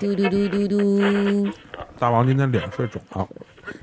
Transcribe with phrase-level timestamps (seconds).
[0.00, 1.50] 嘟嘟嘟嘟嘟，
[1.98, 3.28] 大王今天脸睡肿了，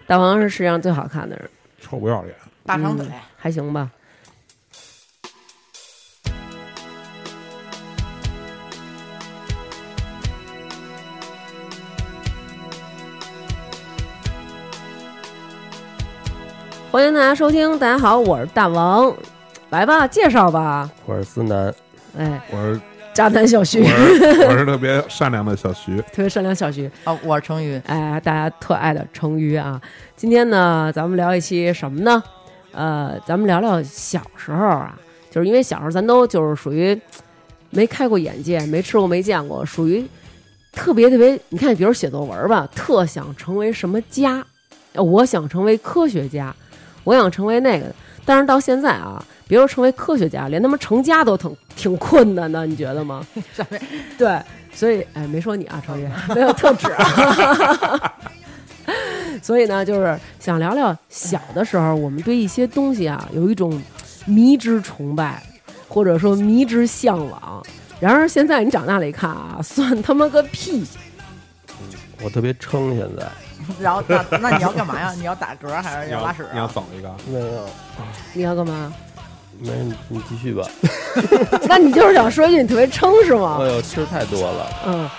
[0.07, 1.49] 大王是世界上最好看的人，
[1.81, 2.33] 臭不要脸。
[2.65, 3.05] 大长腿，
[3.35, 3.91] 还行吧？
[16.91, 19.13] 欢迎大家收听，大家好，我是大王，
[19.69, 21.75] 来吧，介绍吧，我是思南，
[22.17, 22.79] 哎，我是
[23.15, 29.81] 渣男小徐我，是我是特别善良的小徐， 特别善良小徐，啊，我是成宇，哎，大家特爱的成鱼啊。
[30.17, 32.21] 今天呢，咱们聊一期什么呢？
[32.73, 34.99] 呃，咱们聊聊小时候啊，
[35.31, 36.99] 就是因为小时候咱都就是属于
[37.69, 40.05] 没开过眼界，没吃过没见过，属于
[40.73, 41.39] 特别特别。
[41.47, 44.45] 你看，比如写作文吧，特想成为什么家？
[44.91, 46.53] 呃我想成为科学家，
[47.05, 47.85] 我想成为那个。
[48.25, 53.25] 但是到现在啊，别说成为科学家，连他妈成家都挺挺困难的，你觉得吗？
[54.17, 54.39] 对，
[54.73, 58.13] 所以哎，没说你啊，超越， 没有特指啊。
[59.41, 63.81] 所以呢，就是想聊聊小的时候，我们对一些东西啊，有一种
[64.25, 65.43] 迷之崇拜，
[65.87, 67.65] 或者说迷之向往。
[67.99, 70.85] 然而现在你长大了一看啊，算他妈个屁！
[72.21, 73.27] 我特别撑，现在
[73.79, 75.11] 然后那那你要干嘛呀？
[75.17, 76.49] 你要打嗝还是要要拉屎啊？
[76.53, 77.69] 你要走一个，没有，
[78.33, 78.93] 你要干嘛？
[79.59, 80.67] 没事，你继续吧。
[81.67, 83.65] 那你就是想说一句你特别撑是吗哎？
[83.67, 85.09] 呦，吃太多了，嗯。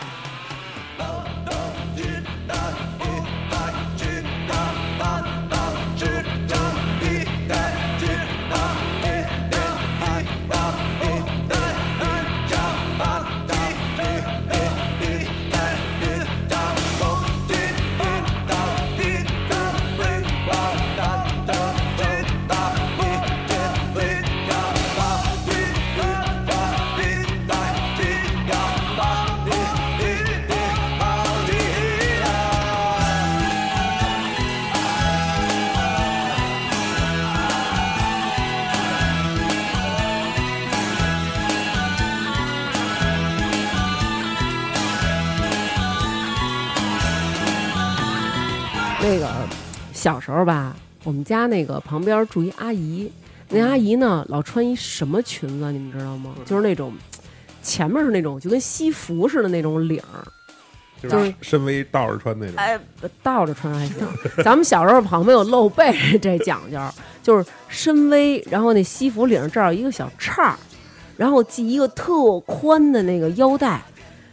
[49.09, 49.29] 那个
[49.93, 50.75] 小时候吧，
[51.05, 53.09] 我们家那个旁边住一阿姨，
[53.49, 56.35] 那阿姨呢老穿一什么裙子，你们知道吗？
[56.45, 56.93] 就是那种
[57.63, 60.27] 前面是那种就跟西服似的那种领儿，
[61.01, 62.57] 就就是是深 V 倒着穿那种。
[62.57, 62.77] 哎，
[63.23, 64.09] 倒着穿还行。
[64.43, 66.77] 咱们小时候旁边有露背这讲究，
[67.23, 70.59] 就是深 V，然后那西服领上这儿有一个小叉儿，
[71.17, 73.81] 然后系一个特宽的那个腰带，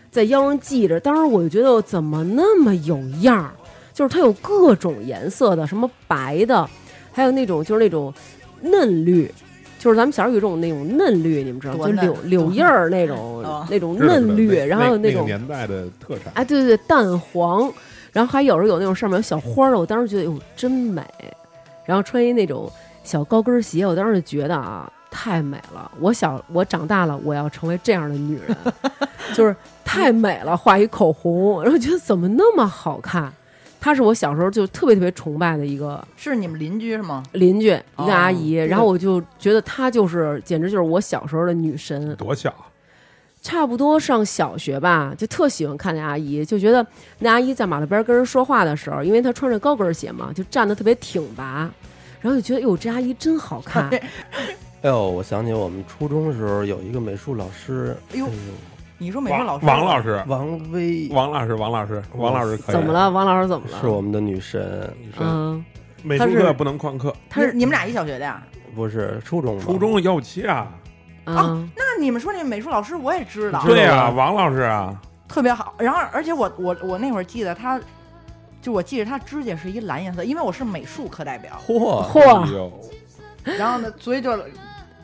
[0.09, 0.99] 在腰上系着。
[0.99, 3.53] 当时我就觉得我怎么那么有样儿，
[3.93, 6.67] 就是它有各种颜色的，什么白的，
[7.11, 8.13] 还有那种就是那种
[8.61, 9.31] 嫩绿。
[9.79, 17.69] 就是咱们小时候有一种那种嫩绿，你们知道吗，就柳柳叶儿那种哦那种嫩绿，然后那那个种年代的特产，哎，对对对，淡黄，
[18.13, 21.03] 然后还有时候有那种上面有小花儿的，我当时觉得哟真美，
[21.85, 22.71] 然后穿一那种
[23.03, 25.91] 小高跟鞋，我当时就觉得啊太美了。
[25.99, 28.55] 我小我长大了，我要成为这样的女人，
[29.35, 33.29] 就是太美了，画一口红，然后觉得怎么那么好看。
[33.83, 37.21] 她是我小时候就特别特别崇拜的一个是你们邻居是吗？
[37.33, 42.15] 邻居，一哦个阿姨，然后我就觉得她就是简直就是我小时候的女神。
[42.15, 42.55] 多小，
[43.41, 46.87] 差不多上小学吧，就特喜欢看那阿姨，就觉得
[47.19, 51.69] 那阿姨在马路边跟人说话的时候，因为她穿着高跟鞋嘛，就站得特别挺拔，
[52.21, 53.89] 然后就觉得哟，这阿姨真好看。
[54.81, 58.29] 哎呦，我想起我们初中的时候有一个美术老师，哎呦
[59.03, 62.75] 你说美术王老师王老师，王薇，王老师，王老师，王老师可以。
[62.75, 62.93] 怎么？
[62.93, 63.77] 了，王老师怎么了？
[63.81, 65.63] 是我们的女神，嗯，
[66.01, 68.41] 美他是术课不能旷课，她是你你们俩一小学的呀？
[68.73, 69.59] 不是初中？
[69.59, 70.71] 初中幺五七啊，
[71.25, 74.95] 啊，那你们说那美术老师我也知道，对呀，王老师啊，
[75.27, 75.73] 特别好。
[75.77, 77.77] 然后而且我我我那会儿记得他，
[78.61, 81.51] 就我记得他指甲是一蓝颜色，因为我是美术课代表。
[81.67, 82.71] 嚯，嚯
[83.43, 84.31] 然后呢，所以就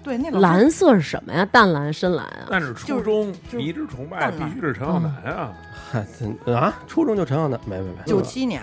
[0.04, 1.46] 对那老蓝色是什么呀？
[1.52, 2.48] 淡蓝、深蓝啊？
[2.50, 5.52] 但是初中就是迷之崇拜必须是陈浩南啊，
[5.92, 8.62] 嗨，真啊，初中就陈浩南，没没没，九七年，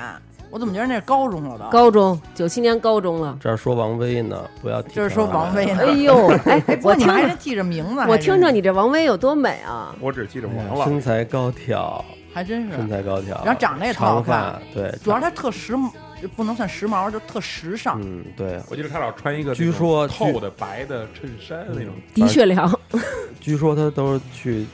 [0.51, 1.69] 我怎么觉得那是高中了都？
[1.71, 3.37] 高中九七年高中了。
[3.41, 9.95] 这儿说王威呢，不要提就是说王威呢哎呦， 哎，不过你我听着记着名字，我听着你这王威有多美啊！
[10.01, 10.91] 我只记着王老师。
[10.91, 12.03] 身材高挑，
[12.33, 12.89] 还真是身。
[12.89, 15.91] 材高挑，然后长得也特好长看发，对，主要是他特时髦，
[16.37, 18.01] 不能算时髦，就特时尚。
[18.03, 22.79] 嗯，对，我记得他老穿一个据说透的白的衬衫那种，的确凉，
[23.41, 24.67] 据说他都是去，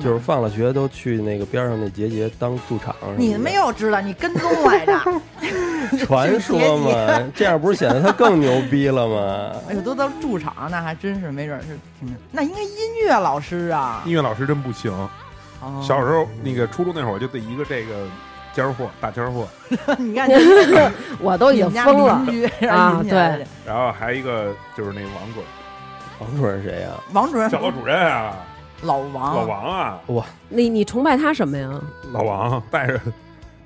[0.00, 2.94] 就是放了学都去那个边上那结节当驻场。
[3.16, 4.98] 你没有知道，你跟踪来着。
[6.06, 7.30] 传说嘛？
[7.34, 9.52] 这样不是显得他更牛逼了吗？
[9.68, 12.14] 哎呦，都到驻场，那还真是没准是挺。
[12.30, 12.70] 那应该音
[13.04, 14.90] 乐老师啊，音乐老师真不行，
[15.60, 18.06] 哦小时候那个初中那会儿就对一个这个
[18.54, 19.48] 尖儿货大尖儿货，
[19.98, 20.34] 你看，你
[21.20, 22.12] 我都已经疯了。
[22.68, 25.46] 啊引起来的然后还有一个就是那王主任。
[26.20, 26.90] 王主任谁呀？
[27.12, 27.48] 王主任？
[27.50, 28.36] 教导主任啊，
[28.82, 31.68] 老王，老王啊，哇你你崇拜他什么呀？
[32.12, 33.00] 老王带着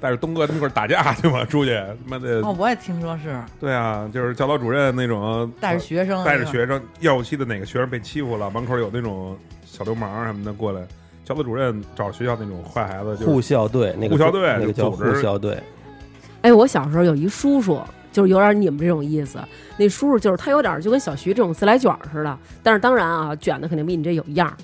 [0.00, 1.74] 带着东哥他们一块儿打架去嘛，出去。
[1.74, 3.38] 他妈的哦，我也听说是。
[3.60, 10.80] 对啊，就是教导主任那种带着学生，带着学生，药期的哪个学生被欺负了，门口有那种小流氓什么的过来，
[11.26, 15.61] 教导主任找学校那种坏孩子，护校队，那个护校队那个叫组织护校队，
[16.43, 17.81] 哎，我小时候有一叔叔，
[18.12, 19.40] 就是有点你们这种意思。
[19.76, 24.55] 那叔叔就是他有点就跟小徐这种自来卷似的，但是当然啊，卷的肯定比你这有样儿。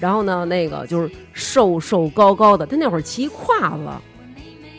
[0.00, 3.86] 然后呢，那个就是瘦瘦高高的，他那会儿骑胯子，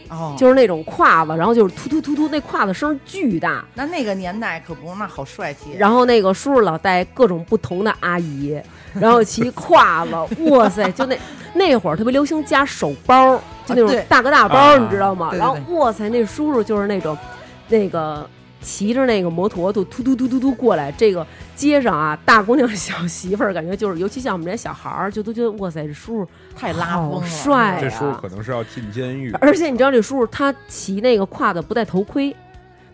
[0.10, 3.64] 哦，就是那种胯子，然后就是突突突突，那胯子声巨大。
[3.76, 5.72] 那那个年代可不，那好帅气。
[5.78, 8.60] 然后那个叔叔老带各种不同的阿姨，
[9.00, 10.12] 然后骑胯子，
[10.50, 11.18] 哇塞，就那
[11.54, 15.30] 那会儿特别流行夹手包，就那种大哥大包，啊你知道吗？
[15.32, 17.18] 对对然后哇塞，那叔叔就是那种
[17.68, 18.28] 那个
[18.62, 21.26] 骑着那个摩托就突突突突突过来，这个
[21.56, 32.36] 街上啊，大姑娘小媳妇儿，感觉就是，尤其像我们这些小孩儿，就都觉得哇塞，这叔叔太拉风了，好帅这叔叔可能是要进监狱，而且你知道这叔叔他骑那个胯子不戴头盔，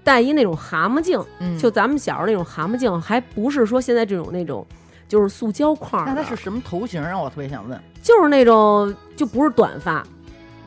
[0.04, 4.66] 戴一那种蛤蟆镜，嗯，就咱们小时候那种蛤蟆镜，还不是说现在这种那种，
[5.08, 7.02] 就是塑胶框的，那他是什么头型？
[7.02, 7.80] 让我特别想问。
[8.02, 10.06] 就是那种就不是短发，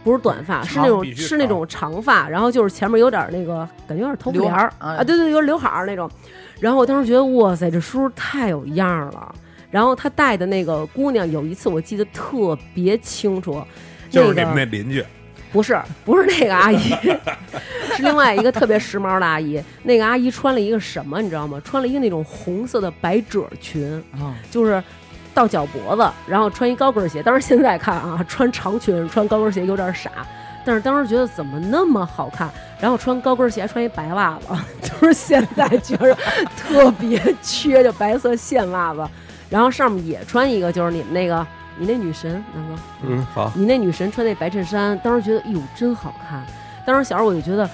[0.08, 6.10] 不是短发，是那种是那种长发，然后就是前面有点那个感觉有点头发帘儿啊啊，对对，有点刘海儿那种。
[6.58, 9.34] 然后我当时觉得哇塞，这叔叔太有样儿了。
[9.70, 13.62] 然后他带的那个姑娘，有一次我记得特别清楚，
[14.08, 15.04] 就是你们那邻居，
[15.52, 16.78] 不是不是那个阿姨，
[17.94, 19.62] 是另外一个特别时髦的阿姨。
[19.82, 21.60] 那个阿姨穿了一个什么，你知道吗？
[21.62, 24.82] 穿了一个那种红色的百褶裙，啊，就是
[25.38, 27.22] 到脚脖子，然后穿一高跟鞋。
[27.22, 30.10] 当时现在看啊，穿长裙穿高跟鞋有点傻，
[30.64, 32.50] 但是当时觉得怎么那么好看？
[32.80, 34.46] 然后穿高跟鞋穿一白袜子，
[34.82, 36.12] 就是现在觉得
[36.56, 39.08] 特别缺，就白色线袜子，
[39.48, 41.46] 然后上面也穿一个，就是你们那个
[41.76, 42.82] 你那女神南哥。
[43.02, 46.44] 嗯，好，你那女神穿那白衬衫，当时觉得，哎呦，真好看。
[46.84, 47.70] 当时小时候我就觉得，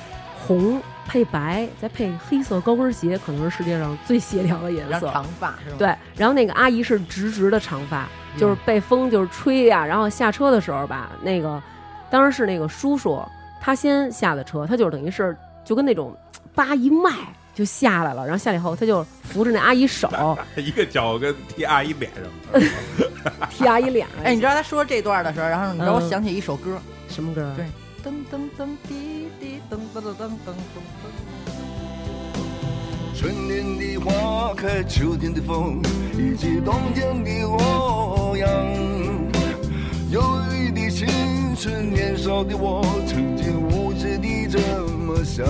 [0.46, 5.10] 红配白再配黑色高跟鞋，可能是世界上最协调的颜色。
[5.10, 5.76] 长发是吧？
[5.78, 8.08] 对，然后那个阿姨是直直的长发，
[8.38, 11.62] 就是被风就是吹呀、然后下车的时候吧，那个
[12.10, 13.22] 当时是那个叔叔，
[13.60, 16.16] 他先下的车，他就是等于是就跟那种
[16.54, 17.10] 叭一迈
[17.54, 20.10] 就下来了，然后下来以后他就扶着那阿姨手
[20.56, 22.60] 一个脚跟踢阿姨脸上，
[23.50, 24.24] 踢阿姨脸上。
[24.24, 27.52] 哎，你知道他说这段的时候，然后你知道我嗯想起一首歌，什么歌？
[27.56, 27.64] 对
[28.04, 30.52] 噔噔噔滴滴噔噔噔噔噔
[31.00, 31.08] 噔
[33.16, 35.80] 春天的花开，秋天的风，
[36.12, 38.46] 以及冬天的洛阳。
[40.10, 40.20] 忧
[40.52, 41.08] 郁的青
[41.56, 45.46] 春，年少的我，曾经无知地这么想。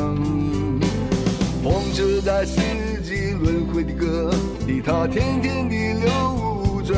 [1.61, 2.61] 风车在四
[3.03, 4.33] 季轮回的歌
[4.65, 6.97] 里，它天天地流转。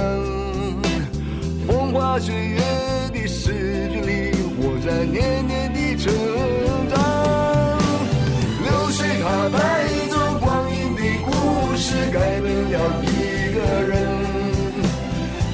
[1.67, 2.59] 风花雪月
[3.11, 4.36] 的诗句里，
[4.87, 6.15] 在年年的成
[6.89, 6.97] 长。
[8.63, 9.59] 流水它带
[10.09, 13.93] 走光阴的故事，改变了一个人。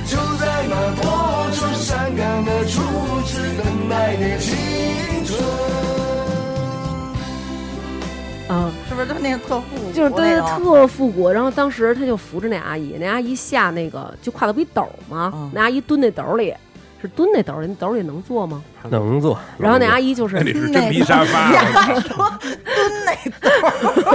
[0.05, 1.03] 就在那多
[1.51, 2.83] 愁善感的初
[3.25, 4.55] 次等待的青
[5.25, 5.41] 春。
[8.49, 15.33] 啊、是不是都那个特复古就是对那种特复古，然后当时他就扶着那阿姨，那阿姨下那个就挎的不一斗吗？
[15.35, 16.55] 嗯那阿姨蹲那斗里，
[17.03, 18.63] 是蹲那斗里，那斗里能坐吗？
[18.89, 19.37] 能坐。
[19.59, 21.51] 然后那阿姨就是那里是真皮沙发，
[22.01, 22.15] 蹲
[23.05, 23.51] 那兜
[24.09, 24.13] 儿，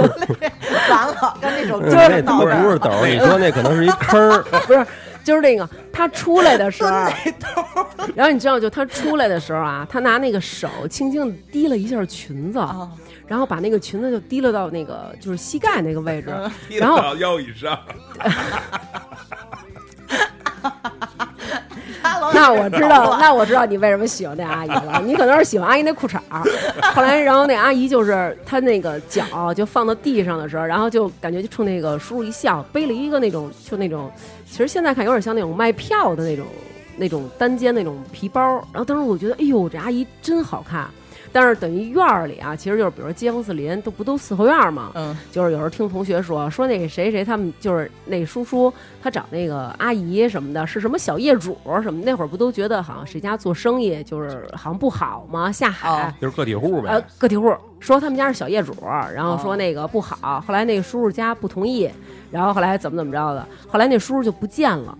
[0.90, 4.42] 完了，跟那首歌那他闹这儿不是斗儿，你说那可能是一坑儿。
[4.66, 4.86] 不是，
[5.22, 6.90] 就是那个他出来的时候，
[8.14, 12.88] 然后你知道，就他出来的时候啊，他拿那个手轻轻的提了一下裙子，啊，
[13.26, 16.34] 然后把那个裙子就提了到那个就是膝盖那个位置，
[16.78, 17.78] 然后到腰以上，
[22.02, 25.02] 那我知道，那我知道你为什么喜欢那阿姨了。
[25.04, 26.42] 你可能是喜欢阿姨那裤衩儿。
[26.94, 34.10] 后来，然后那阿姨就是她那个脚就放到地上的时候，然后就感觉就冲那个叔叔一笑，背了一个那种就那种，
[34.46, 36.46] 其实现在看有点像那种卖票的那种
[36.96, 38.40] 那种单肩那种皮包。
[38.72, 40.88] 然后当时我觉得，哎呦，这阿姨真好看。
[41.32, 55.50] 但是等于院儿里啊，其实就是比如说街坊四邻都不都四合院儿嘛，嗯，就是有时候听同学说说那个谁谁他们就是那叔叔他找那个阿姨什么的，是什么小业主什么，那会儿不都觉得好像谁家做生意就是好像不好吗？
[55.52, 55.88] 下海。
[55.88, 58.74] 哦就是个体户呃呗。，个体户说他们家是小业主，
[59.14, 61.88] 然后哦说那个不好，后来那个叔叔家不同意，
[62.30, 64.96] 然后后来怎么怎么着的，后来那叔叔就不见了，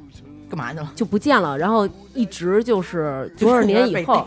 [0.48, 0.92] 干嘛去了？
[0.94, 4.26] 就不见了，然后一直就是多少年以后，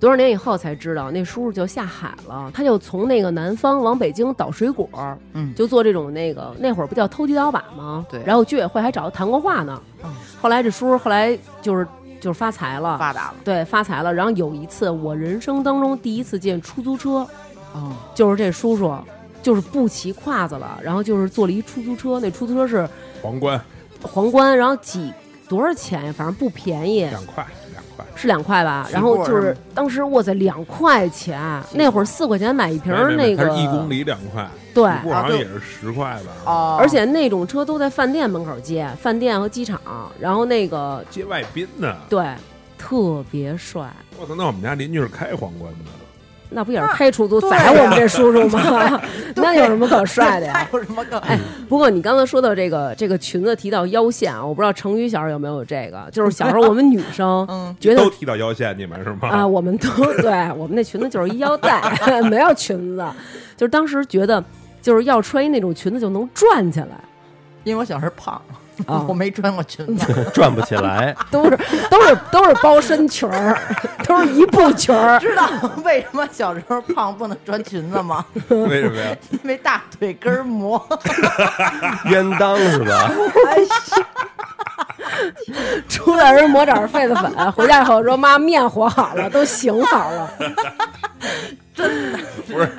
[0.00, 4.88] 多少年以后才知道那叔叔就下海了，他就从那个南方往北京倒水果，
[5.32, 8.06] 嗯就做这种那个那会儿不叫偷鸡倒把吗？
[8.10, 9.80] 对然后居委会还找他谈过话呢。
[10.04, 10.10] 嗯
[10.40, 11.86] 后来这叔叔后来就是
[12.20, 13.34] 就是发财了，发达了。
[13.44, 14.12] 对发财了。
[14.12, 17.26] 然后有一次我人生当中第一次见出租车，
[17.72, 18.94] 哦，就是这叔叔
[19.42, 22.88] 就是不骑胯子了，然后就是坐了一出租车，那出租车是
[23.22, 23.60] 皇冠
[24.02, 25.12] 皇冠，然后几
[25.48, 26.14] 多少钱呀？
[26.16, 28.88] 反正不便宜，两块两块，是两块吧？
[28.92, 36.32] 然后就是当时哇塞，两块钱，那会儿四块钱买一瓶那个，一公里两块，对，好像也是十块吧。
[36.44, 39.80] 哦，而且那种车都在饭店门口接，饭店和机场，
[40.18, 42.24] 然后那个接外宾呢，对，
[42.76, 43.92] 特别帅。
[44.18, 44.34] 我操！
[44.34, 45.90] 那我们家邻居是开皇冠的，
[46.50, 49.00] 那不也是开出租宰我们这叔叔吗？
[49.36, 50.66] 那有什么可帅的呀？
[50.72, 51.18] 有什么可？
[51.18, 51.38] 哎，
[51.68, 59.28] 不过你刚才说到这个这个裙子提到腰线啊，我不知道成宇小时候有没有这个，就是小时候我们女生 嗯，觉得都提到腰线，你们是吗？
[59.28, 59.88] 啊，我们都
[60.22, 61.82] 对我们那裙子就是一腰带，
[62.30, 63.04] 没有裙子，
[63.56, 64.42] 就是当时觉得
[64.80, 66.88] 就是要穿一那种裙子就能转起来
[67.64, 68.40] 因为我小时候胖，
[68.86, 70.12] 啊 我没穿过裙子。
[70.34, 71.14] 转不起来。
[71.30, 71.58] 都是
[71.90, 73.58] 都是都是包身裙儿，
[74.06, 75.18] 都是一步裙儿。
[75.18, 75.48] 知道
[75.84, 78.24] 为什么小时候胖不能穿裙子吗？
[78.48, 79.16] 为什么呀？
[79.30, 80.80] 因为大腿根儿磨。
[82.06, 83.10] 冤当是吧？
[85.88, 90.30] 出来时抹点儿痱子粉，回家以后说妈面和好了，都醒好了。
[91.74, 92.18] 真的
[92.48, 92.72] 不是，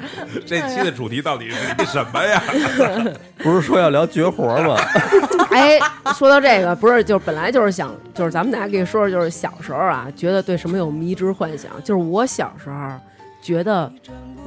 [0.45, 2.41] 这期的主题到底是一什么呀？
[3.37, 4.75] 不是说要聊绝活吗？
[5.51, 5.79] 哎，
[6.15, 11.71] 说到这个，不是就本来就是想，就是咱们大家可以说说，就是小时候啊，觉得对什么有迷之幻想。
[11.83, 12.75] 就是我小时候
[13.39, 13.91] 觉得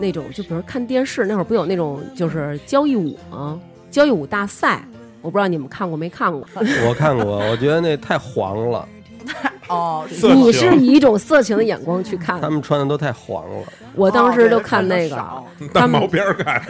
[0.01, 3.57] 那种，就比如看电视那会儿不有那种就是交谊舞吗？
[3.89, 4.83] 交谊舞大赛，
[5.23, 6.47] 我不知道你们看过没看过。
[6.89, 8.89] 我看过，我觉得那太黄了，
[9.69, 13.67] 哦，你是以一种色情的眼光去看，他们穿的都太黄了。
[13.95, 15.17] 我当时就哦看那个，
[15.73, 16.63] 当毛片儿看？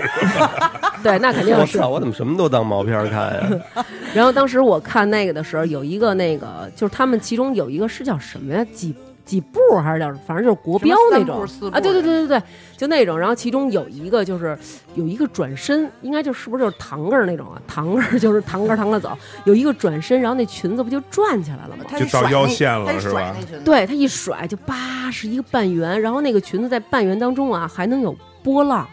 [1.03, 1.89] 对，那肯定是我操，。
[1.89, 3.85] 我怎么什么都当毛片儿看呀？
[4.15, 8.65] 然后当时我看那个的时候，有一个那个就是他们其中有一个是叫什么呀？
[8.75, 8.95] 几
[9.31, 11.81] 几步还是叫反正就是国标那种啊？
[11.81, 12.43] 对对对对对，
[12.77, 13.17] 就那种。
[13.17, 14.59] 然后其中有一个就是
[14.97, 17.63] 有一个转身，应该就是不是就是堂哥那种啊？
[17.69, 21.85] 堂哥 就是堂个儿堂个儿走，有一个转身，然后那裙子不就转起来了吗？
[21.89, 28.85] 他就到一甩那腰线了是吧对他一甩就叭是一个半圆，然后那个裙子在半圆当中啊还能有波浪。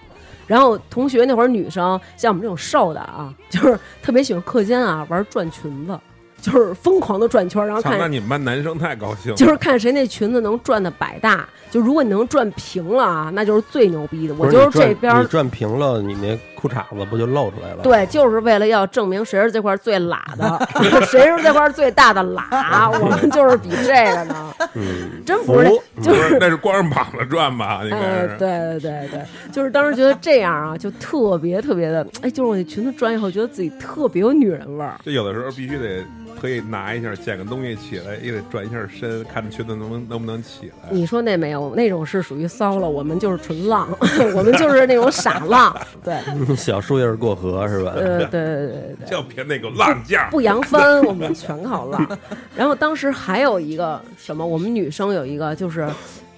[0.46, 6.00] 然后同学那会儿女生像我们这种瘦的啊，就是特别喜欢课间啊玩转裙子，
[6.41, 9.38] 就是疯狂的转圈，然后，看那你们班男生太高兴了。
[9.38, 11.48] 就是看谁那裙子能转的百大。
[11.70, 14.36] 就如果你能转平了啊，那就是最牛逼的。
[14.36, 20.68] 我就是这边儿你转平了，你那裤衩子不就露出来了？，对，就是为了要证明谁是这块最喇的，
[21.06, 24.54] 谁是这块最大的喇， 我们就是比这个呢。
[24.74, 25.68] 嗯，真不是，
[26.02, 27.82] 就不是，那是光着膀子转吧？
[27.86, 28.36] 应该哎，是。
[28.38, 29.22] 对对对对，
[29.52, 34.96] 就是当时觉得这样啊，就特别特别的，哎，就是我那裙子转以后，觉得自己特别有女人味儿。
[35.04, 36.04] 就有的时候必须得
[36.40, 40.90] 可以拿一下，捡个东西起来，也得转一下身，看这裙子能不能能不能起来。
[40.90, 43.88] 你说那没有，那种是属于骚了，我们就是纯浪，
[44.36, 45.76] 我们就是那种傻浪。
[46.04, 46.18] 对，
[46.56, 47.92] 小树叶过河是吧？
[47.96, 49.08] 呃，对对对对对。
[49.10, 52.18] 就凭那个浪价，不扬帆，我们全靠浪。
[52.56, 55.88] 然后当时还有一个什么，我们女生有一个就是，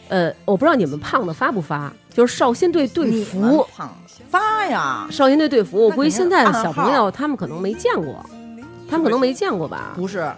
[0.09, 3.93] 呃，我不知道你们胖的发不发，就是少先队队服，胖
[4.29, 5.07] 发呀？
[5.09, 8.23] 少先队队服，我估计现在的小朋友他们可能没见过，
[8.89, 9.93] 他们可能没见过吧？
[9.95, 10.31] 不是，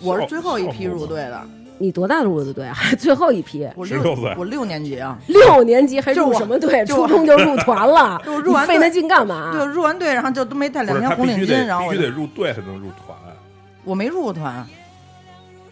[0.00, 1.40] 我是最后一批入队的，
[1.78, 2.74] 你多大入的队啊？
[2.74, 5.18] 还 最后一批，我16六岁我六年级啊。
[5.28, 6.84] 六年级还入什么队？
[6.84, 9.52] 初中就入团了， 就入完你费那劲干嘛？
[9.52, 13.16] 对，入完队然后就都没带两天他必须红领巾，然后必须得入队才能入团。
[13.84, 14.66] 我没入过团，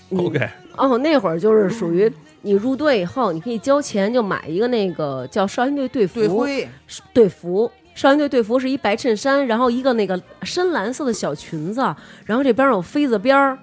[0.08, 2.10] 你 OK，哦，那会儿就是属于
[2.42, 6.68] 你入队以后，你可以交钱就买一个那个叫少先队队服，队徽
[7.12, 7.70] 队服。
[7.94, 11.80] 少先队队服是一白衬衫，然后一个那个深蓝色的小裙子，
[12.26, 13.58] 然后这边有飞子边儿。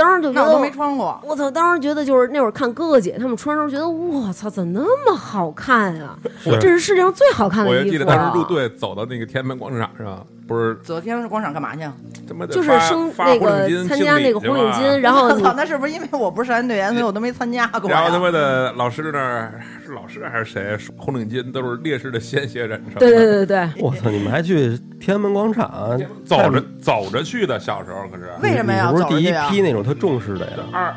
[0.00, 1.20] 当时就觉得那我都没穿过。
[1.22, 1.50] 我操！
[1.50, 7.78] 当时觉得就是那会儿看哥哥姐他们穿的时候，觉得我操，怎么那么好看呀、是这是世界上最好看的衣服。
[7.78, 11.82] 我还记得当时入队走到那个天安门广场上，不是昨天安门广场干嘛去？
[12.26, 17.88] 他妈就是发升那发红个参加那个红领巾，然后我操，那是不是因为我不是少先队员，所以我都没参加过？
[17.88, 20.76] 然后他妈的老师那儿是老师还是谁？
[20.96, 22.98] 红领巾都是烈士的鲜血染成。
[22.98, 30.56] 对对对对对，我操，你们还去天安门广场走着走着去的，小时候可是为什么呀不是第一批那种特重视的呀？
[30.72, 30.92] 二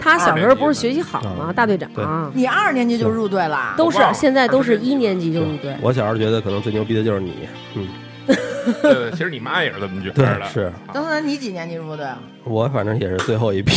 [0.00, 1.46] 他小时候不是学习好吗？
[1.50, 1.88] 嗯大队长
[2.34, 3.74] 你二年级就入队了？
[3.76, 5.76] 都是现在都是一年级就入队。
[5.80, 7.86] 我小时候觉得可能最牛逼的就是你，嗯，
[8.82, 10.44] 对对，其实你妈也是这么觉得的。
[10.46, 12.18] 是刚才，你几年级入的队啊？
[12.44, 13.74] 我反正也是最后一批。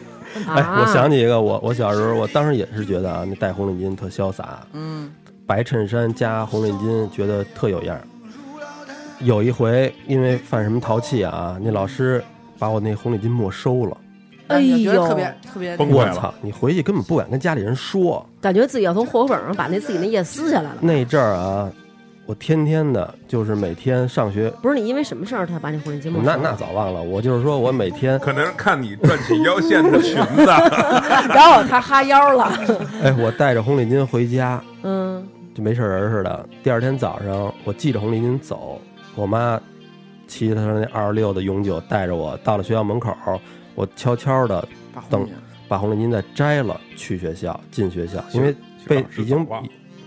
[0.46, 5.10] 哎，啊，我想起一个，我我小时候，我当时也是觉得啊，那戴红领巾特潇洒，嗯，
[5.46, 8.02] 白衬衫加红领巾，觉得特有样儿。
[9.20, 12.22] 有一回因为犯什么淘气啊，那老师
[12.58, 13.96] 把我那红领巾没收了。
[14.48, 16.32] 哎呦特别特别崩溃了我操！
[16.40, 18.24] 你回去根本不敢跟家里人说。
[18.40, 20.76] 感觉自己要从户口本上把那自己那页撕下来了。
[20.80, 21.70] 那阵儿啊，
[22.28, 27.02] 我天天的，就是每天上学，不是你因为什么事儿他把你红领巾没那那早忘了。
[27.02, 32.44] 我就是说我每天，可能是看你转起腰线的裙子， 然后他哈腰了，
[33.02, 36.46] 哎，我带着红领巾回家，嗯，就没事人似的。
[36.62, 38.78] 第二天早上，我系着红领巾走，
[39.14, 39.58] 我妈
[40.26, 43.16] 骑着她那二十六的永久带着我到了学校门口，
[43.74, 44.68] 我悄悄的
[45.08, 45.34] 等把红领
[45.66, 48.54] 把红领巾再摘了，去学校进学校，因为
[48.86, 49.46] 被已经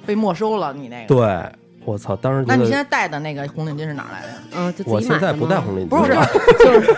[0.06, 1.16] 被没收了，你那个。
[1.16, 1.52] 对
[1.86, 4.36] 我操，当时那你现在戴的那个红领巾是哪来的呀？
[4.56, 6.14] 嗯，就我现在不戴红领巾，不是
[6.60, 6.94] 就是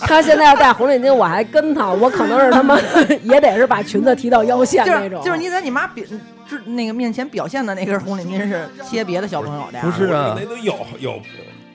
[0.06, 2.78] 他现在要戴红领巾，我还跟他，我可能是他妈
[3.22, 5.22] 也得是把裙子提到腰线就是那种。
[5.24, 6.04] 就是你在你妈表
[6.48, 9.80] 是那个面前表现的那根红领巾是贴别的小朋友的？
[9.80, 11.14] 不是啊那都有有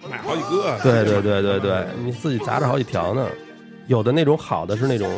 [0.10, 0.78] 买好几个。
[0.84, 3.26] 对对对对对，你自己扎着好几条呢。
[3.88, 5.10] 有的那种好的是那种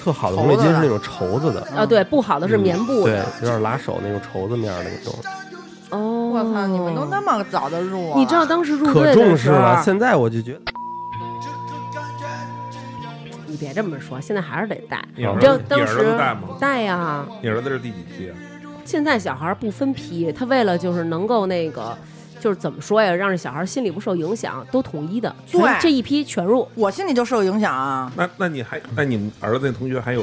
[0.00, 5.24] 特好的红领巾是那种绸子的，啊，对，不好的是棉布对的。，有点拉手那种绸子面儿的那种，哦，
[6.30, 8.18] 我操，你们都那么早的入啊？
[8.18, 10.60] 你知道当时入可队重视的时候了。，现在我就觉得，
[13.46, 15.02] 你别这么说，现在还是得带。
[15.16, 16.42] 你知道当时带吗？
[16.60, 18.36] 带呀，你儿子是第几批啊？
[18.84, 21.96] 现在小孩不分批，他为了就是能够那个，
[22.40, 26.66] 就是怎么说呀，让这小孩心里不受影响，都统一的，全对这一批全入。
[26.74, 28.10] 我心里就受影响啊。
[28.16, 30.22] 那那你还那你们儿子那同学还有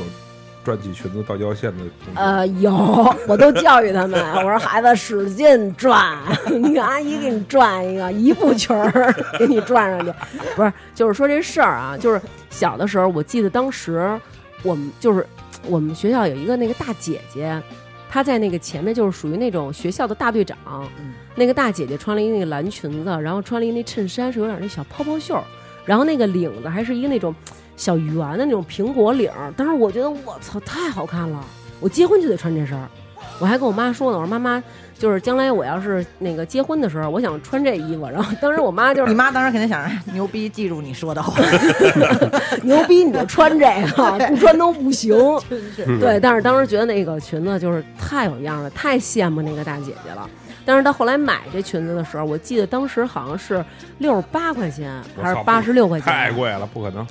[0.68, 2.20] 转起裙子到腰线的同学？
[2.20, 2.74] 呃，有，
[3.26, 6.18] 我都教育他们， 我说孩子使劲转，
[6.52, 10.14] 你看阿姨给你转一个一步裙儿， 给你转上去。
[10.58, 12.20] 不是，就是说这事儿啊，就是
[12.50, 14.20] 小的时候，我记得当时
[14.62, 15.26] 我们就是
[15.68, 17.58] 我们学校有一个那个大姐姐，
[18.10, 20.58] 她在那个前面就是属于那种学校的大队长。
[21.00, 25.42] 嗯那个大姐姐穿了一那个蓝裙子，然后穿了一那衬衫是有点那小泡泡袖，
[25.86, 27.34] 然后那个领子还是一个那种
[27.78, 29.50] 小圆的那种苹果领儿。
[29.56, 31.40] 当时我觉得我操太好看了，
[31.80, 32.90] 我结婚就得穿这身儿。
[33.40, 34.64] 我还跟我妈说呢，我说妈妈，
[34.98, 38.08] 就是将来我要是那个结婚的时候，我想穿这衣服。
[38.08, 41.40] 然后当时我妈就是你妈当时肯定想着牛逼，记住你说的话
[42.64, 45.16] 牛逼，你就穿这个， 不穿都不行。
[45.48, 50.28] 真是嗯对，但是当时觉得那个裙子就是太有样了，太羡慕那个大姐姐了。
[50.66, 53.64] 但是到后来买这裙子的时候，我记得当时好像是
[54.00, 57.06] 六十八块钱还是八十六块钱，太贵了，不可能！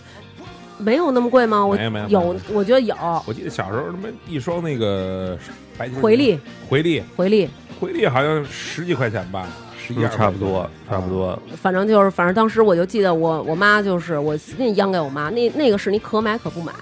[0.79, 1.65] 没有那么贵吗？
[1.65, 2.95] 我没有没有有有，我觉得有
[3.27, 5.39] 我记得小时候他妈一双那个
[5.77, 7.49] 白裙回力，回力回力，
[7.81, 9.47] 回力好像十几块钱吧，
[9.79, 11.09] 十一嗯二差不多差不。
[11.09, 11.39] 多。
[11.57, 16.73] 反正就是，反正当时我就记得我我妈就是我使劲央给我妈，那那个是你可买可不买。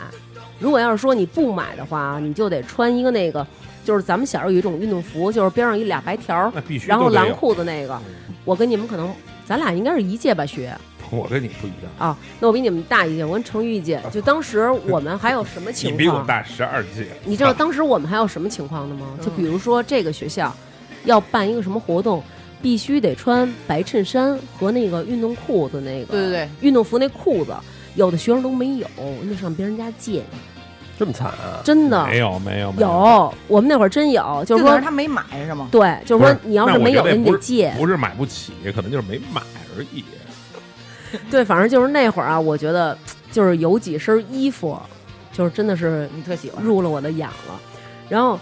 [0.58, 3.46] 如果要是说你不买的话，你就得穿一个那个，
[3.84, 8.00] 就是咱们小时候有一种运动服，就是边上一俩白条，那必须然后蓝裤子那个。
[8.44, 9.12] 我跟你们可能，
[9.44, 10.74] 咱俩应该是一届吧学
[11.16, 12.16] 我跟你不一样，啊。
[12.40, 14.00] 那我比你们大一届，我跟程玉一届。
[14.12, 15.94] 就当时我们还有什么情况？
[15.98, 17.06] 你比我大十二届。
[17.24, 19.06] 你知道当时我们还有什么情况的吗？
[19.20, 20.54] 就嗯比如说这个学校
[21.04, 22.22] 要办一个什么活动，
[22.62, 27.54] 必须得穿白衬衫和那个运动裤子那个，对对对，运动服那裤子，
[27.94, 28.86] 有的学生都没有，
[29.22, 30.22] 那上别人家借，
[30.98, 31.60] 这么惨啊！
[31.64, 35.68] 真的没有没有没有，我们那会儿真有，就是说他没买是吗？
[35.70, 37.72] 对，就是说你要是没有你得借。
[37.76, 39.42] 不是买不起，可能就是没买
[39.76, 40.04] 而已。
[41.30, 42.96] 对，反正就是那会儿啊，我觉得
[43.30, 44.80] 就是有几身衣服，
[45.32, 47.60] 就是真的是你特喜欢，入了我的眼了。
[48.08, 48.38] 然后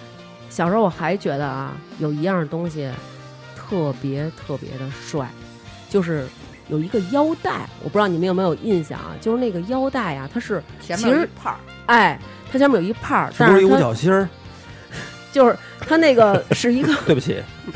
[0.51, 2.91] 小时候我还觉得啊，有一样东西
[3.57, 5.29] 特别特别的帅，
[5.89, 6.27] 就是
[6.69, 9.15] 有一个腰带，我不知道你们有没有印象啊？
[9.21, 11.57] 就是那个腰带啊，它是前面有一泡儿，
[11.87, 12.19] 哎，
[12.51, 14.29] 它前面有一泡儿，是不是一五但是它角星儿？
[15.33, 17.43] 就是它那个是一个， 对不起，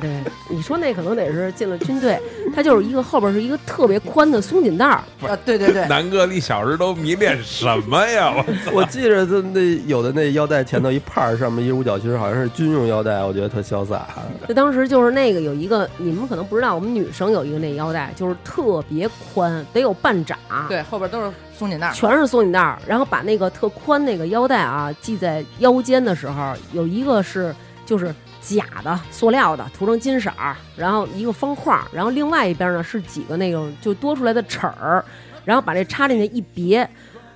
[0.00, 0.10] 对，
[0.50, 2.18] 你说那可能得是进了军队，
[2.54, 8.32] 它就是一个后边是一个特别宽的松紧带儿，啊，对对对， 南哥，你小时候都迷恋什么呀？
[8.36, 14.06] 我我记着他那有的那腰带前头一帕儿，上面一五角星儿，好像是军用腰带，我觉得特潇洒。
[14.48, 20.36] 就当时就是那个有一个，你们可能不知道，我们女生有一个那腰带，就是特别宽，得有半掌，，
[20.68, 22.78] 对，后边都是松紧带儿，全是松紧带儿。
[22.86, 35.04] 然后把那个特宽那个腰带啊系在腰间的时候，有一个是就是假的塑料的，涂成金色儿，然后一个方块儿，然后另外一边呢是几个那种就多出来的齿儿，
[35.44, 36.78] 然后把这插进去一别，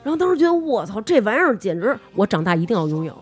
[0.03, 3.17] 然后当时觉得我操，这玩意儿简直，我长大一定要拥有，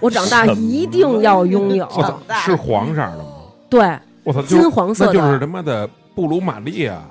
[0.00, 1.86] 我长大一定要拥有。
[1.96, 3.24] 我操，是黄色的吗？
[3.68, 7.02] 对，我操，金黄色的那就是他妈的布鲁玛丽啊！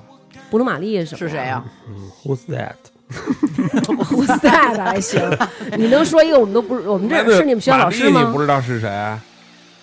[0.50, 1.64] 布鲁玛丽是是谁呀？？
[1.88, 5.20] 嗯，Who's that？Who's that 还行，
[5.76, 8.40] 你能说一个我们都不是，我们这那是你们学校老师吗不？
[8.40, 8.88] 知道是谁？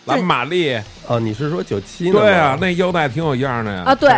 [0.09, 0.75] 蓝玛丽，
[1.07, 2.11] 哦，你是说九七？
[2.11, 3.83] 对啊，那腰带挺有样的呀。
[3.85, 4.09] 啊，对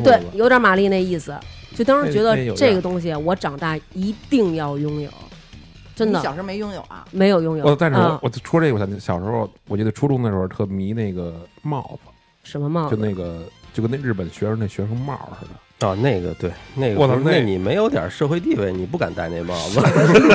[0.00, 1.34] 对，有点玛丽那意思。
[1.74, 5.10] 就当时觉得这个东西，我长大一定要拥有，
[5.96, 7.04] 真的小时候没拥有啊？
[7.10, 7.64] 没有拥有。
[7.64, 12.10] 我但是我嗯我说这个，我小时候，我记得初中的时候特迷那个帽子，
[12.44, 12.96] 什么帽子？
[12.96, 15.52] 就那个就跟那日本学生那学生帽似的。
[15.80, 19.80] 哦，那个对，那个我操那那你没有点社会地位，你不敢戴那帽子。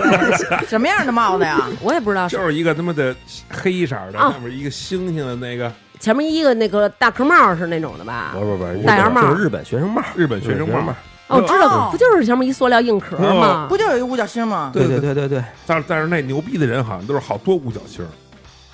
[0.67, 1.67] 什么样的帽子呀？
[1.81, 3.15] 我也不知道是就是一个他妈的
[3.49, 8.39] 黑色的，啊上面一个星星的那个前面一个那个大壳帽是那种的吧不？
[8.39, 10.93] 是不是不是，大檐帽就是日本学生帽，日本学生帽帽。。
[11.27, 13.65] 哦，我知道哦，不就是前面一塑料硬壳吗？
[13.69, 14.71] 不就有一五角星吗？
[14.73, 18.09] 对对对对对，但是但是那牛逼的人好像都是好多五角星儿。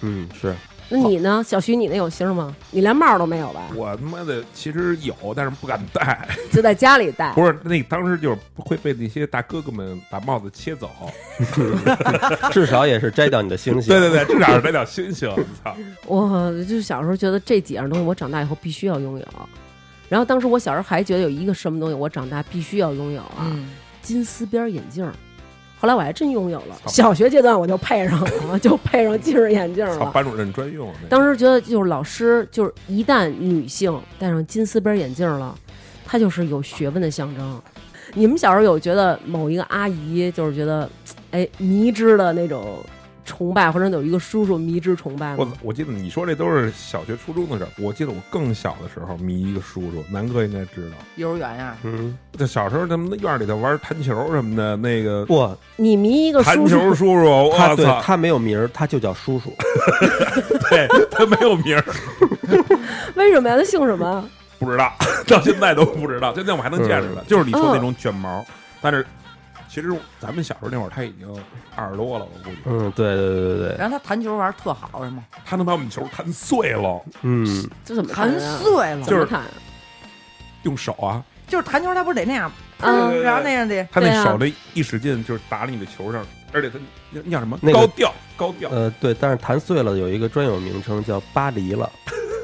[0.02, 0.56] 嗯，是
[0.88, 1.44] 那你呢？
[1.46, 2.56] 小徐，你那有星吗？
[2.70, 3.70] 你连帽都没有吧？
[3.76, 6.28] 我他妈的其实有，但是不敢戴。
[6.54, 7.34] 就在家里戴。
[7.34, 10.92] 不是那当时就是会被那些大哥哥们把帽子切走。
[12.52, 13.90] 至少也是摘掉你的星星。
[14.00, 15.28] 对对对，至少是摘掉星星。
[15.64, 15.76] 操！
[16.06, 19.26] 我就小时候觉得这几样东西，我长大以后必须要拥有。
[20.08, 23.70] 然后当时我小时候还觉得有一个什么东西，我长大必须要拥有啊，嗯，
[24.04, 25.12] 金丝边眼镜儿。
[25.86, 28.20] 后来我还真拥有了，小学阶段我就配上
[28.50, 30.10] 了， 就配上近视眼镜，了。
[30.12, 30.92] 班主任专用。
[31.08, 35.56] 当时觉得就是老师，就是一旦女性戴上金丝边眼镜了，
[36.04, 37.62] 她就是有学问的象征。
[38.16, 40.90] 你们小时候有觉得某一个阿姨就是觉得，
[41.30, 42.80] 哎，迷之的那种
[43.26, 45.54] 崇拜，或者有一个叔叔迷之崇拜我吗？
[45.62, 47.70] 我记得你说这都是小学初中的事儿。
[47.78, 50.96] 我记得我更小的时候迷一个叔叔，南哥应该知道。
[51.16, 59.54] 幼儿园呀，嗯，就小时候他们那院里头玩弹球什么的，那个不，你迷一个弹叔叔，球叔叔，他操，他没有名儿，他就叫叔叔。
[60.70, 61.84] 对他没有名儿，
[63.16, 63.58] 为什么呀？
[63.58, 64.24] 他姓什么？
[64.58, 64.94] 不知道，
[65.28, 66.34] 到现在都不知道。
[66.34, 68.44] 现在我还能见着他，就是你说那嗯种卷毛，
[68.82, 69.06] 但是
[69.76, 69.90] 其实
[70.22, 71.28] 咱们小时候那会儿他已经
[71.76, 72.58] 二十多了，我估计。
[72.64, 75.22] 嗯，对对对对对，然后他弹球玩特好是吗？
[75.44, 77.46] 他能把我们球弹碎了，嗯，
[77.84, 78.32] 这怎么弹？
[78.40, 79.42] 碎了，就是弹？
[79.42, 79.48] 啊？
[80.64, 83.22] 用手啊，就是弹球，他不是得那样，嗯。
[83.22, 86.80] 然后那样的，他那手那一使劲就是打你的球上，而且他
[87.12, 87.60] 那那叫什么？
[87.62, 91.92] 那高调高调，呃，对，但是弹碎了有一个专有名称叫巴黎了，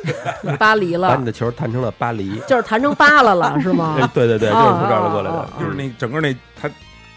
[0.59, 1.07] 巴黎了。
[1.07, 2.41] 把你，的球弹成了巴黎。
[2.45, 3.95] 就是弹成巴拉了，是吗？
[4.03, 4.05] 哎？
[4.13, 5.49] 对对对，就是从这儿过来的。
[5.57, 6.69] 就是那整个那他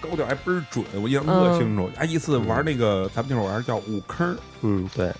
[0.05, 1.90] 高调还倍儿准，我印象特清楚。
[1.97, 5.11] 还一次玩那个咱们那会儿玩叫五坑，嗯，对，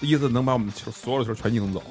[0.00, 1.82] 一次能把我们球所有的球全赢走。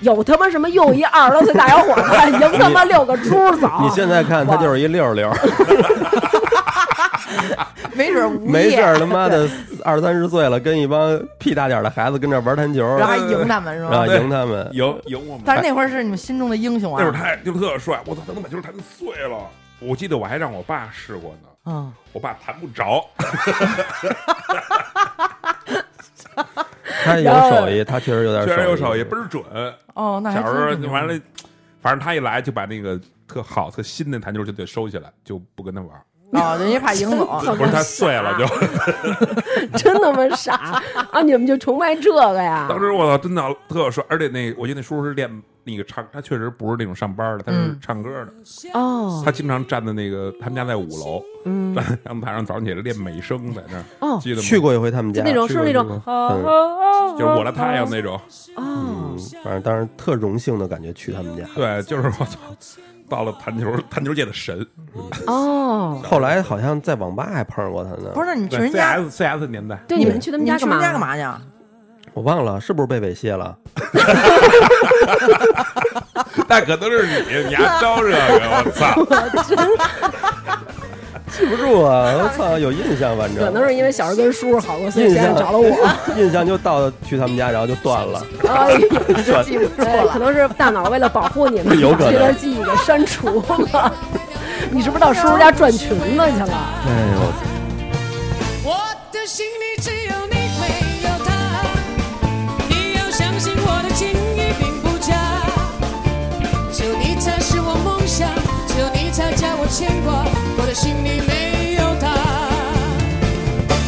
[0.00, 3.68] 有他妈什么用一二十多岁大小伙子赢他妈六个猪走？
[3.82, 5.30] 你现在看他就是一溜溜，
[7.94, 9.48] 没准儿没事儿他妈的
[9.84, 14.06] 二三十岁了，跟一帮屁大点儿的孩子跟这儿玩弹球，然后还赢他们是然后吧？
[14.16, 14.68] 赢他们。
[14.72, 15.42] 赢赢我们。
[15.44, 17.20] 但是那会儿是你们心中的英雄那会儿啊！
[17.22, 19.36] 他就特帅，我操，他能把球弹碎了。
[19.78, 23.04] 我记得我还让我爸试过呢，嗯，我爸弹不着。
[27.04, 29.42] 他有手艺，他确实有点确实有手艺，倍儿准。
[29.94, 31.20] 哦，那小时候完了，
[31.80, 35.90] 反正他一来就把那个特好、特新的弹球就得收起来，就不跟他玩。
[36.32, 38.46] 哦，人家怕赢走， 不是他碎了就。
[39.78, 40.80] 真他妈傻
[41.12, 41.20] 啊！
[41.22, 42.66] 你们就崇拜这个呀？
[42.68, 45.30] 当时我操，真的特帅，而且那我记得那叔叔是练
[45.64, 48.32] 那个唱，他确实不是那种上班的，他是嗯唱歌的。
[48.74, 54.42] 哦他经常站在那个他们家在五楼，嗯站在阳台上早上起来练美声在那儿，哦，记得吗？
[54.42, 55.86] 去过一回他们家，那种是那种
[57.18, 58.16] 就是我的太阳那种。
[58.16, 58.20] 哦
[58.56, 61.44] 嗯，反正当时特荣幸的感觉去他们家。
[61.54, 62.38] 对，就是我操，
[63.08, 64.66] 到了弹球弹球界的神。
[65.26, 70.80] 哦，后来好像在网吧还碰上过他呢，不是你去人家，CS CS 年代，对，你们去他们家干嘛？
[70.80, 71.40] 干嘛去啊？
[72.14, 73.56] 我忘了是不是被猥亵了？
[76.48, 77.14] 那可能是你，
[77.48, 78.94] 你还招这个，我操！
[81.32, 85.74] 记不住啊，我操，有印象，反正可能是因为小时候跟叔叔好过，所以现在印象找了我。
[86.14, 88.22] 印象就到去他们家，然后就断了。
[88.46, 88.78] 哎呀，
[89.26, 90.18] 断记不住了，可。
[90.18, 93.90] 能是大脑为了保护你们，有可能这段记忆给删除了。
[94.70, 96.24] 你是不是到叔叔家转裙子去了？
[96.86, 97.32] 哎呦，
[109.72, 110.24] 牵挂。
[110.58, 112.06] 我的心里没有他。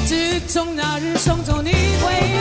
[0.07, 2.34] 自从那日送走你回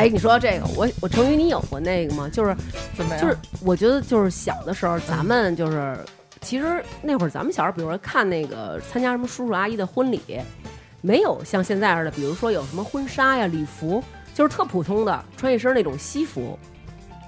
[0.00, 2.26] 哎，你说到这个，我我成宇，你有过那个吗？
[2.32, 2.56] 就是
[2.96, 3.20] 怎么样？
[3.20, 5.94] 就是，我觉得就是小的时候，咱们就是
[6.40, 10.22] 其实那会儿咱们小时候，比如说看那个参加什么叔叔阿姨的婚礼，
[11.02, 16.58] 没有像现在似的，比如说有什么婚纱呀、礼服，就是特普通的，穿一身那种西服，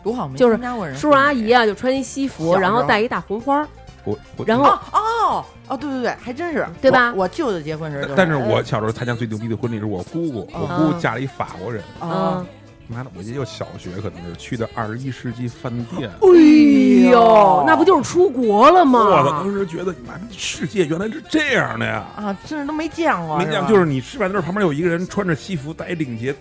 [0.03, 0.57] 多好，没就是
[0.95, 3.69] 叔叔阿姨啊就穿一西服，然后戴一大红花，
[4.05, 12.47] 我我然后哦哦哦，对对对，还真是，对吧我我舅舅结婚时候就是，但是我小时候参加最牛逼的婚礼是我姑姑，我姑姑嫁了一法国人，啊嗯，，
[12.93, 16.11] 妈的，我也就小学可能是去的二十一世纪饭店。
[16.21, 19.51] 哎呦，那不就是出国了吗我当？
[19.51, 22.05] 时觉得，妈，世界原来是这样的呀！
[22.17, 26.33] 啊，真是都没见过，没见过就是你吃饭的时候，旁边有一个人穿着西服，戴一领结，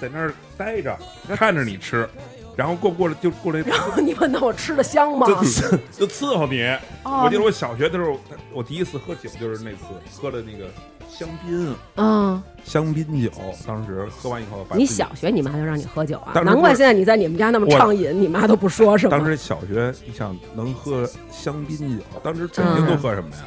[0.00, 0.96] 在那儿待着，
[1.36, 2.08] 看着你吃，
[2.56, 5.26] 然后过不过来就过来，然后你问他我吃的香吗？
[5.26, 6.62] 就伺就伺候你。
[7.04, 8.18] 哦我记得我小学的时候，
[8.52, 9.78] 我第一次喝酒就是那次
[10.20, 10.66] 喝了那个
[11.08, 13.30] 香槟，嗯，香槟酒，
[13.66, 16.32] 当时喝完以后你小学你妈就让你喝酒啊？
[16.40, 19.16] 难怪现在你在你们家那么畅饮，你妈都不说是吗。
[19.16, 23.42] 当时小学，你想能喝香槟酒，当时北京都喝什么呀？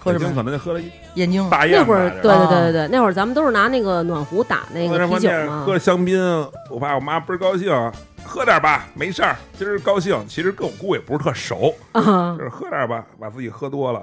[0.00, 5.78] 喝什么北京可能就喝了一燕京大雁那会儿，对对啊对对对，那会儿咱们都是拿那个暖壶打那个啤酒嘛喝。
[5.78, 6.18] 香槟，
[6.70, 7.70] 我爸我妈倍儿高兴，
[8.24, 10.16] 喝点吧，没事儿，今儿高兴。
[10.28, 14.00] 其实跟我姑也不是特熟，啊就是喝点吧，把自己喝多了，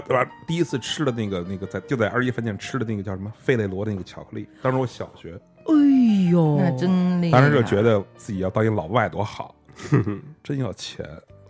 [0.00, 0.30] 喝对吧？
[0.46, 7.40] 第一次吃的那个那个在就在二一饭店吃的那个叫什么费雷罗的那个巧克力，当时我小学，哎呦，那真厉害。
[7.40, 9.54] 当时就觉得自己要当一老外多好，
[10.42, 11.06] 真要钱。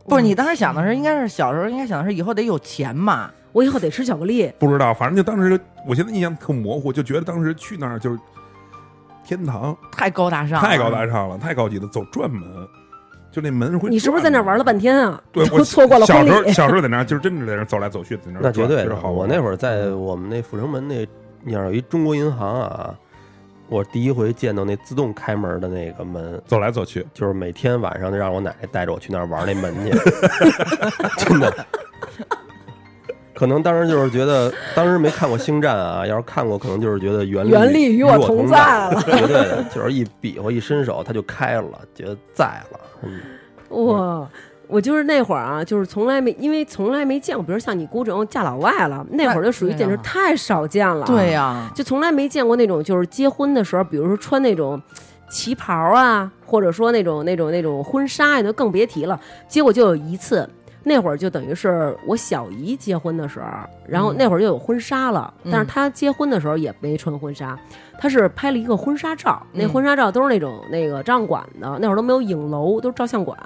[0.07, 3.31] 不是你当时想的是，应该是小时候应该想的是以后得有钱嘛。
[3.53, 4.53] 我以后得吃巧克力。
[4.59, 8.19] 不知道，反正就当时，我现在印象特模糊，就觉得当时去那儿就是
[9.25, 12.69] 天堂，太高大上了，太高大上了，太高级了，走转门，
[13.35, 13.91] 就那门会。
[13.91, 14.79] 你是不是在那玩了半？
[14.79, 15.21] 天啊？
[15.33, 18.85] 对，都我错过了婚小时候，小时候在那，就是真的在那走来走去，在那那绝对的。
[18.85, 21.05] 转特别好我那会儿在我们那阜成门那
[21.43, 22.95] 那儿有一中国银行啊，
[23.69, 29.91] 我第一回见到那自动开门的那个门，走来走去，就是每天晚上就让我奶奶带着我去那儿玩那门去，
[31.25, 31.67] 真的。
[33.35, 38.57] 可能当时就是觉得，当时没看过《星战》啊，要是看过，可能就是觉得原原力与与我同同在
[38.89, 42.81] 了绝 对的，就是一比划一伸手，它就开了，觉得在了。
[43.03, 44.29] 嗯，哇！
[44.67, 51.05] 我就是那会儿啊，就是从来没，因为从来没见过，比如像你姑这种嫁老外了，那会儿就属于简直太少见了。
[51.05, 54.81] 对呀，就从来没见过那种，就是结婚的时候，比如说穿那种
[55.29, 59.21] 旗袍啊，或者说那种那种那种婚纱呀，就更别提了。
[59.47, 60.49] 结果就有一次，
[60.87, 63.47] 那会儿就等于是我小姨结婚的时候，
[63.87, 67.59] 然后那会儿就有婚纱了，嗯但是她结婚的时候也没穿婚纱，
[67.99, 73.37] 她是拍了一个婚纱照，那嗯婚纱照都是那种那个照相馆的，那会儿都没有影楼，都是照相馆。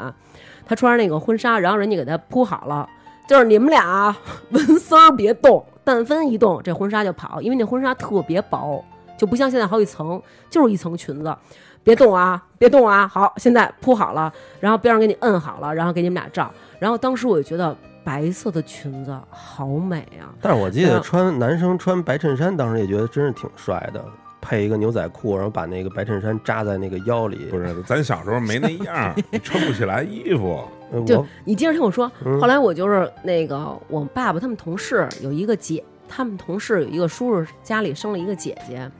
[0.67, 2.89] 她穿上那个婚纱，然后人家给她铺好了。
[3.29, 4.15] 就是你们俩
[4.51, 8.85] 纹丝儿别动，但凡一动，这婚纱就跑，因为那婚纱特别薄，
[9.17, 10.21] 就不像现在好几层，
[10.51, 11.37] 就是一层裙子。
[11.85, 13.09] 别动啊，别动啊！
[13.09, 16.53] 好，现在铺好了，然后边上给你摁好了，然后给你们俩照。
[16.79, 24.05] 然后当时我就觉得白色的裙子好美啊，但是我记得嗯穿男生穿白衬衫，当时也觉得真是挺帅的，
[24.41, 27.47] 配一个牛仔裤，然后把那个白衬衫扎在那个腰里。
[27.51, 30.63] 不是，咱小时候没那样儿， 你撑不起来衣服。
[31.07, 32.11] 就你接着听我说。
[32.25, 38.91] 嗯后来我就是那个我爸爸他们同事有一个姐，他们同事有一个叔叔家里生了一个姐姐，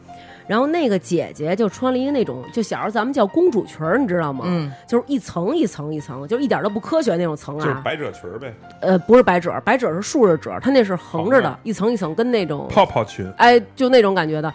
[0.49, 4.47] 然后那个姐姐就穿了一个那种就小时候咱们叫公主裙儿，你知道吗？
[4.49, 7.65] 嗯，就是一层一层一层，就一点都不科学那种层啊。
[7.65, 14.53] 就是百褶裙儿呗，呃，不是百褶，百褶是竖着褶，它那是横着的，一层一层，跟那种泡泡裙，哎，就那种感觉的。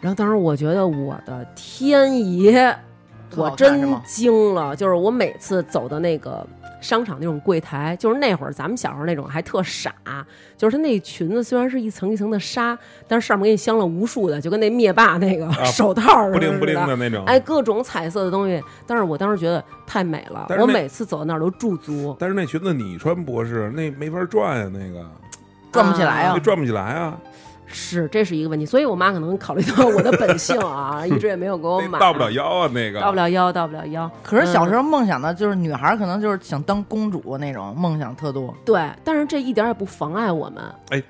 [0.00, 2.74] 然后当时我觉得我的天爷，
[3.36, 4.74] 我真惊了。
[4.74, 6.44] 就是我每次走的那个
[6.82, 9.94] 商场那种柜台，就是那会儿咱们小时候那种还特傻，
[10.56, 12.76] 就是它那裙子虽然是一层一层的纱，
[13.08, 17.24] 但是上面给你镶了无数的，就跟那灭霸那个、手套似的，不灵不灵的那种。
[17.24, 18.62] 哎，各种彩色的东西。
[18.86, 22.16] 但是我当时觉得太美了，我每次走到那儿都驻足。
[22.18, 25.08] 但是那裙子你穿不合适，那没法转呀，那个
[25.70, 26.40] 转不起来啊那。
[26.40, 27.16] 转不起来啊，
[27.72, 34.10] 是，这是一个问题，所以我妈可能考虑到我的本性啊， 一直也没有给我买，到不了腰啊，那个到不了腰，到不了腰。
[34.22, 38.54] 可是小时候、梦想的就是女孩，可能就是想当公主那种梦想特多。
[38.64, 40.62] 对，但是这一点也不妨碍我们。
[40.90, 41.02] 哎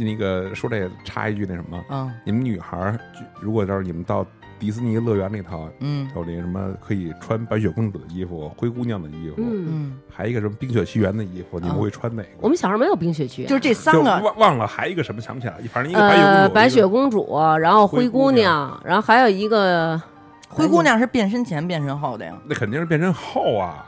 [0.00, 2.96] 那个说这个插一句那什么，嗯你们女孩儿
[3.40, 4.24] 如果要是你们到
[4.58, 12.28] 迪士尼乐园那套嗯有那个什么可以穿白雪公主的衣服、灰姑娘的衣服，嗯，嗯，还有一个什么冰雪奇缘的衣服，你们啊会穿哪个？
[12.40, 20.00] 我们小时候没有冰雪奇缘，就是这三个忘忘了，还有一个什么想不起来，反正一个白雪公主，呃，白雪公主，然后灰灰姑姑娘，然后还有一个
[20.48, 22.34] 灰姑娘是变身前变身后的呀。
[22.46, 23.86] 那肯定是变身后啊，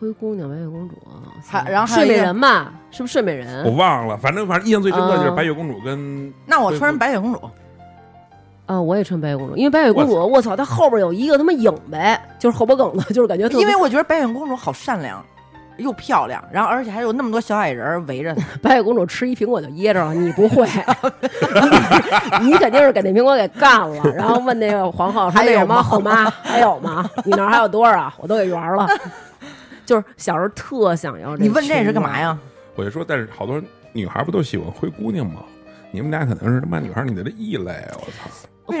[0.00, 0.94] 灰姑娘、白雪公主，
[1.46, 2.72] 还然后还有睡美人吧？
[2.90, 3.72] 是不是睡美人我？
[3.72, 7.40] 忘了，反正反正印象最深刻就是嗯白雪公主跟那我穿白雪公主，
[8.68, 15.24] 啊，我也穿白雪公主，因为白雪公主，我操，她后边有一个他妈影呗，就是后脖梗子，就是感觉特别因为我觉得白雪公主好善良，
[15.78, 18.44] 又漂亮，然后而且还有那么多小矮人围着她。
[18.60, 20.68] 白雪公主吃一苹果就噎着了，你不会，
[22.42, 27.08] 你你肯定是给那苹果给干了，然后问那个皇后说还有吗那什么后妈 还有吗？
[27.24, 28.14] 你那儿还有多少啊？
[28.18, 28.86] 我都给圆了。
[29.86, 32.20] 就是小时候特想要这，你问这是干嘛？
[32.20, 32.38] 呀？
[32.76, 33.58] 我就说，但是好多
[33.94, 35.40] 女孩不都喜欢灰姑娘吗？
[35.90, 38.28] 你们俩可能是他妈女孩你的这异类，我操！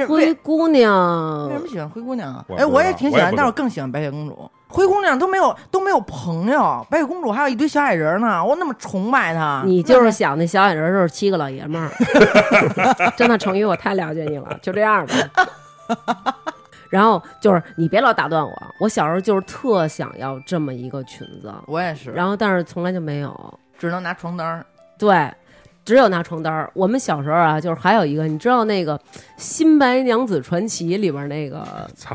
[0.06, 2.56] 灰姑娘为什么喜欢灰姑娘啊我？
[2.56, 4.50] 哎，我也挺喜欢，但是我更喜欢白雪公主。
[4.68, 9.62] 灰姑娘都没有都没有朋友，白雪公主还有一堆小矮人呢，我那么崇拜她。
[9.64, 11.90] 你就是想那小矮人就是七个老爷们儿，
[13.16, 16.34] 真的成语我太了解你了，就这样吧。
[16.90, 23.58] 然后就是你别老打断我，我小时候就是特想要这么一个裙子，我也是，然后但是从来就没有。
[23.78, 24.66] 只能拿床单儿。
[24.98, 25.32] 对，
[25.88, 26.70] 只有拿床单儿。
[26.74, 28.98] 我们小时候啊，就是还有一个，你知道那个
[29.38, 31.66] 《新白娘子传奇》里边那个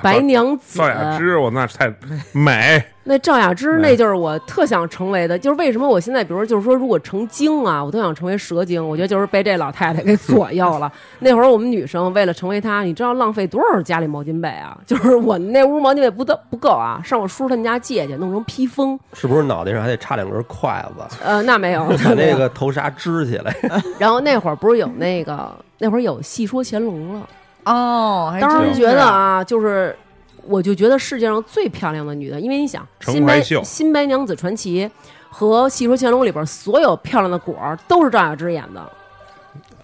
[0.04, 1.92] 白娘子赵，雅芝，我那太
[2.34, 5.38] 美，那赵雅芝，那就是我特想成为的。
[5.38, 8.86] 就是为什么我现在，比如就是说，如果成精啊，我都想成为蛇精。
[8.88, 10.92] 我觉得就是被这老太太给 左右了。
[11.20, 14.78] 那会儿我们女生为了成为她，你知道浪费多少家里毛巾被啊？
[14.86, 18.98] 就是我那屋毛巾被不得不够啊，上我叔他们家借去，弄成披风。
[19.14, 23.54] 是不是脑袋上还得插两根筷子，呃，那没有， 把那个头纱支起来？
[24.00, 27.28] 然后那会儿不是有那个，那会儿有戏说乾隆了。
[27.66, 29.96] 哦，当时觉得啊，就是
[30.46, 34.90] 我就觉得世界上最漂亮的女的，因为你想，新白新白娘子传奇
[35.30, 38.92] 和戏说乾隆里边所有漂亮的果儿都是赵雅芝演的。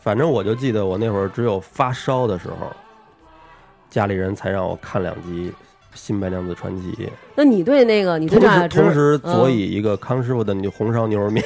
[0.01, 2.71] 反正我就记得我那会儿只有发烧的时候，
[3.89, 5.51] 家里人才让我看两集
[5.93, 6.91] 《新白娘子传奇》，
[7.35, 11.43] 那你对那个你对同赵雅芝，时同时嗯佐以一个康师傅的牛红烧牛肉面，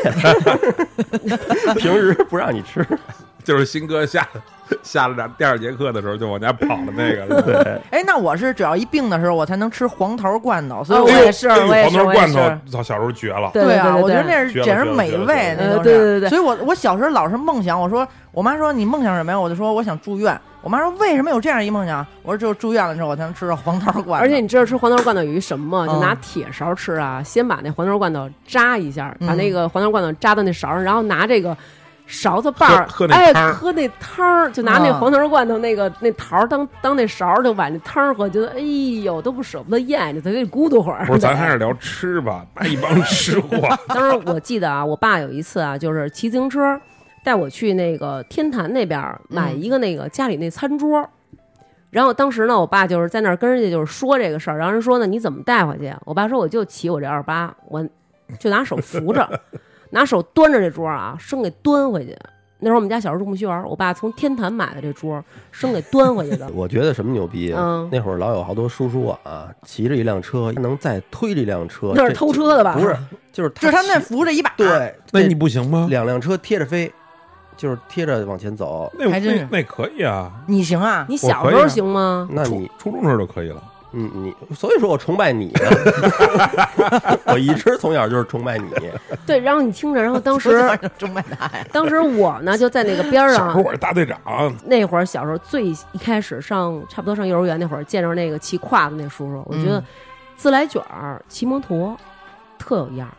[1.78, 2.86] 平时不让你吃。
[3.44, 4.28] 就是新哥下
[4.82, 7.42] 下了两第二节课的时候就往家跑的那个。
[7.44, 13.52] 对，哎，那我是只要一病的时候，我才能吃黄桃罐头，所以哦我我也是哎呦我也是黄桃罐头，操，小时候绝了。
[13.54, 19.40] 对啊，我觉得那是简直美味，对对对所以我我小时候老是梦想，我说我妈说你梦想什么呀？
[19.40, 20.40] 我就说我想住院。
[20.62, 22.06] 我妈说为什么有这样一梦想？
[22.22, 24.26] 我说只有住院了之后我才能吃到黄桃罐头。
[24.26, 25.94] 而且你知道吃黄桃罐头有一什么吗？
[25.94, 31.56] 就嗯拿铁勺吃啊，先把那黄桃罐头扎一下，把嗯那个黄桃罐头扎到那勺上，然后拿这个
[32.14, 41.04] 勺子把儿，喝喝那哎，汤儿喝那汤儿，就拿那嗯黄桃罐头那个那桃儿当当那勺儿，就碗那汤儿喝，觉得哎呦都不舍不得咽，就得给咕嘟会儿。
[41.08, 43.58] 不是，咱还是聊吃吧，妈一帮吃货。
[43.90, 46.80] 当时我记得啊，我爸有一次啊，就是骑自行车
[47.24, 51.10] 带我去那个天坛那边儿买一个那个家里那餐桌。
[51.90, 55.92] 然后当时呢，我爸就是在那儿跟人家就是说这个事儿，然后人说呢，你怎么带回去？
[56.06, 57.84] 我爸说我就骑我这二八，我
[58.40, 59.28] 就拿手扶着，
[59.94, 62.18] 拿手端着这桌啊，生给端回去。
[62.60, 66.50] 那时候我们家小时候住木樨园，我爸从天坛买的这桌，生给端回去的。
[66.56, 67.62] 我觉得什么牛逼啊？
[67.62, 72.74] 嗯那会儿老有好多叔叔啊，骑着一辆车，能再推这辆车，那是偷车的吧？
[72.76, 72.96] 不是，
[73.34, 75.88] 就是就是他们那扶着一把，，对，那你不行吗？
[75.90, 76.90] 两辆车贴着飞，
[77.58, 78.90] 就是贴着往前走。
[78.98, 81.06] 那还真是那那可以啊，你行啊？
[81.10, 82.30] 你小时候行吗？
[82.32, 83.62] 那你，初中时候就可以了。
[83.94, 85.60] 嗯，你，所以说我崇拜你呢。
[87.28, 88.68] 我一直从小就是崇拜你。
[89.26, 90.50] 对，然后你听着，然后当时
[90.98, 91.66] 崇拜他呀。
[91.72, 94.20] 当时我呢就在那个边上小时候，我是大队长，
[94.66, 99.84] 那会儿小时候最一开始上差不多上幼儿园那会儿，见着那个骑胯子那叔叔，我觉得嗯
[100.36, 101.96] 自来卷儿骑摩托
[102.58, 103.14] 特有样儿。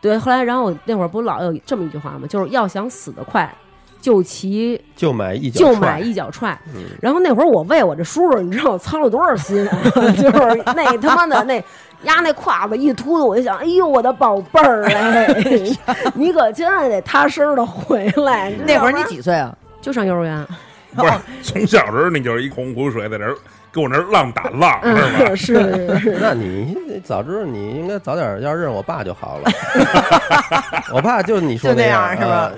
[0.00, 2.26] 对，后来然后我那会儿不老有这么一句话吗？
[2.28, 3.52] 就是要想死得快，
[4.02, 6.58] 就骑就买一脚踹就买一脚踹。
[6.74, 9.78] 嗯然后那会儿我为我这叔叔， 你知道我操了多少心啊？
[10.20, 11.64] 就是那他妈的那。
[12.02, 15.28] 压那胯子一秃子，我就想，哎呦，我的宝贝儿哎，
[16.14, 18.50] 你可千万得踏实的回来。
[18.66, 19.56] 那会儿你几岁啊？
[19.80, 20.44] 就上幼儿园，
[20.96, 21.12] 不是
[21.44, 23.36] 从小时候你就是一洪湖水在那儿
[23.72, 25.10] 给我那儿浪打浪是吧？
[25.30, 29.48] 嗯，是是是，那你早知道你应该早点要认我爸就好了。
[30.92, 32.52] 我爸就你说就那样样是吧啊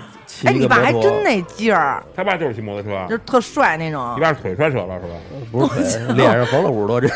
[0.45, 4.20] 骑哎，一你爸个摩托还真那劲儿，他爸就是骑摩托车，就是特帅那种你。
[4.20, 5.14] 爸是腿摔折了是吧？
[5.51, 7.11] 不是腿 脸上缝了五十多针。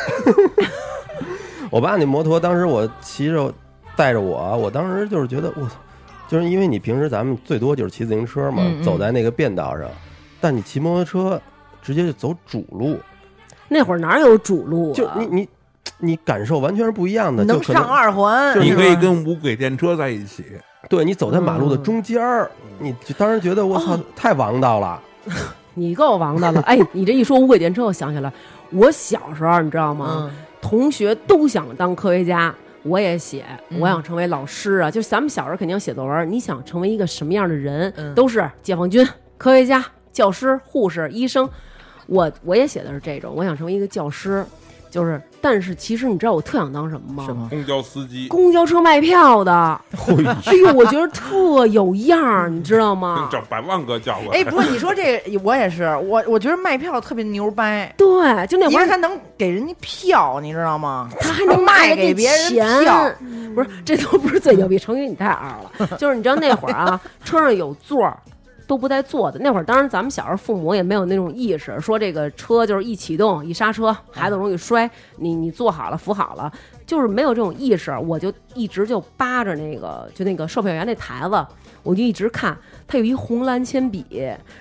[1.70, 3.52] 我爸那摩托，当时我骑着
[3.94, 5.74] 带着我，我当时就是觉得我操，
[6.26, 9.86] 就是因为你平时咱们最多就是骑自行车嘛，嗯嗯走在那个便道上，
[10.40, 11.40] 但你骑摩托车
[11.82, 12.98] 直接就走主路，
[13.68, 14.94] 那会儿哪有主路啊？
[14.94, 15.48] 就你你
[15.98, 20.44] 你感受完全是不一样的，就能可能上二环，你可以跟无轨电车在一起，
[20.88, 25.00] 对你走在马路的嗯中间儿，你就当时觉得我操太王道了。
[25.74, 26.60] 你够王道了！
[26.62, 28.32] 哎，你这一说无轨电车，我想起来，
[28.70, 30.28] 我小时候你知道吗？
[30.28, 32.52] 嗯，同学都想当科学家，
[32.82, 34.90] 我也写，嗯我想成为老师啊。
[34.90, 39.06] 就咱们小时候肯定写作文，你想成为一个什么样的人，嗯都是解放军、
[39.36, 41.48] 科学家、教师、护士、医生。
[42.06, 44.44] 我我也写的是这种，我想成为一个教师，
[44.90, 47.24] 就是，但是其实你知道我特想当什么吗？
[47.26, 47.48] 什么？
[47.50, 49.52] 公交司机公交车卖票的。
[50.46, 53.28] 哎呦，我觉得特有样儿，你知道吗？
[53.32, 54.40] 找百万个叫过来。
[54.40, 61.08] 哎，不过你说这个，我也是，我我觉得卖票特别牛掰，对，就那会儿他能给人家票，你知道吗？
[61.20, 63.10] 他还能卖给别人钱票，
[63.54, 64.78] 不是，这都不是最牛逼。
[64.78, 65.96] 成语，你太二了。
[65.98, 68.16] 就是你知道那会儿啊， 车上有座儿。
[68.68, 76.52] 都不带坐的那会儿，当然咱们小时候父母也没有那种意识，说这个车就是一启动一刹车，孩子容易摔，你你坐好了扶好了，
[76.86, 77.90] 就是没有这种意识。
[78.06, 81.46] 我就一直就扒着那个就那个售票员那台子，
[81.82, 82.54] 我就一直看，
[82.88, 84.04] 他有一红蓝铅笔，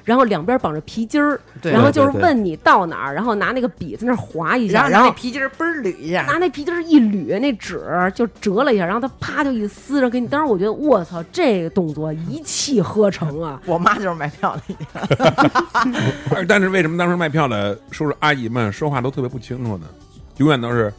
[0.04, 7.82] 然后两边绑着皮筋儿，对然后就是问你到哪儿，然后拿那个笔在那儿划一下，然后拿那皮筋儿嘣儿捋一下，拿那皮筋儿一捋，那纸
[8.14, 10.28] 就折了一下，然后他啪就一撕，然后给你。
[10.28, 13.62] 当时我觉得，我操，这个动作一气呵成啊！
[13.66, 19.86] 我妈就是卖票的， 但是为什么当时卖票的叔叔阿姨们说话都特别不清楚呢？
[20.38, 20.94] 永远都是。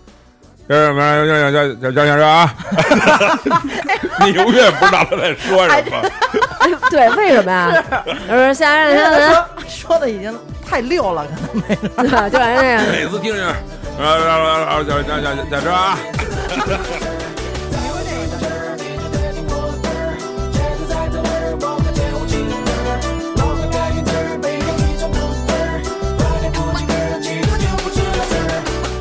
[0.69, 1.27] 叫什么？
[1.27, 2.55] 叫叫叫叫叫叫啊！
[4.21, 6.03] 你永远不知道他在说什么。
[6.59, 7.85] 哎， 对，为什么呀？
[8.29, 10.37] 就是现在人人家说说的已经
[10.69, 11.77] 太溜了，可能没
[12.09, 13.43] 对，就感觉那个每次听着，
[15.73, 15.99] 啊！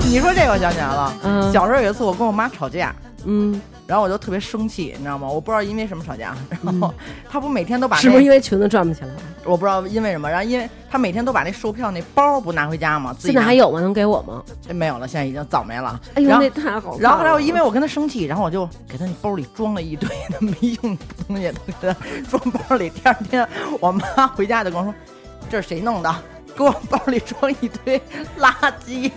[0.10, 2.96] 你说这个我想起来了，嗯小时候有一次我跟我妈吵架，
[3.26, 5.28] 嗯，然后我就特别生气，你知道吗？
[5.28, 6.94] 我不知道因为什么吵架，然后
[7.30, 9.10] 他不每天都把那是不是因为裙子转不起来？
[9.46, 13.80] 我不知道因为什么，然后因为他每天都把那售票那包不拿回家吗，自己现在还有吗？
[13.80, 14.44] 能给我吗？
[14.74, 15.98] 没有了，现在已经早没了。
[16.16, 16.98] 哎呦，那太好了。
[17.00, 21.96] 然后后来我因为我跟他生气，然后我就给他那包里装了一堆的没用的东西，都给他
[22.30, 22.90] 装包里。
[22.90, 23.48] 第二天
[23.80, 24.94] 我妈回家就跟我说
[25.50, 26.14] ：“这是谁弄的？
[26.58, 28.02] 给我包里装一堆
[28.38, 28.54] 垃
[28.86, 29.12] 圾。”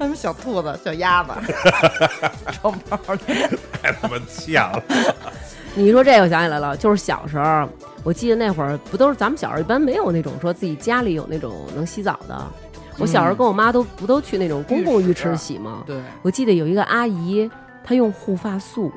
[0.00, 1.30] 他们小兔子、小鸭子
[2.62, 3.20] 装包里，
[3.82, 4.82] 太他妈欠了！
[5.76, 7.68] 你一说这个，我想起来了，就是小时候，
[8.02, 12.42] 我记得那会儿不都是咱们小时候一般没有那种说自己家里有那种能洗澡的。
[12.96, 15.82] 我小时候跟我妈都不都去那种公共浴池洗吗？
[15.86, 17.50] 对，我记得有一个阿姨，
[17.84, 18.90] 她用护发素，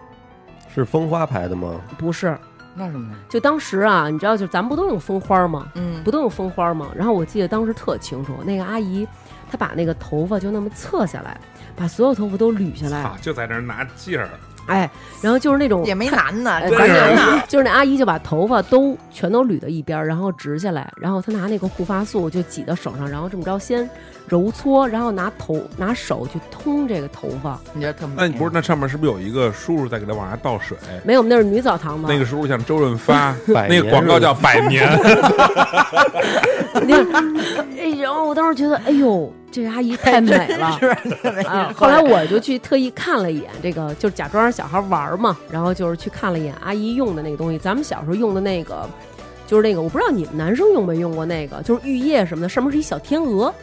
[0.73, 1.81] 是蜂花牌的吗？
[1.97, 2.37] 不是，
[2.75, 3.15] 那什么呢？
[3.27, 5.67] 就当时啊，你知道，就咱们不都用蜂花吗？
[5.75, 6.89] 嗯，不都用蜂花吗？
[6.95, 9.05] 然后我记得当时特清楚，那个阿姨
[9.53, 11.39] 她把那个头发就那么侧下来，
[11.75, 14.27] 把所有头发都捋下来操，，就在那儿拿劲儿，
[14.65, 14.89] 哎，
[15.21, 23.87] 然后就是那种也没难的，哎关键是呢，就是那阿姨就把头发都全都捋到一边，然后直下来，然后她拿那个护发素就挤到手上，然后这么着先
[24.27, 27.59] 揉搓，然后拿头拿手去通这个头发。
[27.73, 28.13] 你觉得特美？
[28.17, 30.77] 那你不是那上面是不是有一个叔叔在给他往下倒水？
[31.03, 32.09] 没有，我们那是女澡堂嘛。
[32.11, 34.87] 那个叔叔像周润发， 那个广告叫百年。
[36.85, 36.97] 那，
[37.77, 40.79] 哎，然后我当时觉得，哎呦，这个阿姨太美了。
[41.45, 41.71] 啊！
[41.75, 47.57] 后来我就去特意看了一眼这个，就是假装让小孩玩嘛，然后就是去看了一眼阿姨用的那个东西。
[47.59, 48.89] 咱们小时候用的那个，
[49.45, 53.53] 就是那个，我不知道你们男生用没用过那个，就是浴液什么的，上面是一小天鹅，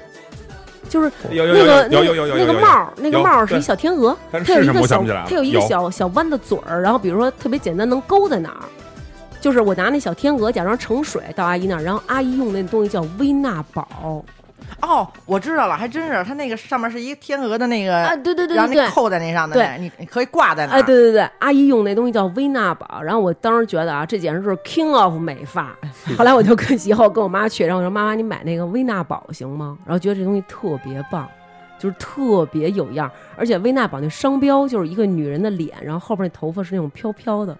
[0.90, 8.66] 就是那个那个那个帽儿，那个帽儿是一小天鹅，它有一个小它有一个小小弯的嘴儿，然后比如说特别简单能勾在哪儿。
[9.40, 14.22] 就是我拿那小天鹅假装盛水到阿姨那儿，然后阿姨用那东西叫微娜宝
[14.82, 20.76] 哦，我知道了，还真是，它那个上面是一个天鹅的那个，啊，对对对然后那扣在那上的，对你你可以挂在那儿。
[20.76, 25.76] 哎，对对对，阿姨用那东西叫薇娜宝，然后我当时觉得啊，这简直是 king of 美发。
[26.16, 29.76] 后来我就跟以后跟我妈去，然后我说妈妈，你买那个薇娜宝行吗？
[29.84, 31.28] 然后觉得这东西特别棒，
[31.78, 37.56] 就是特别有样儿，而且薇娜宝那商标就是一个女人的脸，然后后边那头发是那种飘飘的，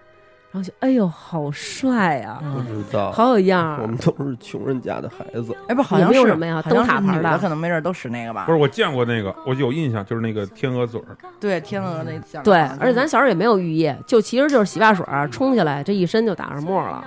[0.51, 3.81] 然后就哎呦好帅啊，不嗯知道，好有样儿。
[3.81, 5.55] 我们都是穷人家的孩子。
[5.67, 8.51] 哎，不，好像是什么呀灯塔牌的可能没准都使那个吧不。
[8.51, 11.15] 是，我见过那个，我有印象，就是那个天鹅嘴儿。
[11.39, 17.01] 对，天鹅那像对，而且咱小时候也没有浴液，就其实就是洗发水儿冲下来，这一身就打上沫了。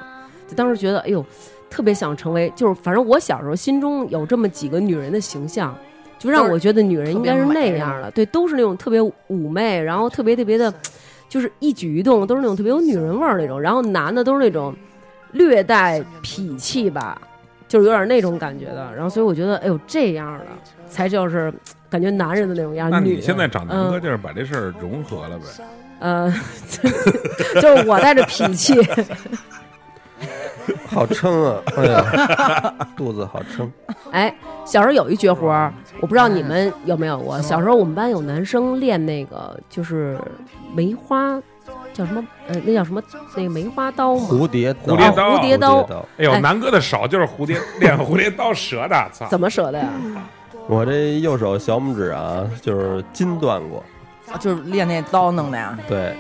[0.49, 1.25] 就当时觉得，哎呦，
[1.69, 5.77] 特别想成为，就是反正我小时候心中有这么几个女人的形象，
[6.19, 10.73] 就让我觉得女人应该是那样的，对，都是那种特别妩媚，然后特别特别的，
[11.29, 14.75] 就是一举一动都是那种特别有女人味儿那种，然后男的都是那种
[15.33, 17.21] 略带痞气吧，
[17.67, 18.93] 就是有点那种感觉的。
[18.95, 20.47] 然后所以我觉得，哎呦，这样的
[20.89, 21.53] 才就是
[21.91, 22.89] 感觉男人的那种样。
[22.91, 25.45] 那女你现在长嗯南哥就是把这事儿融合了呗？
[26.01, 26.33] 呃，
[27.61, 28.75] 就是我带着痞气，
[30.87, 31.63] 好撑啊！
[31.77, 33.71] 哎呀，肚子好撑。
[34.13, 37.41] 哎，小时候有一绝活儿，我不知道你们有没有过。
[37.41, 40.19] 小时候我们班有男生练那个，就是
[40.75, 41.41] 梅花
[41.93, 42.25] 叫什么？
[42.49, 43.03] 呃，那叫什么？
[43.37, 44.27] 那个梅花刀吗？
[44.29, 45.81] 蝴蝶蝴蝶刀蝴蝶刀。
[46.19, 49.27] 哎呦，哎南哥的手就是蝴蝶 练蝴蝶刀折的，操！
[49.29, 49.89] 怎么折的呀？
[50.67, 53.83] 我这右手小拇指啊，就是筋断过。
[54.33, 56.17] 啊就是练那刀弄的呀，对，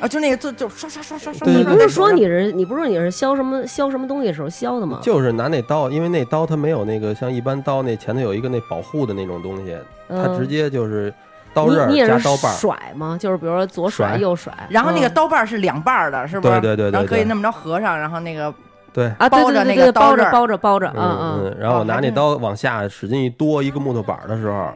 [0.00, 1.48] 啊，就那个就就刷刷刷刷刷。
[1.48, 4.98] 你不是说你你是你不是说你是削什么削什么东西的时候削的吗？
[5.02, 9.76] 就是拿那刀，因为那刀它没有那个像一般刀那前头有一个那保护的那种东西，
[10.08, 11.12] 它嗯直接就是
[11.54, 12.52] 刀刃加刀把儿。
[12.52, 13.16] 甩吗？
[13.18, 16.60] 就是比如说左甩甩右甩，然后那个嗯刀把儿是两半儿的，是不是？
[16.60, 18.52] 对对对对对然后可以那么着合上，然后那个
[18.92, 21.56] 对，啊，对包着那个刀刃儿包着包着，嗯嗯嗯。
[21.58, 24.68] 然后我拿那刀往下使劲一剁一个木头板儿的时候，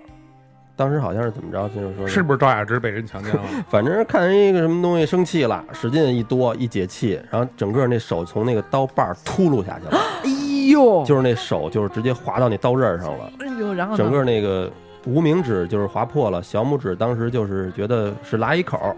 [0.79, 3.43] 当时好像是怎么着，就是说是不是赵雅芝被人强奸了？
[3.69, 10.31] 反正看人一个什么东西生气了，使劲一哆一解气，然后整个那手从那个刀把儿秃噜下去了， 哎
[10.71, 14.71] 呦，就是那手就是直接划到那刀刃上了，哎呦，然后整个那个
[15.05, 18.95] 无名指就是划破了，小拇指当时就是觉得是拉一口，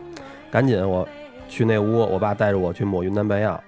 [0.51, 1.09] 赶紧我
[1.49, 3.59] 去那屋，我爸带着我去抹云南白药。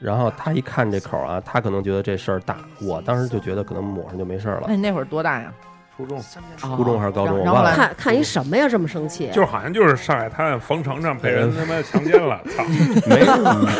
[0.00, 4.74] 然后他一看这口啊，他可能觉得这事儿大，我当时就觉得可能抹上就没事儿了哎，。
[4.74, 5.52] 你那会儿多大呀？
[5.96, 6.20] 初中
[6.56, 8.66] 初中还是高中然后来我忘了看看一什么呀？
[8.68, 9.30] 这么生气？
[9.32, 12.64] 就好像就是上海滩冯程程被人他妈强奸了，操！
[13.06, 13.20] 没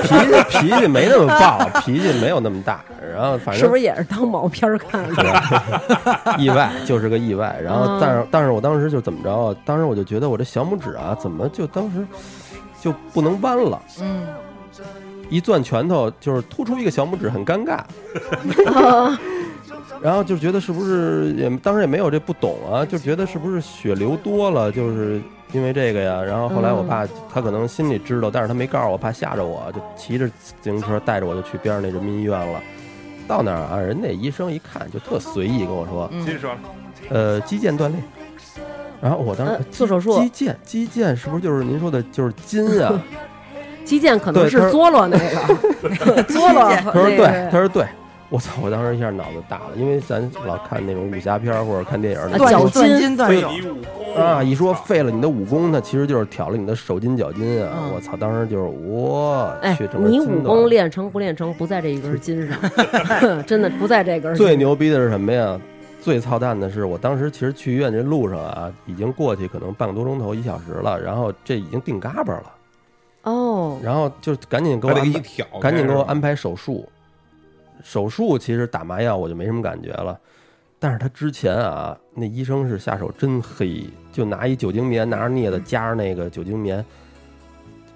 [0.03, 2.81] 脾气脾气没那么暴，脾气没有那么大。
[3.15, 6.37] 然后反正是不是也是当毛片儿看的？
[6.39, 7.59] 意外就是个意外。
[7.63, 9.57] 然后嗯但是但是我当时就怎么着啊？
[9.65, 12.07] 当时我就觉得我这小拇指啊，怎么就当时
[12.81, 13.81] 就不能弯了？
[14.01, 14.27] 嗯，
[15.31, 17.81] 一攥拳头就是突出一个小拇指，很尴尬。
[20.03, 25.21] 然后就觉得是不是也当时也没有这不懂啊，就觉得是不是血流多了，就是
[25.53, 26.21] 因为这个呀。
[26.21, 32.61] 然后后来我爸他可能心里知道，但是他没告诉我，怕吓着我，就骑着自行车带着我就去边上那人民医院了。
[33.29, 36.51] 到那儿啊，人那医生一看就特随意跟我说，嗯继续说，
[37.09, 38.01] 呃，肌腱断裂。
[39.01, 43.01] 然后我当时呃做手术肌腱肌腱是不是就是您说的就是筋啊？
[43.85, 46.77] 肌腱可能是作了那个， 作了。
[46.77, 47.85] 他说对，他说对。
[48.33, 48.63] 我操！
[48.63, 57.75] 我当时一下脑子大了，因为咱老看那种武侠片儿或者看电影儿那脚筋断筋断非手，你武功啊，一说废了你的武功，那其实就是挑了你的手筋脚筋啊！
[57.83, 62.59] 嗯我操，当时就是我哎去，你武功练成不练成，不在这一根筋上，
[63.45, 64.35] 真的不在这根。
[64.35, 65.61] 最牛逼的是什么呀？
[66.01, 72.53] 最操蛋的是，我当时其实去医院这路上啊，已经过去可能半个多钟头一小时了，然后这已经定嘎巴了，
[73.25, 74.95] 哦，然后就赶紧给我
[75.61, 76.89] 赶紧给我安排手术。
[77.83, 80.19] 手术其实打麻药我就没什么感觉了，
[80.79, 86.85] 但是他之前啊，那医生是下手真黑，就拿一酒精棉，拿着镊子夹着那个酒精棉，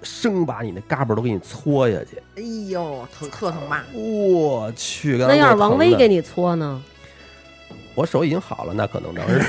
[0.03, 2.21] 生把你那嘎巴都给你搓下去。
[2.35, 3.83] 哎呦，特特疼吧？
[3.93, 6.81] 我去，那要是王威给你，搓呢？
[7.95, 9.41] 我手已经好了，那可能当时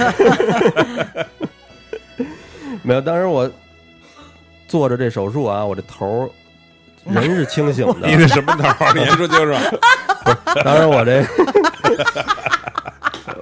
[2.83, 3.01] 没有。
[3.01, 3.51] 当时我
[4.67, 6.31] 做着这手术啊，我这头儿
[7.13, 8.93] 人是清醒的， 你是什么头？
[8.95, 9.53] 你先说清楚。
[10.65, 11.25] 当时我这，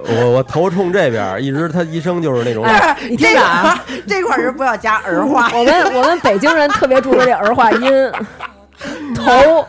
[0.09, 8.11] 我我头冲这边，一直他医生就是那种，哎，你听着啊，这块儿是不要加儿化我们我们北京人特别注重这儿化音，
[9.15, 9.65] 头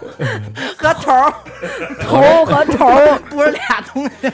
[0.77, 1.33] 和头儿
[2.01, 2.87] 头和头，
[3.31, 3.61] 不是俩
[3.93, 4.31] 东西，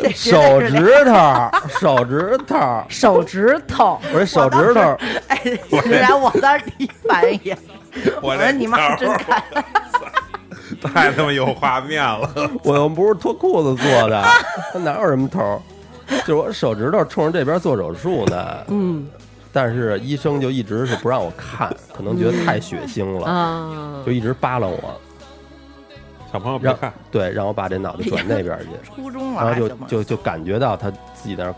[0.00, 1.50] 这手指头，
[1.80, 4.98] 手指头，手指头，我这手指头，
[5.28, 5.40] 哎，
[6.00, 7.56] 然后我当时第一反应也，
[8.20, 9.42] 我说你妈真头儿看，
[10.82, 12.30] 太他妈有画面了。
[12.64, 14.22] 我又不是脱裤子做的，
[14.72, 15.60] 他哪有什么头儿？
[16.20, 19.06] 就是我手指头冲着这边做手术呢，嗯
[19.52, 25.00] 但是医生就一直是不让我看，可能觉得太血腥了，啊就，一直扒拉我，
[26.32, 28.68] 小朋友别让看，对让我把这脑袋转那边去。
[28.94, 31.54] 初中了然后就就就感觉到他自己在那儿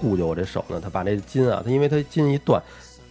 [0.00, 2.60] 顾着我这手呢，他把那筋啊，他因为他筋一断，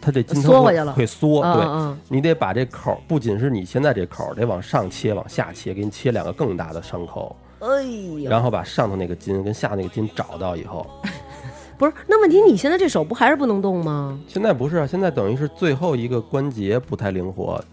[0.02, 10.86] 他这筋它会缩回去了会缩，对，嗯嗯你得把这口儿，不仅是你现在这口儿得往上切，往下切，给你切两个更大的伤口，哎呦，然后把上头那个筋跟下那个筋找到以后，
[11.78, 14.20] 不是，那问题你现在这手不还是不能动吗？
[14.28, 17.64] 现在不是啊，现在等于是最后一个关节不太灵活。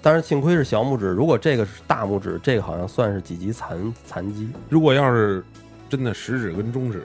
[0.00, 4.50] 当然，幸亏是小拇指，如果这个是大拇指，这个好像算是几级残残疾。
[4.68, 5.44] 如果要是
[5.88, 7.04] 真的食指跟中指，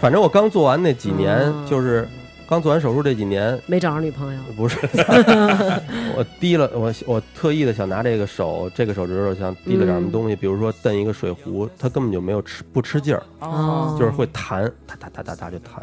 [0.00, 2.08] 反正我刚做完那几年，嗯就是
[2.48, 4.78] 刚做完手术这几年，没找着女朋友，不是，
[6.16, 15.82] 我滴了，我我特意的想拿这个手，这个手指头想滴了点什么东西，比如说蹬一个水壶，它根本就没有吃不吃劲儿，哦就是会弹，哒哒哒哒哒就弹。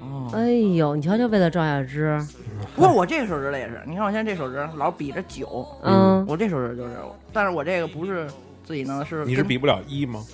[0.00, 0.28] 哦。
[0.32, 2.20] 哎呦，你瞧瞧，为了赵雅芝，
[2.74, 6.96] 不过我这个手指头也是，你看我现在这手指老比着九，嗯，我这手指就是，
[7.32, 8.26] 但是我这个不是
[8.64, 10.24] 自己弄的，是你是比不了一吗？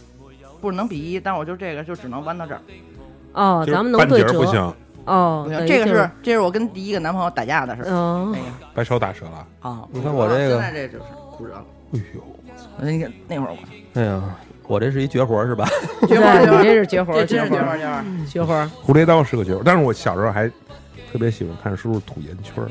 [0.62, 2.60] 不是能比一，但我就这个就只能弯到这儿。
[3.34, 4.74] 哦，咱们能半对折，
[5.06, 7.86] 哦这个是这是我跟第一个男朋友打架的事儿。
[7.88, 8.44] 嗯哎，呀
[8.74, 9.46] 把手打折了。
[9.60, 9.82] 啊！
[9.90, 11.04] 你看我这个现在这就是
[11.36, 11.64] 骨折了。
[11.94, 12.22] 哎呦，
[12.78, 14.22] 那个那会儿我哎呀，
[14.66, 15.66] 我这是一绝活是吧？
[16.08, 17.76] 绝活对，你绝活这是绝活，这真是绝活，
[18.28, 18.70] 绝活。
[18.86, 20.48] 蝴蝶刀是个绝活，但是我小时候还
[21.10, 22.70] 特别喜欢看叔叔吐烟圈儿，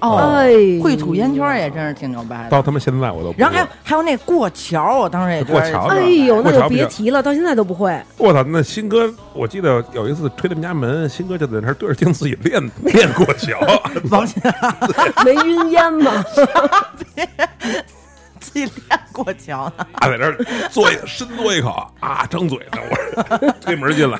[0.00, 0.48] 哦，哎，
[0.82, 2.50] 会吐烟圈也真是挺牛掰的。
[2.50, 3.40] 到他妈现在我都不会。
[3.40, 7.98] 然后还有还有那过桥，我当时也过桥哎呦，那就别提了，到现在都不会。
[8.18, 13.58] 我操，那新哥，我记得有一次推他们家门，新哥就在那儿对着镜自己练练过桥，
[14.10, 14.42] 王鑫
[15.24, 16.24] 没晕烟吗？
[18.38, 19.86] 自己练过桥呢。
[19.94, 20.36] 啊，在那儿
[20.70, 21.70] 嘬一深嘬一口
[22.00, 24.18] 啊，张嘴呢，我说推门进来，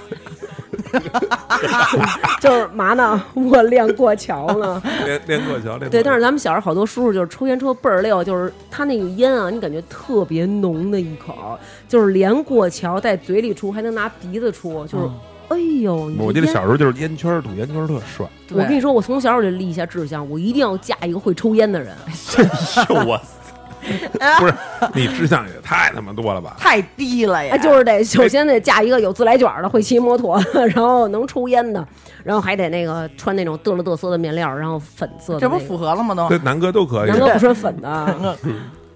[2.40, 3.22] 就是嘛呢？
[3.34, 4.82] 我练过桥呢。
[5.04, 11.58] 练练过桥，练对，但是是咱们小时候好多叔叔就是抽烟抽得倍儿溜，就是他那个烟啊，你感觉特别浓的一口，
[11.88, 15.04] 就是连过桥在嘴里出，还能拿鼻子出，就是，
[15.48, 16.10] 哎呦！
[16.18, 21.94] 我记得小时候就是烟圈儿吐烟圈儿特帅，我跟你说，我从小我就立下志向，我一定要嫁一个会抽烟的人。
[23.06, 23.20] 我
[24.38, 24.54] 不是
[24.94, 26.56] 你志向也太他妈多了吧？
[26.58, 27.54] 太低了呀！
[27.54, 30.40] 哎，就是得首先得嫁一个有自来卷的，会骑摩托，
[30.74, 31.86] 然后能抽烟的，
[32.24, 36.14] 然后还得那个穿那种嘚了嘚瑟的面料，然后粉色的、这不那个符合了吗？
[36.14, 38.36] 都这南哥都可以南，哥不穿粉的，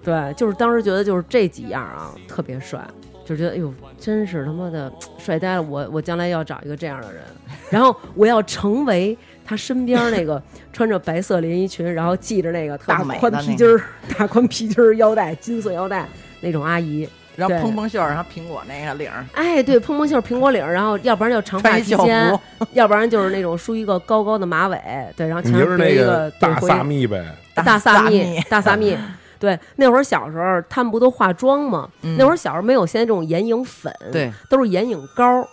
[0.03, 2.79] 对，就是当时觉得就是这几样啊特别帅，
[3.23, 5.61] 就觉得哎呦，真是他妈的 帅呆了！
[5.61, 7.21] 我我将来要找一个这样的人，
[7.69, 9.15] 然后我要成为
[9.51, 10.41] 他身边那个
[10.71, 13.81] 穿着白色连衣裙，然后系着那个特宽皮筋儿、
[14.17, 16.07] 大宽皮筋儿腰带、金色腰带
[16.39, 17.07] 那种阿姨。
[17.35, 22.39] 然后蓬蓬袖儿，然后苹果那个领儿，哎，对， 蓬蓬袖、苹果领儿，然后要不然就长发披肩，
[22.73, 24.77] 要不然就是那种梳一个高高的马尾，
[25.15, 27.25] 对，然后前面一个大回萨蜜呗，
[27.55, 28.97] 大萨蜜蜜，大萨蜜。
[29.39, 31.89] 对，那会儿小时候他们不都化妆吗？
[32.03, 35.47] 嗯那会儿小时候没有现在这种眼影粉，，对，都是眼影膏。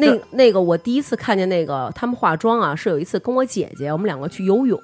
[0.00, 4.80] 那那个，我第一次看见那个他们化妆啊，是有一次跟我姐姐，我们两个去游泳，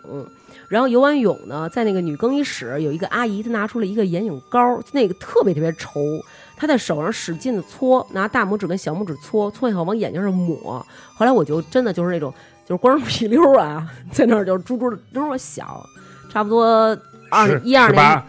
[0.68, 6.20] 然后游完泳呢，在那个女更衣室有一个阿姨，她拿出了一个眼影膏，那个特别特别稠，
[6.56, 10.84] 她在手上使劲的搓，拿大拇指跟小拇指搓，搓以后往眼睛上抹。
[11.14, 12.34] 后来我就真的就是那种，
[12.66, 15.86] 就是光着屁溜儿啊，在那儿就猪猪的，那会儿我小，
[16.28, 16.66] 差不多
[17.30, 18.22] 二十一二年，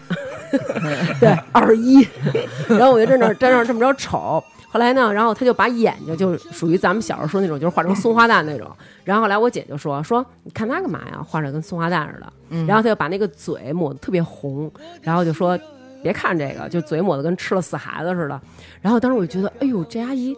[1.19, 2.07] 对，二十一。
[2.69, 4.43] 然后我就在那儿在那儿这么着瞅。
[4.76, 8.69] 后来呢，然后他就把眼睛就属于咱们小时候说那种，就是画成松花蛋那种。
[9.05, 11.26] 然后后来我姐就说说，你看他干嘛呀？
[11.26, 12.65] 画着跟松花蛋似的。
[12.67, 14.69] 然后他就把那个嘴抹得特别红，
[15.01, 15.57] 然后就说
[16.03, 18.38] 别看这个，就嘴抹得跟吃了死孩子似的。
[18.82, 20.36] 然后当时我就觉得，哎呦，这阿姨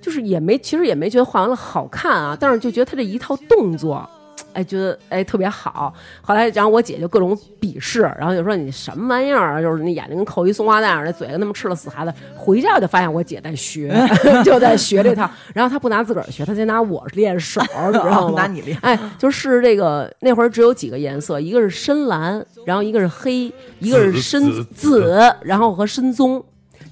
[0.00, 4.08] 就是也没，其实也没觉得画完了好看啊，但是就觉得她这一套动作。
[4.56, 5.92] 哎，觉得哎特别好。
[6.22, 9.60] 后来，然后我姐就各种鄙视，然后就说你什么玩意儿啊？
[9.60, 12.12] 就是那眼睛跟扣一松花蛋似的，那嘴跟他们吃了死孩子。
[12.34, 13.94] 回家我就发现我姐在学，
[14.42, 15.28] 就在学这套。
[15.52, 18.40] 然后她不拿自个儿学，她先拿我练手，你知道 吗？
[18.40, 26.42] 拿你练哎，就是这个那会儿只有几个颜色，一个是深蓝，然后一个是黑，一个是深紫紫，然后和深棕。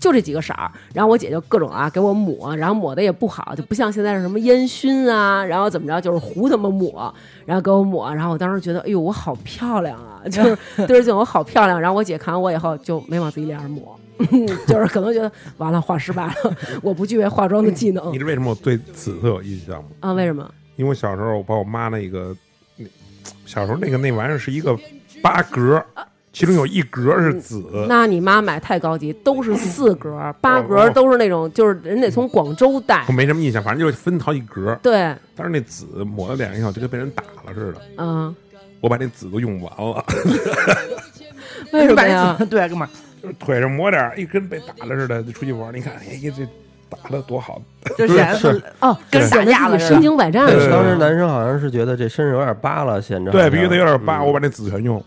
[0.04, 7.12] 就这几个色儿，然后我姐就各种啊给我抹，然后抹的也不好，就不像现在是什么烟熏啊，然后怎么着就是胡他妈抹，
[7.46, 11.80] 然后给我抹，然后我当时觉得，哎呦我好漂亮啊，就是对着镜我好漂亮。
[11.80, 13.98] 然后我姐看完我以后就没往自己脸上抹，
[14.68, 19.88] 就是可能觉得完了画失败了，我不具备化妆的技能你知道为什么我对紫色有印象吗？
[20.00, 20.12] 啊？
[20.12, 20.46] 为什么？
[20.76, 22.36] 因为我小时候我把我妈那个，
[22.76, 22.84] 那
[23.46, 24.78] 小时候那个那玩意儿是一个
[25.22, 25.82] 八格，
[26.34, 33.12] 其中有一格是紫，那你妈买太高级，都是四格、八格，哦都是那种，就是人得从广州带我。
[33.12, 34.76] 没什么印象，反正就是分好几格。
[34.82, 38.34] 对，但是那紫抹到脸上以后就跟被人打了似的，嗯，
[38.80, 40.04] 我把那紫都用完了，
[41.72, 42.36] 为什么呀？
[42.50, 42.90] 对，哥们儿，
[43.22, 45.72] 就是腿上抹点儿，一跟被打了似的，就出去玩。
[45.72, 46.44] 你看，哎呀，这
[46.90, 47.62] 打的多好，
[47.96, 50.72] 就显得是哦，跟打架了似的身经百战对似的。
[50.72, 55.04] 当时男生好像是觉得这身上有点疤了，显着对，必须得有点疤，嗯我把那紫全用了。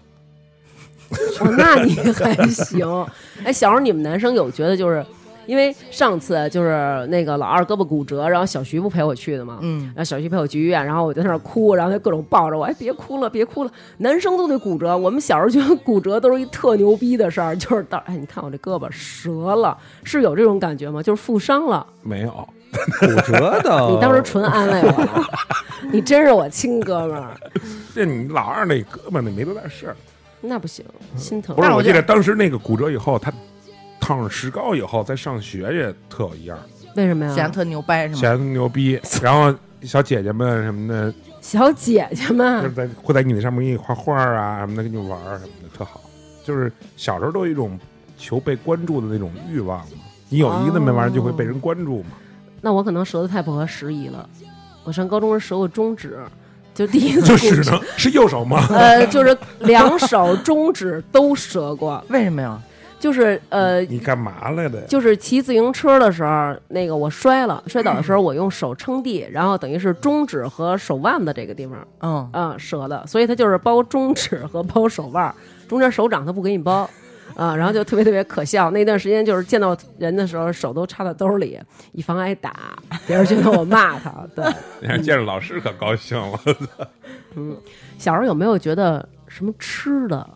[1.39, 3.05] 哦，那你还行。
[3.43, 5.05] 哎，小时候你们男生有觉得就是，
[5.45, 14.97] 因为上次就是那个老二胳膊骨折，然后小徐不陪我去的嘛，嗯，然后小徐陪我去医院，然后我就在那儿哭，然后他各种抱着我，哎，别哭了，别哭了，男生都得骨折。
[14.97, 18.89] 我们小时候觉得骨折都是一特牛逼的事儿，就是到，哎，你看我这胳膊
[19.24, 21.01] 折了，是有这种感觉吗？
[21.01, 21.86] 就是负伤了。
[22.01, 22.30] 没有，
[22.99, 23.88] 骨折的。
[23.89, 25.24] 你当时纯安慰我，
[25.93, 27.38] 你真是我亲哥们儿。
[27.95, 29.95] 这你老二那胳膊那没多大事儿。
[30.41, 30.85] 那不行，
[31.15, 31.63] 心疼不。
[31.63, 33.31] 是，我记得当时那个骨折以后，他
[33.99, 36.57] 烫上石膏以后，再上学也特有一样，
[36.95, 37.33] 为什么呀？
[37.33, 38.19] 显得特牛掰是吗？
[38.19, 38.99] 显得牛逼。
[39.21, 46.01] 然后小姐姐们什么的，小姐姐们就是们，在会在你那上面给你画画啊什么的，跟你玩儿什么的，特好。
[46.43, 47.77] 就是小时候都有一种
[48.17, 49.97] 求被关注的那种欲望嘛。
[50.29, 52.11] 你有一个那么玩意儿，就会被人关注嘛。
[52.61, 54.29] 那我可能折的太不合时宜了。
[54.83, 56.19] 我上高中时折过中指，
[56.78, 58.67] 就第一次就进只能是右手吗？
[58.69, 62.59] 呃，就是两手中指都折过， 为什么呀？
[62.99, 64.82] 就是呃，你干嘛来的？
[64.82, 75.34] 就是骑自行车的时候，那个我摔了，摔倒的时候我用手撑地，然后等于是中指和手腕的这个地方嗯，嗯、折的，所以它就是包中指和包手腕，
[75.67, 76.88] 中间手掌它不给你包。
[77.36, 78.71] 啊，然后就特别特别可笑。
[78.71, 81.59] 那段时间就是见到人的时候，手都插到兜里，
[81.91, 84.11] 以防挨打，别人觉得我骂他。
[84.36, 84.45] 对，
[84.82, 86.39] 你看见着老师可高兴了。
[87.36, 87.55] 嗯
[87.97, 90.28] 小时候有没有觉得什么吃的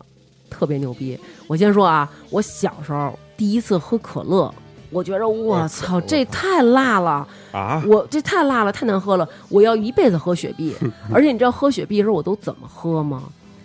[0.48, 1.18] 特别牛逼？
[1.46, 4.52] 我先说啊，我小时候第一次喝可乐，
[4.90, 10.76] 我觉着我操，这太辣了，啊，我这太辣了，太难喝了，我要一辈子喝雪碧。
[11.12, 13.22] 而且你知道喝雪碧的时候我都怎么喝吗？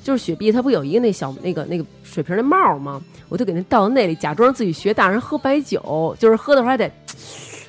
[0.07, 3.01] 就是雪碧它不有一个那小那个那个水瓶的帽吗？
[3.27, 6.89] 我就给那倒到那里，假装自己学大人喝白酒，就是喝的时候还得。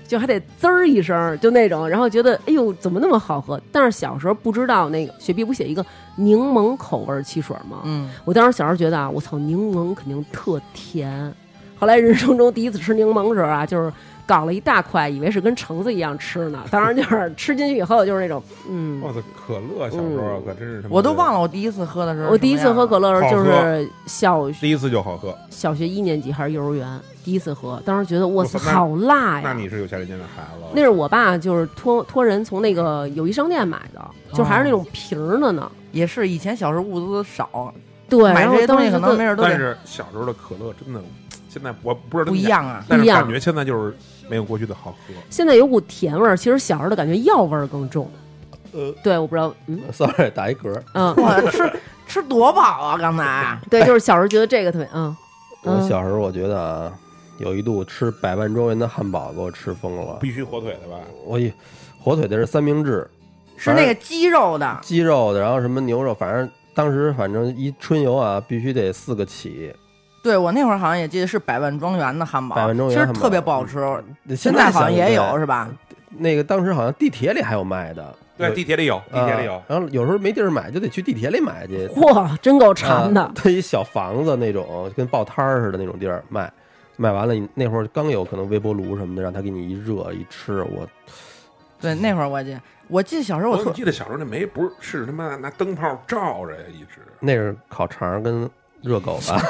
[0.06, 3.60] 就还得滋儿一声，就那种，然后觉得哎呦怎么那么好喝？
[3.72, 5.84] 但是小时候不知道那个雪碧不写一个
[6.14, 7.80] 柠檬口味汽水吗？
[7.84, 11.34] 嗯，我当时小时候觉得啊，我操，柠檬肯定特甜。
[11.76, 13.92] 后来人生中第一次吃柠檬的时候啊，就是
[14.28, 16.62] 搞了一大块，以为是跟橙子一样吃呢。
[16.70, 22.28] 当然就是 吃进去以后就是那种，嗯，我操，可乐小时候可真是我都忘了我第一次喝的时候。
[22.28, 25.34] 我第一次喝可，乐的时候就是小学第一次就好喝。
[25.48, 29.42] 小学一年级还是幼儿园第一次喝，当时觉得我操我操那好辣呀！
[29.44, 30.64] 那你是有钱人家的孩子。
[30.74, 34.00] 那是我爸就是托托人从那个友谊商店买的，
[34.34, 35.72] 就还是那种瓶儿的呢。
[35.90, 37.72] 也是以前小时候物资少，
[38.10, 41.00] 对，买然后这些东西可能没事都但是小时候的可乐真的，
[41.48, 42.84] 现在我不知道不一，样啊。
[42.86, 43.96] 但是不一样感觉现在就是
[44.28, 45.14] 没有过去的好喝。
[45.30, 48.10] 现在有股甜味儿，其实小时候的感觉药味儿更重。
[48.72, 50.78] 呃对，我不知道，嗯 sorry，打一嗝。
[50.92, 51.72] 嗯，我吃
[52.06, 52.98] 吃多饱啊！
[52.98, 55.16] 刚才 对，就是小时候觉得这个特别，嗯，
[55.64, 56.92] 我嗯小时候我觉得啊，
[57.38, 60.18] 有一度吃百万庄园的汉堡给我吃疯了。
[60.20, 60.98] 必须火腿的吧？
[61.24, 61.50] 我一
[61.98, 63.08] 火腿的是三明治，
[63.56, 69.74] 是那个鸡肉的，鸡肉的，然后什么牛肉，反正当时反正一春游啊，必须得四个起。
[70.28, 73.78] 对我那会儿好像也记得是百万庄园的汉堡，百万庄园其实特别不好吃。
[74.26, 75.70] 现现在好像也有是吧？
[76.18, 79.62] 那个当时好像地铁里还有卖的，对，地铁里有，地铁里有啊。
[79.66, 81.88] 然后有时候没地儿买，就得去地铁里买去。
[81.96, 83.32] 嚯，真够馋的 啊。
[83.34, 86.52] 它一小房子那种，跟报摊儿似的那种地儿卖，
[86.96, 90.86] 卖完了你那会儿刚有可能微波炉什么的，让他给你一热一吃，我
[91.80, 97.00] 对，那会儿我记得，我记得小时候我特我记得小时候那煤不是是他妈拿灯泡照着呀，一直。
[97.20, 98.48] 那是烤肠跟
[98.82, 99.42] 热狗吧？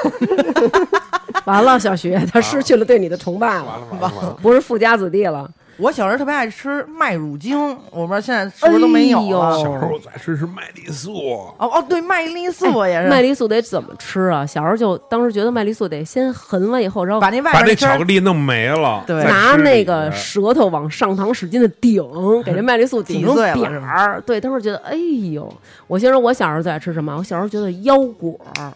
[1.45, 5.49] 完了，小徐他失去了对你的崇拜完了了，完了完了，不是富家子弟了。
[5.77, 7.57] 我小时候特别爱吃麦乳精，
[7.89, 9.31] 我不知道现在是不是都没有。
[9.31, 14.45] 小时候我最爱吃是麦丽素，哦哦，对，麦丽素也是，麦丽素得怎么吃啊？
[14.45, 22.03] 小时候就当时觉得麦丽素得先横了以后，然后把那外把那边那巧克力弄没了，对拿那个舌头往上膛使劲的顶，
[22.43, 24.21] 给这麦丽素顶成挤碎了扁儿。
[24.25, 24.93] 对，当时觉得，哎
[25.31, 25.49] 呦！
[25.87, 27.15] 我先说，我小时候最爱吃什么？
[27.17, 28.73] 我小时候觉得腰果儿，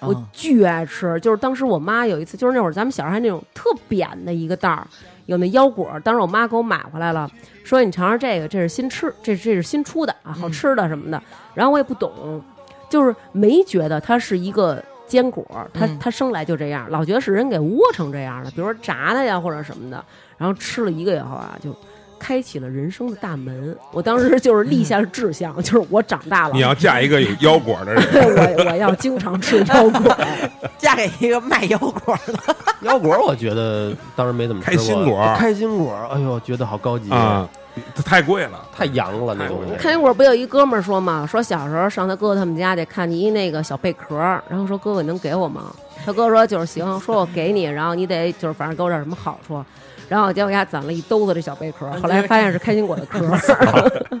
[0.00, 1.18] 我啊巨爱吃。
[1.20, 4.86] 就是当时我妈有一次，就是那会儿咱们小时候还那种特扁的一个袋儿，
[5.26, 5.90] 有那腰果。
[6.02, 7.30] 当时我妈给我买回来了，
[7.64, 11.22] 说你尝尝这个，这是新吃，这这是新出的啊，好吃的什么的。
[11.54, 12.42] 然后我也不懂，
[12.88, 20.04] 就是没觉得它是一个坚果，它嗯它生来就这样，老觉得是人给窝成这样的，比如说炸的呀或者什么的。
[20.38, 21.76] 然后吃了一个以后啊，就
[22.20, 23.76] 开启了人生的大门。
[23.90, 30.16] 我当时就是立下了志向， 就是我长大了你，要嫁一个有腰果的人， 我我要经常吃腰果。
[30.78, 37.46] 嫁给一个卖腰果的，腰果我觉得当时没怎么吃过开心果开心果，哎呦，觉得好高级啊，
[38.04, 38.64] 太贵了。
[38.74, 39.72] 太洋了那东西。
[39.76, 44.16] 开心果不有一哥们儿说嘛，说小时候上他哥哥他们家去看见一那个小贝壳，
[44.48, 45.64] 然后说哥哥你能给我吗？
[46.02, 49.62] 他哥说就是行，说我给你，然后你得就是反正给我点什么好处。
[50.10, 54.20] 然后结果给他攒了一兜子这小贝壳，后来发现是开心果的壳儿。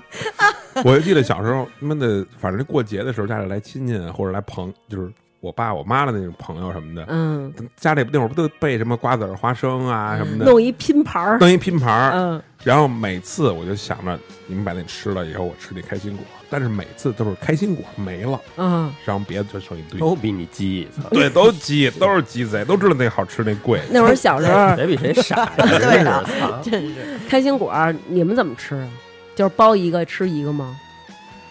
[0.84, 11.38] 我就记得小时候，他妈的，反正过节的时候，家里来亲戚或者来朋，就是我爸我妈的那种朋友什么的，嗯，家里那会儿不都备什么瓜子儿、花生啊什么的，弄一拼盘儿。
[11.38, 12.12] 弄一拼盘儿。
[12.14, 14.16] 嗯，然后每次我就想着，
[14.46, 16.24] 你们把那吃了以后，我吃那开心果。
[16.50, 20.00] 但是每次都是开心果没了，嗯，然后别的就剩一堆。
[20.00, 23.80] 都比你鸡，操对，都鸡，都是鸡贼，都知道那好吃那贵。
[23.90, 25.52] 那会儿小时候谁比谁傻呀？
[25.56, 27.72] 对真是的真是开心果
[28.08, 28.88] 你们怎么吃啊？
[29.36, 30.76] 就是包一个吃一个吗？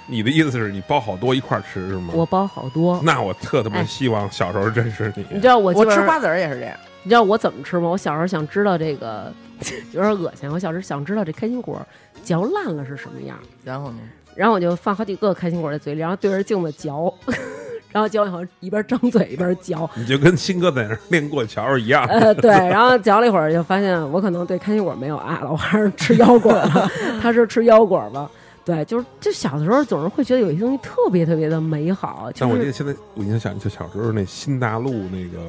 [0.05, 2.13] 你的意思是你包好多一块儿吃是吗？
[2.13, 2.99] 我包好多。
[3.03, 5.25] 那我特他妈哎希望小时候认识你。
[5.31, 6.75] 你知道我我吃瓜子儿也是这样。
[7.03, 7.87] 你知道我怎么吃吗？
[7.87, 9.31] 我小时候想知道这个，
[9.93, 10.49] 有点恶心。
[10.51, 11.79] 我小时候想知道这开心果
[12.23, 13.99] 嚼烂了是什么样，然后呢，
[14.35, 17.13] 然后我就放好几个开心果在嘴里，然后对着镜子嚼，
[17.91, 19.89] 然后嚼以后一边张嘴一边嚼。
[19.95, 22.05] 你就跟新哥在那儿练过桥一样。
[22.05, 26.89] 呃，对，然后嚼了一会儿，就发现我可能对开心果没有爱了，我还是吃腰果了。
[27.21, 28.29] 他是吃腰果吧？
[28.65, 35.39] 对，就是就小的时候总是会觉得有些东西特别特别的美好，就是但我记得现在，我印象想就小时候那新大陆那个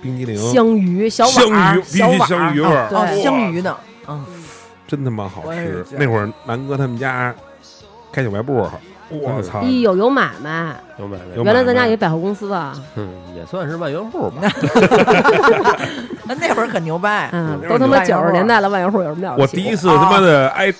[0.00, 2.88] 冰激凌，香鱼、小香碗儿鱼、必须香鱼味儿，
[3.20, 3.76] 香鱼呢，
[4.06, 4.24] 嗯，
[4.86, 7.34] 真他妈好吃那会儿南哥他们家
[8.12, 8.66] 开小卖部，
[9.10, 10.76] 我操，一有有买卖。
[10.98, 14.42] 有买卖有原来咱家也百货公司啊， 嗯，也算是万元户吧。
[16.26, 19.56] 那那会儿可牛掰，嗯，都他妈九十年代了，万元户有什么了不起？
[19.56, 20.72] 我第一次他妈的挨，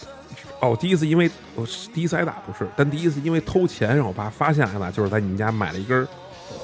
[0.61, 1.65] 哦，第一次因为我
[1.95, 6.07] 第一次挨打不是，但第一次因为偷钱让我爸发现挨打，就是在你们家买了一根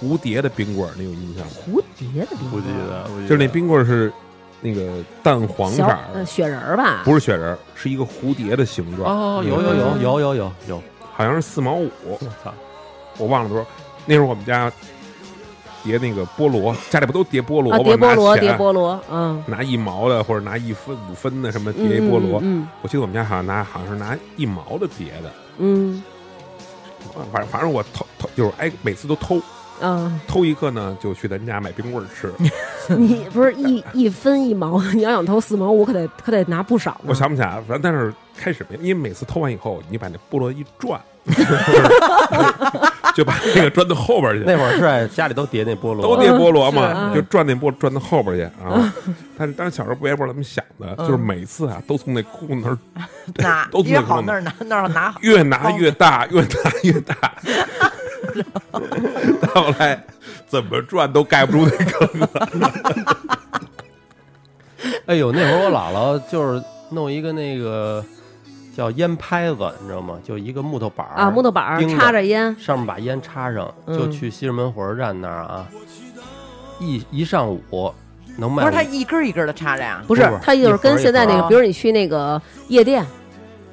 [0.00, 1.52] 蝴蝶的冰棍，你有印象吗？
[1.64, 4.12] 蝴蝶的冰棍不记得就是那冰棍是
[4.66, 7.02] 那个淡黄色儿呃，雪人儿吧？
[7.04, 9.14] 不是雪人儿，是一个蝴蝶的形状。
[9.14, 12.54] 哦，有有有有有有有，好像是四毛五，我操，
[13.18, 13.66] 我忘了多少。
[14.06, 14.72] 那时候我们家
[15.82, 17.78] 叠那个菠萝，家里不都叠菠萝？
[17.80, 22.40] 叠菠萝，叠菠萝，嗯，拿一毛的或者拿一分五分的什么嗯叠一菠萝。
[22.42, 26.02] 嗯我记得我们家好像拿好像是拿一毛的叠的，嗯
[27.30, 29.38] 反正反正我偷偷就是哎每次都偷
[29.80, 32.32] 嗯偷一个呢，就去咱家买冰棍儿吃。
[32.88, 37.00] 嗯， 你不是一一分一毛，你要想偷四毛五，可得可得拿不少。
[37.06, 41.00] 我想不起来，反正但是开始没，因为每次偷完以后，你把那菠萝一转，
[43.14, 44.44] 就把那个转到后边去。
[44.44, 48.92] 那会儿是在家里都叠那菠萝，都叠菠萝嘛，啊就转那菠转到后边去啊。
[49.38, 52.78] 但是当时小时候不也不知道怎么想的，嗯就是每次啊都从那裤 那儿
[53.36, 56.48] 拿都从约那裤子好那儿拿那儿拿好，越拿越大，越拿
[56.82, 57.14] 越大。
[59.54, 60.02] 到后来
[60.48, 62.28] 怎么转都盖不住那坑。
[65.06, 68.04] 哎呦，那会儿我姥姥就是弄一个那个
[68.76, 70.14] 叫烟拍子，你知道吗？
[70.24, 75.66] 就一个木头板儿啊，木头板儿插着烟，上面把烟插上，嗯就去西直门火车站那儿啊，
[76.80, 77.92] 一一上午
[78.36, 78.74] 能卖不是。
[78.74, 83.06] 他一根一根的插着呀，不是不是，它就是跟现在那个，一盒一盒比如你去那个夜店，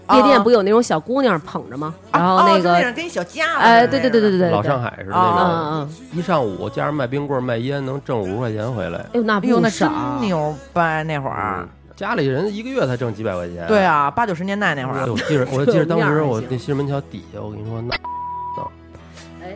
[0.05, 1.93] 啊夜店不有那种小姑娘捧着吗？
[2.13, 5.49] 然后哦那个，跟小夹子哎，似的对对对对对对，老上海似的啊那嗯
[5.87, 8.99] 种，嗯，一上午加上卖冰棍儿卖烟，能挣五十块钱回来。
[8.99, 9.89] 哎呦，那哎呦，那真，
[10.21, 11.03] 牛掰！
[11.03, 11.69] 那会儿嗯，
[12.01, 13.67] 家里人一个月才挣几百块钱。
[13.67, 16.47] 对啊，八九十年代那会儿，哎我记着，我记着当时 我这种样儿还行。
[16.49, 17.95] 那西直门桥底下，我跟你说那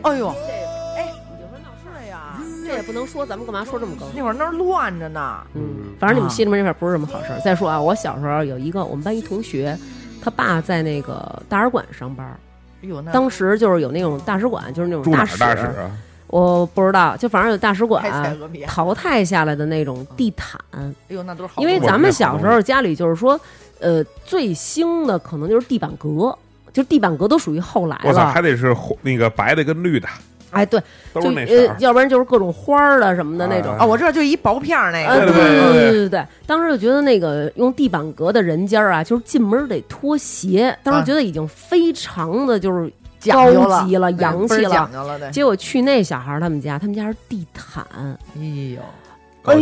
[0.04, 1.98] 哎呦，哎，你就说闹事儿。
[2.00, 4.06] 是呀，这也不能说，咱们干嘛说这么高？
[4.14, 5.62] 那会儿那儿乱着呢，嗯。
[5.76, 6.32] 嗯，反正你们啊。
[6.32, 7.40] 西直门这边不是什么好事儿。
[7.40, 9.76] 再说啊，我小时候有一个我们班一同学，
[10.22, 12.24] 他爸在那个大使馆上班，
[12.84, 15.90] 哎呦，那当时就是有那种大使馆，就是那种大使啊？
[16.28, 18.04] 我不知道，就反正有大使馆
[18.66, 23.40] 淘汰下来的那种地毯，哎呦，那都是好因为咱们小时候家里就是说，
[23.80, 26.36] 呃，最兴的可能就是地板革。
[26.72, 30.06] 就是地板革都属于后来我操，了还，得是那个白的跟绿的，
[30.50, 30.78] 哎，对，
[31.14, 31.68] 都就是那色儿，。
[31.68, 33.72] 呃要不然就是各种花儿的什么的那种。
[33.72, 42.92] 啊哦，我知道，就一薄片儿那呃，个，对对对对对对对，当时就觉得那个用地板革的人家啊，就是进门得脱鞋，当时觉得已经非常的就是
[43.32, 47.84] 讲究高级了洋气了讲究了，结果去那小孩他们家，他们家是地毯，
[48.36, 48.42] 哎
[48.74, 48.80] 呦，
[49.44, 49.54] 哎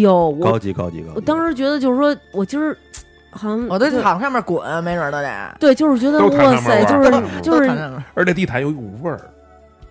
[0.00, 1.12] 呦，高我级高级高级。
[1.16, 2.76] 我当时觉得就是说我今儿
[3.30, 7.70] 好像我都就躺上面滚，没准儿都得对，就是觉得哇塞，就是就是
[8.14, 9.20] 而且地毯有一股味儿，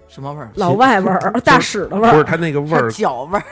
[0.07, 0.49] 什么味儿？
[0.55, 2.11] 老外味儿、大屎的味儿。
[2.11, 3.43] 不是他那个味是儿，脚味儿。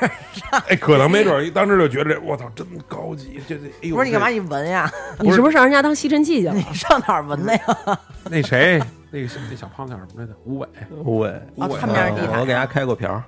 [0.68, 4.30] 哎，可能没准儿当时就觉得我操，真高级，这这哎呦，不是你干嘛？
[4.30, 4.92] 你闻呀？
[5.20, 6.64] 你是不是上人家当吸尘器去了你？
[6.74, 7.60] 上哪儿闻的呀？
[8.32, 8.82] 那谁，
[9.14, 10.34] 那个那小胖叫什么来着？
[10.44, 12.10] 吴伟，吴伟，吴伟他们家
[12.40, 13.24] 我给他开过瓢。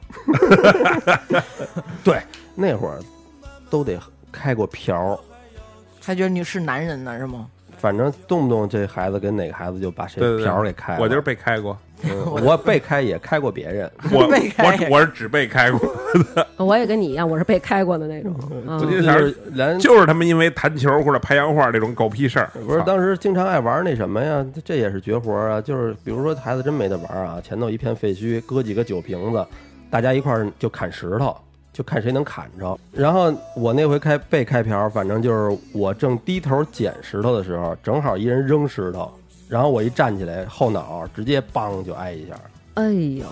[2.04, 2.20] 对，
[2.56, 3.00] 那会儿
[3.70, 4.00] 都得
[4.32, 5.20] 开过瓢儿，
[6.02, 7.48] 还觉得你是男人呢，是吗？
[7.78, 11.02] 反正动不动这孩子跟哪个孩子就把谁对对对瓢给开了。
[11.02, 15.80] 我就是被开过，嗯我被开也开过别人，我被开我我是只被开过
[16.36, 18.36] 的，我也跟你一样，我是被开过的那种。
[18.80, 24.46] 就是连就是他们因为弹球或者拍洋画这种狗屁事儿，不是当时经常爱玩那什么呀？
[24.64, 25.62] 这也是绝活啊！
[25.62, 29.46] 就是比如说孩子真没得玩啊，前头一片废墟，搁几个酒瓶子，
[29.90, 31.36] 大家一块儿就砍石头，
[31.74, 32.78] 就看谁能砍着。
[32.92, 39.12] 然后我那回开被开瓢，反正就是我正低头捡石头的时候，正好一人扔石头，
[39.48, 42.34] 然后我一站起来，后脑直接梆就挨一下，
[42.76, 43.26] 哎呦，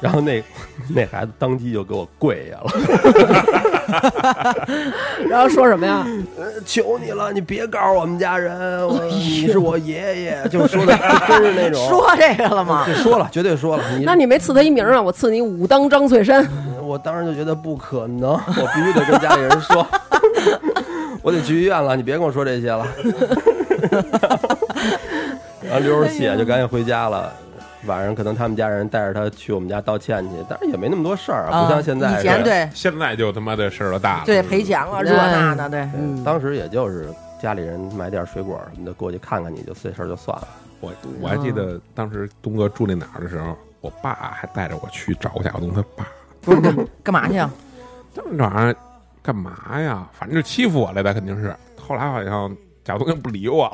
[0.00, 0.42] 然后那
[0.90, 2.70] 那孩子当即就给我跪下了。
[5.28, 6.06] 然后说什么呀？
[6.36, 10.96] 呃求你了，你别告诉我们家人，我你是我爷爷，就说的
[11.28, 11.88] 真是那种。
[11.88, 12.84] 说这个了吗？
[12.86, 13.84] 这说了，绝对说了。
[13.96, 15.00] 你那你没赐他一名啊？
[15.00, 16.46] 我赐你武当张翠山。
[16.82, 19.86] 我当时就觉得不可能，我必须得跟家里人说，
[21.22, 22.86] 我得去医院了，你别跟我说这些了。
[25.72, 27.32] 然后流着血就赶紧回家了。
[27.86, 32.22] 晚上可能他们家人带着他去我们家道歉去，但是也没那么多事儿啊，不像现在以似的。
[32.22, 37.08] 前对现在就他妈的事儿都大了，对赔钱了，这那的，对，嗯，当时也就是
[37.42, 40.46] 家里人买点水果什么的过去看看你就这事儿就算了。
[40.78, 46.06] 我我还记得当时东哥住那哪儿的时候，我爸还带着我去找过贾晓东他爸。
[46.40, 47.50] 不是干干嘛去啊？
[48.14, 48.76] 这么玩意儿
[49.20, 50.08] 干嘛呀？
[50.12, 51.52] 反正就欺负我来的，肯定是。
[51.80, 53.72] 后来好像贾东就不理我了。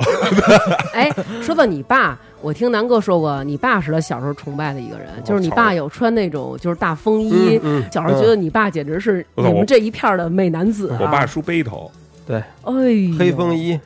[0.93, 1.11] 哎，
[1.43, 10.99] 说到你爸，我听南哥说过，你爸是他小时候崇拜的一个人，就是你爸有穿那种就是大风衣，嗯小时候觉得你爸简直是你们这一片的美男子、啊。
[11.01, 11.91] 我爸梳背头，
[12.27, 12.75] 对，哎，
[13.19, 13.81] 黑风衣，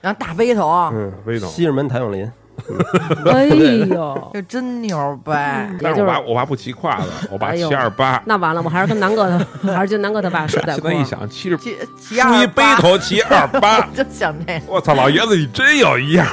[0.00, 1.46] 然后大背头，啊嗯，背头。
[1.46, 2.30] 西直门谭咏麟，
[3.32, 5.70] 哎呦，这真牛掰！
[5.82, 8.22] 但是我爸我爸不骑胯子，我爸骑二八。
[8.26, 10.90] 那完了，我还是跟南哥的， 还是跟南哥他爸实在过。
[10.90, 16.26] 现在一想，骑着梳骑骑一背头骑二八， 就想这个，我操，老爷子你真有一样。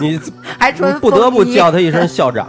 [0.00, 0.20] 你
[0.58, 2.48] 还穿不得不叫他一声校长。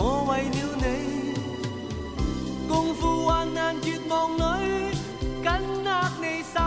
[0.00, 1.34] 我為了你，
[2.68, 4.40] 共赴患難絕望裏，
[5.42, 5.48] 緊
[5.84, 5.90] 握
[6.20, 6.60] 你手，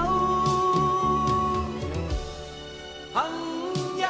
[3.13, 3.23] 朋
[3.97, 4.05] 友。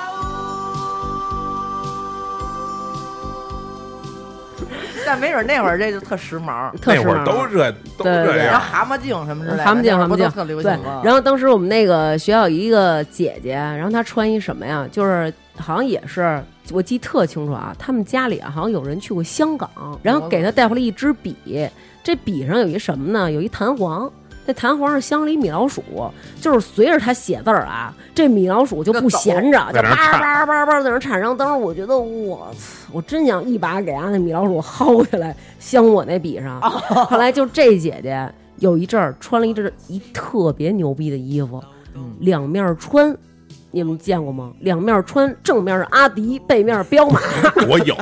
[5.05, 8.47] 但没准那会儿这就特时髦，特时那会儿髦都这都对对对这样。
[8.47, 11.01] 然后蛤蟆镜什么之类的，蛤蟆镜，那会儿不蛤蟆镜，对特流行吗？。
[11.03, 14.87] 然后当时我们那个学校有一个姐姐，然后她穿一什么呀？
[14.91, 17.75] 就是好像也是，我记得特清楚啊。
[17.79, 19.69] 他们家里啊，好像有人去过香港，
[20.03, 21.35] 然后给他带回来一支笔，
[22.03, 23.31] 这笔上有一什么呢？
[23.31, 24.11] 有一弹簧。
[24.43, 25.83] 那弹簧是镶了一米老鼠，
[26.41, 31.19] 就是随着他写字儿啊，这米老鼠就不闲着，就叭叭叭叭在那儿颤。
[31.19, 36.59] 然后当时我觉得，我操，我真想一把给俺那米老鼠薅下来，镶我那笔上。
[36.59, 41.63] 后来就这姐姐有一阵儿穿了一阵儿一特别牛逼的衣服，
[42.19, 43.15] 两面穿，
[43.71, 44.51] 你们见过吗？
[44.59, 47.19] 两面穿，正面是阿迪，背面是彪马，
[47.67, 47.95] 我有，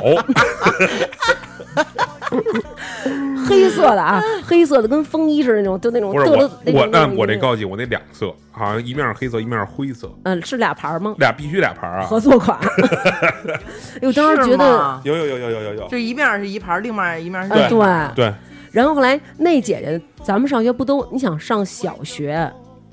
[3.46, 11.14] 黑色的啊，黑色的跟风衣似的那种，就那种不是我我那我这，高级，我那两色，好像一面是黑色，一面是灰色，嗯，是俩牌儿吗？
[11.18, 12.04] 俩必须俩牌儿啊。
[12.04, 12.56] 合作款。
[14.00, 17.68] 哎我当时觉得，有有有有有有有，就一面是一盘，另外一面是对。
[18.14, 18.32] 对，
[18.70, 21.06] 然后后来那姐姐，咱们上学不都？
[21.10, 22.50] 你想上小学，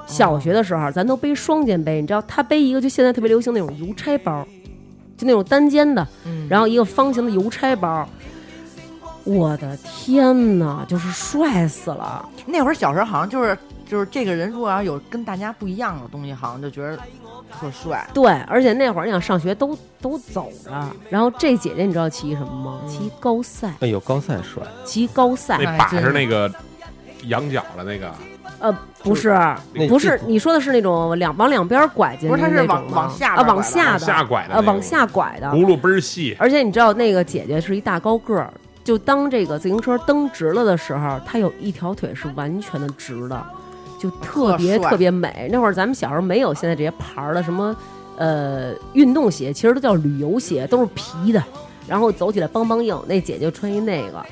[0.08, 4.48] 小学的时候咱都背双肩背，你知道他背一个就现在特别流行那种邮差包，
[5.18, 8.08] 就那种单肩的，嗯然后一个方形的邮差包。
[9.24, 12.28] 我的天呐，就是帅死了！
[12.46, 16.98] 那会儿小时候好像就是就是这个人如果要有跟大家不一样的东西，好像就觉得
[17.60, 18.10] 特帅。
[18.14, 20.72] 对，而且那会儿你想上学都都走着，
[21.10, 22.80] 然后这姐姐你知道骑什么吗？
[22.88, 25.58] 骑高赛，哎呦，高赛帅，骑高赛。
[25.62, 26.50] 那把真是那个
[27.24, 28.10] 羊角的那个，
[28.60, 29.38] 呃，不是，
[29.88, 35.48] 不是，你说的是那种两往两边拐进不是它是那种吗往往下啊，往下的下拐的呃，往下拐的。
[35.50, 38.52] 轱辘倍儿细，而且你知道那个姐姐是一大高个儿，
[38.84, 43.46] 就当这个自行车蹬直了的时候，她有一条腿是完全的直的，
[44.00, 45.48] 就特别特别美。
[45.52, 47.76] 那会儿咱们小时候没有现在这些牌儿的什么
[48.18, 51.44] 呃运动鞋，其实都叫旅游鞋，都是皮的，
[51.88, 53.00] 然后走起来梆梆硬。
[53.08, 54.26] 那姐姐穿一那个。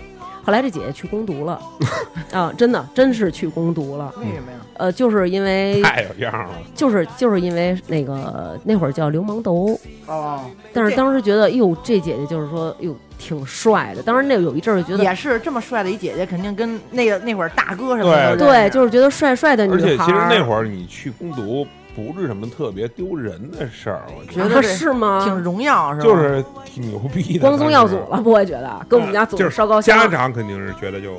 [0.46, 1.60] 后来这姐姐去攻读了，
[2.32, 4.14] 啊，真的，真是去攻读了。
[4.18, 4.58] 为什么呀？
[4.78, 6.52] 呃，就是因为，太有样了。
[6.76, 10.42] 就是就是因为那个那会儿叫流氓斗殴，哦，
[10.72, 14.04] 但是当时觉得，哟，这姐姐就是说，哟，挺帅的。
[14.04, 21.66] 当时那有一阵儿觉得，也是这么帅的一姐姐，肯定跟那个那会儿大哥什么的对，就是觉得帅帅的女而且其实那会儿你去攻读
[21.96, 25.22] 不是什么特别丢人的事儿，我觉觉得啊是吗？
[25.24, 26.04] 挺荣耀，是吧？
[26.04, 27.40] 就是挺牛逼的。
[27.40, 31.16] 光宗耀祖了，不会觉得跟我们家祖就是烧高香家长肯定是觉得就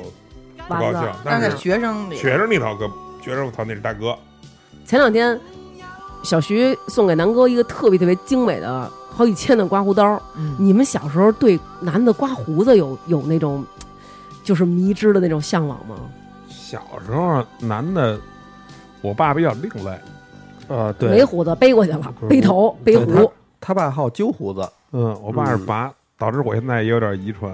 [0.67, 2.87] 不高兴。，但是学生里，学生里头哥
[3.21, 4.15] 学生头那是大哥，
[4.85, 5.39] 前两天
[6.23, 10.21] 小徐送给南哥一个特别特别精美的好几千的刮胡刀。
[10.35, 13.65] 嗯，你们小时候对男的刮胡子有有那种
[14.43, 15.95] 就是迷之的那种向往吗？
[16.49, 18.19] 小时候男的，
[19.01, 19.97] 我爸比较另类，
[20.67, 23.31] 啊，对没，胡子背过去了 背头背胡。
[23.59, 27.53] 他爸好揪胡子，嗯，我爸是嗯拔，导致我现在也有点遗传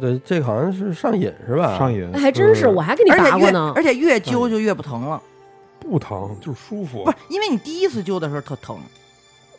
[0.00, 1.76] 对，这好像是上瘾是吧？
[1.78, 3.72] 上瘾哎，还真是，嗯我还给你拔过呢。
[3.76, 5.20] 而且越揪就越不疼了，
[5.80, 7.10] 不疼，就是舒服不。
[7.10, 8.76] 是因为你第一次揪的时候特疼，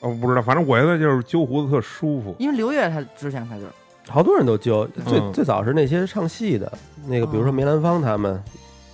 [0.01, 2.35] 呃，不知道，反正我现在就是揪胡子特舒服。
[2.39, 3.63] 因为刘越他之前他就
[4.09, 6.71] 好多人都揪，最嗯最早是那些唱戏的，
[7.07, 8.41] 那个比如说哦梅兰芳他们，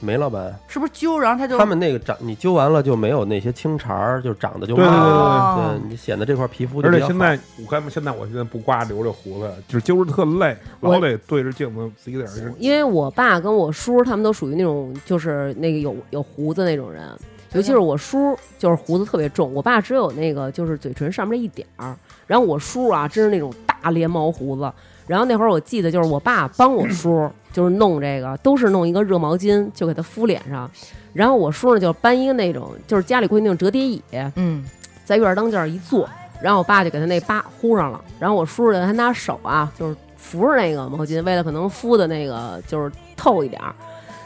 [0.02, 12.54] 梅老板是不是揪，然后他就他们那个长，你揪完了就没有那些青茬儿，就长得就对对慢了哦对你显得这块皮肤就而且现在，我看现在我现在不刮留着胡子，就是揪着特累，我老得对着镜子自己在这儿。
[12.58, 17.08] 因为我爸跟我叔他们都属于那种就是那个有有胡子那种人，
[17.54, 21.96] 尤其是我叔就是胡子特别重，我爸只有那个就是嘴唇上面这一点儿，
[22.26, 24.72] 然后我叔啊真是那种大连毛胡子。
[25.08, 30.70] 然后那会儿我记得就是我爸帮我叔就是弄这个，都是弄一个热毛巾就给他敷脸上，
[31.14, 34.02] 然后我叔呢就搬一个那种就是家里会那种折叠椅，
[34.36, 34.64] 嗯。
[35.04, 36.08] 在院儿当间儿一坐，
[36.42, 43.76] 然后我爸就给他那疤糊上了，然后我叔呢还拿手啊，就是扶着那个毛巾，为了可能敷的那个就是透一点儿，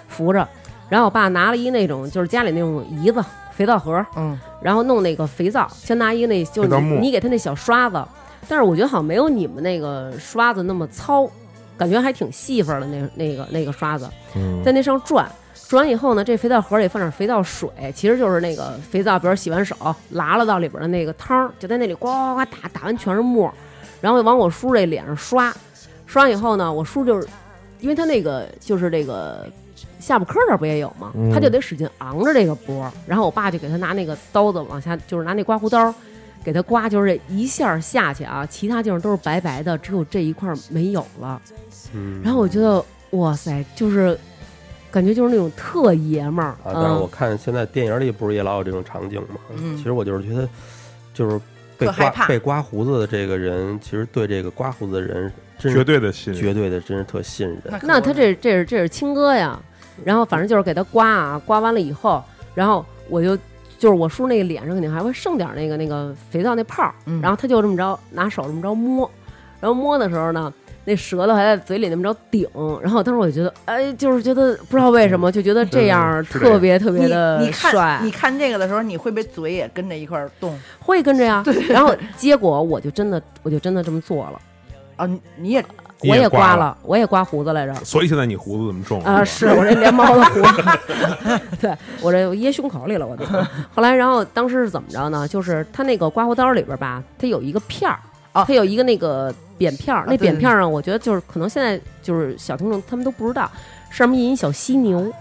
[0.08, 0.48] 扶着。
[0.90, 6.70] 然后我爸拿了一那种就是家里那种胰子肥皂盒，嗯，然后弄那个肥皂，先拿一个那就是
[7.02, 8.06] 你给他那小刷子，
[8.48, 11.28] 但是我觉得好像没有你们那个刷子那么糙，
[11.78, 15.30] 感觉还挺细缝儿的那那个那个刷子，嗯在那上转。
[15.68, 19.76] 转完以后呢，这肥皂盒里放点肥皂水，其实就是那个肥皂，比如洗完手
[20.12, 23.54] 拉了到里边的那个汤儿，就在那里呱呱呱打，打完全是沫儿，
[24.00, 25.52] 然后往我叔这脸上刷，
[26.06, 27.28] 刷完以后呢，我叔就是，
[27.80, 29.48] 因为他那个就是这个
[30.00, 31.12] 下巴颏这儿不也有吗？
[31.16, 35.92] 嗯他就得使劲昂着这个脖儿，然后我爸就给他拿那个刀子往下，就是拿那刮胡刀
[36.46, 41.42] 给他刮，就是这一下下去啊，其他地方都是白白的，只有这一块没有了。
[41.96, 44.16] 嗯，然后我觉得哇塞，就是
[44.92, 49.40] 感觉就是那种特爷们儿啊，但是我嗯，看现在电影里不是也老有这种场景吗？
[49.58, 50.48] 嗯其实我就是觉得，
[51.16, 51.42] 就是
[51.80, 56.42] 被害怕刮被刮胡子的这个人，其实对这个刮胡子的人真绝对的信任。
[56.42, 57.60] 绝对的，真是特信任。
[57.82, 59.60] 那他这这是这是亲哥呀，
[60.04, 62.24] 然后反正就是给他刮啊，刮完了以后，
[62.54, 63.38] 然后我就
[63.78, 69.10] 就是我叔那个脸上肯定还会剩点那个那个肥皂那泡然后他就这么着拿手这么着摸，
[69.60, 70.54] 然后摸的时候呢。
[70.88, 72.48] 那舌头还在嘴里那么着顶，
[72.80, 81.44] 然后当时我就觉得，哎，就是觉得不知道为什么，就觉得这样特别特别的你你看帅，你看这个的时候，你会不会嘴也跟着一块儿动会跟着呀。
[81.70, 84.40] 然后结果我就真的，我就真的这么做了，
[84.96, 85.08] 啊？
[85.08, 85.66] 你你也你
[86.02, 87.74] 我也刮了刮了，我也刮胡子来着。
[87.84, 90.64] 所以现在你胡子这么重啊，吧是我这连毛的胡子，
[91.60, 93.26] 对我这掖胸口里了，我都。
[93.74, 95.28] 后来，然后当时是怎么着呢？
[95.28, 97.98] 就是他那个刮胡刀里边吧，它有一个片儿，
[98.34, 103.50] 啊它有一个那个扁片儿，那扁片儿上，我觉得就是可能现在就是小听众他们都不知道，
[103.90, 105.12] 上面印一小犀牛，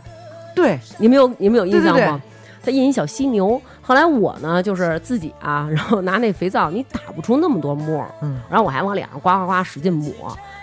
[0.55, 2.22] 对你们有你们有印象对对吗？
[2.64, 3.61] 它印一小犀牛。
[3.87, 10.12] 后来我呢，就是自己啊， 然后拿那肥皂，你打不出那么多沫儿，嗯，然后我还往脸上刮刮刮使劲抹，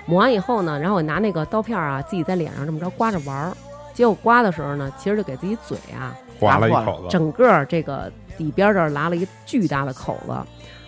[0.08, 3.56] 抹完以后呢，然后我拿那个刀片儿啊，自己在脸上这么着刮着玩儿。
[3.94, 10.34] 结果刮的时候呢，其实就给自己嘴啊，划了一口子，整个这个底边这儿拉了一个巨大的口子。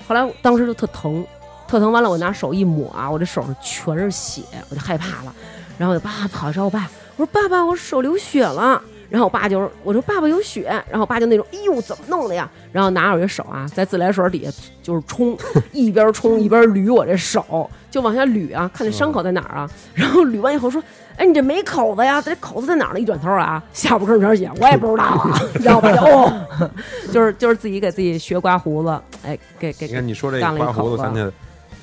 [0.07, 1.23] 后来当时就特疼，
[1.67, 1.91] 特疼。
[1.91, 5.35] 完了，我拿手一抹啊，我这手上全是血，我就害怕了。
[5.77, 8.81] 然后我就叭跑找我爸，我说爸爸，我手流血了。
[9.13, 12.49] 然后我爸就是我说爸爸有血，然后我爸就那种哎呦怎么弄的呀？
[12.71, 14.49] 然后拿着我这手啊，在自来水底下
[14.81, 15.37] 就是冲，
[15.71, 19.69] 一边冲一边捋我这手，就往下捋啊，看这伤口在哪儿啊。
[19.93, 20.81] 然后捋完以后说，
[21.15, 22.99] 哎你这没口子呀，这口子在哪儿呢？
[22.99, 25.39] 一转头啊，下巴颏全是血，我也不知道啊。
[25.61, 26.71] 然后我爸就 哦，
[27.11, 31.31] 就是就是自己给自己学刮胡子，哎，给给给你看你说这刮胡子，口子想起来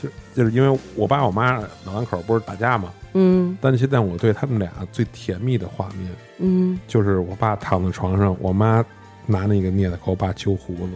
[0.02, 1.52] 就就是因为我爸我妈
[1.84, 8.84] 老两口不是打架嘛，嗯但现在我对他们俩最甜蜜的画面，嗯，就是我爸躺在床上，我妈
[9.26, 10.92] 拿那个镊子给我爸揪胡子，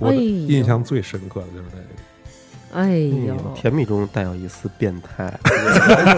[0.00, 1.84] 我印象最深刻的就是这个。
[2.72, 5.32] 哎呦，嗯甜蜜中带有一丝变态。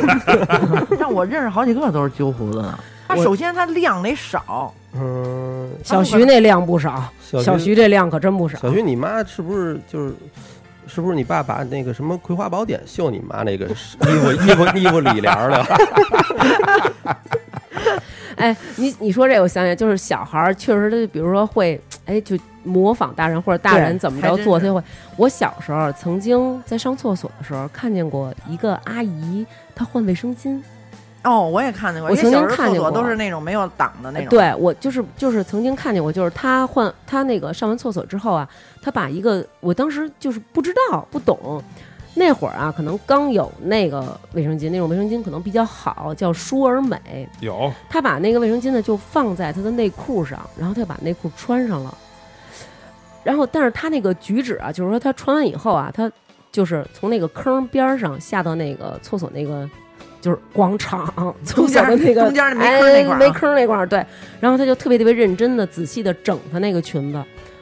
[0.98, 2.78] 让我认识好几个都是揪胡子的。
[3.06, 8.58] 他首先他量得少，嗯，小徐那量不少，小小徐这量可真不少。
[8.58, 10.14] 小徐，你妈是不是就是？
[10.98, 15.64] 是不是你爸把那个什么《葵花宝典》绣你妈那个衣服衣服衣服里帘儿了？
[18.34, 24.82] 哎，你你说这，我想起来，就是小孩儿确实他，比如说会，哎，就模仿大人或者大人怎么着做，他就会。
[25.16, 29.46] 我小时候曾经在上厕所的时候看见过一个阿姨，
[29.76, 30.60] 她换卫生巾，
[31.24, 38.48] 哦，我也看见过，我曾经看见过都是那种没有挡的那种。，对我就是就是曾经看见过，就是他换他那个上完厕所之后啊，
[38.80, 41.62] 他把一个我当时就是不知道不懂，
[42.14, 47.28] 那会儿啊可能刚有那个卫生巾，那种卫生巾可能比较好，叫舒尔美。
[47.40, 51.92] 有他把那个卫生巾呢就放在他的内裤上，然后他就把内裤穿上了。
[53.24, 56.10] 然后，但是他那个举止啊，就是说他穿完以后啊，他
[56.50, 59.68] 就是从那个坑边上下到那个厕所那个
[60.20, 61.12] 就是广场
[61.44, 64.04] 从小的那个中间儿没坑那块儿啊哎没坑那块儿，对。
[64.40, 67.18] 然后他就特别特别认真的、仔细的整他那个裙子。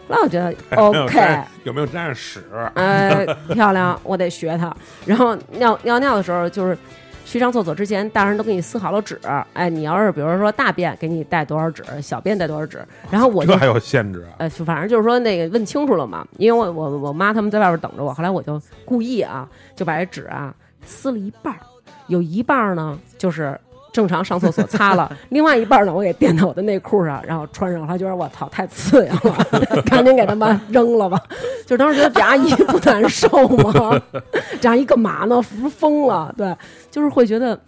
[0.08, 2.40] 后来我觉得 OK，有没有沾上屎？
[2.74, 4.74] 哎， 漂亮，我得学他。
[5.04, 6.78] 然后尿尿尿的时候，就是
[7.24, 9.18] 去上厕所之前，大人都给你撕好了纸。
[9.52, 12.78] 哎，你要是比如说大便，给你带多少纸，小便带多少纸。
[13.10, 14.38] 然后我就这还有限制啊？
[14.38, 20.54] 呃，反正就是说那个问清楚了嘛，因为我我我妈他们在外边等着我，后来我就故意啊，就把这纸啊
[20.84, 21.58] 撕了一半儿，
[22.06, 23.58] 有一半儿呢就是
[23.92, 31.20] 正常上厕所擦了， 另外一半儿呢我给垫到我的内裤上，然后穿上，他觉得我操太刺痒了， 赶紧给他妈扔了吧。
[31.66, 34.00] 就当时觉得这阿姨不难受吗？
[34.60, 35.40] 这阿姨干嘛呢？
[35.42, 36.32] 不是疯了？
[36.36, 36.54] 对，
[36.90, 37.58] 就是会觉得，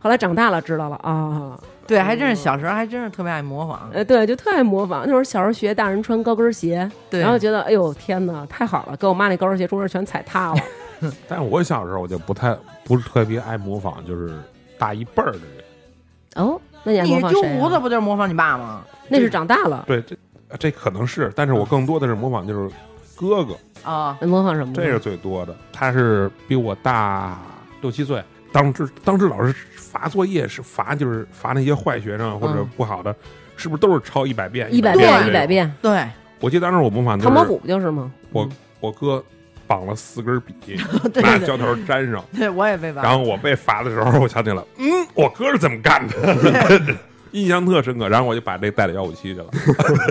[0.00, 1.58] 后来长大了知道了啊。
[1.86, 3.90] 对，还真是小时候还真是特别爱模仿。
[3.92, 5.02] 呃，对，就特爱模仿。
[5.04, 10.60] 那会儿小时候学大人穿高跟鞋，对，然后觉得哎呦天哪，太好了，给我妈那高跟鞋中间全踩塌了。
[11.28, 14.38] 但是我小时候我就不太不是特别爱模仿，就是
[14.78, 15.64] 大一辈儿的人。
[16.36, 17.60] 哦，那你还模你揪仿谁、啊？
[17.60, 18.82] 胡子不就是模仿你爸吗？
[19.08, 20.16] 那是长大了，对，这
[20.58, 22.74] 这可能是，但是我更多的是模仿就是
[23.16, 24.72] 哥哥，啊，模仿什么？
[24.74, 25.54] 这是最多的。
[25.72, 27.40] 他是比我大
[27.80, 28.22] 六七岁，
[28.52, 33.14] 当时当时老师罚作业是罚就是罚那些坏学生或者嗯不好的，
[33.56, 34.72] 是不是都是抄一百遍？
[34.72, 35.46] 一百对遍，一百。
[35.46, 35.74] 遍。
[35.82, 36.08] 对，
[36.40, 38.12] 我记得当时我模仿就是唐伯虎不就是吗？
[38.32, 38.48] 我
[38.78, 39.22] 我哥
[39.70, 40.52] 绑了四根笔，
[41.14, 43.02] 对对拿胶头粘上，对，我也被罚。
[43.02, 46.16] 然后我被罚的时候，我想起来，嗯，我哥是怎么干的，
[47.30, 48.08] 印象特深刻。
[48.08, 49.46] 然后我就把这带到幺五七去了。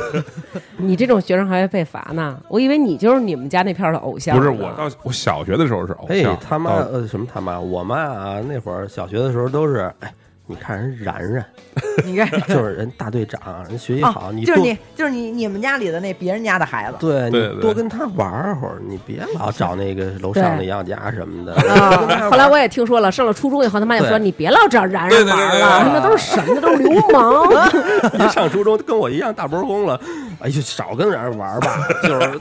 [0.78, 2.40] 你这种学生还会被罚呢？
[2.48, 4.38] 我以为你就是你们家那片的偶像。
[4.38, 10.14] 不是我到我小学的时候是偶哎像，，他妈呃什么他妈，我妈啊那会儿小学的时候都是，哎，
[10.50, 11.46] 你看人然然，
[12.04, 13.40] 你看， 就是人大队长，
[13.70, 16.98] 人学习好，啊，你就是你，就是你，你们家里的那别人家的孩子。
[17.00, 21.54] 对你多跟他玩会儿，你别老找那个楼上的杨家什么的。
[21.54, 26.54] 啊，后来我也听说了，上了初中以后，他妈就说你别老找然然玩了，那都是什么？
[26.56, 27.48] 那都是流氓。
[28.18, 30.02] 一上初中跟我一样大波公了，
[30.42, 31.88] 哎呦，少跟然然玩吧。
[32.02, 32.40] 就是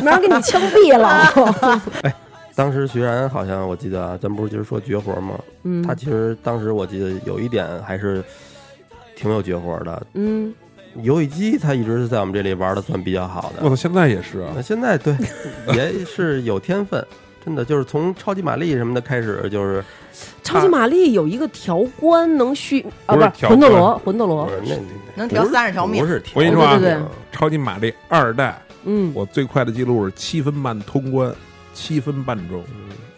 [0.00, 1.80] 明儿给你枪毙了。
[2.60, 5.40] 当时徐然好像我记得啊，咱不是就是说绝活吗？
[5.62, 8.22] 嗯他其实当时我记得有一点还是
[9.16, 10.06] 挺有绝活的。
[10.12, 10.54] 嗯，
[11.02, 13.62] 游戏机他一直是在我们这里玩的算比较好的。
[13.62, 15.16] 我操，现在也是啊那，现在对
[15.74, 17.02] 也是有天分，
[17.42, 19.82] 真的就是从超级玛丽什么的开始，就是
[20.42, 24.66] 超级玛丽有一个条关能续啊，不是不是条魂斗罗，魂斗罗不。
[24.66, 24.78] 是
[25.16, 31.34] 那能调三十条命不是我跟你说啊对对对超级玛丽二代，嗯，我最快的记录是七分半通关，
[31.72, 32.62] 七分半钟。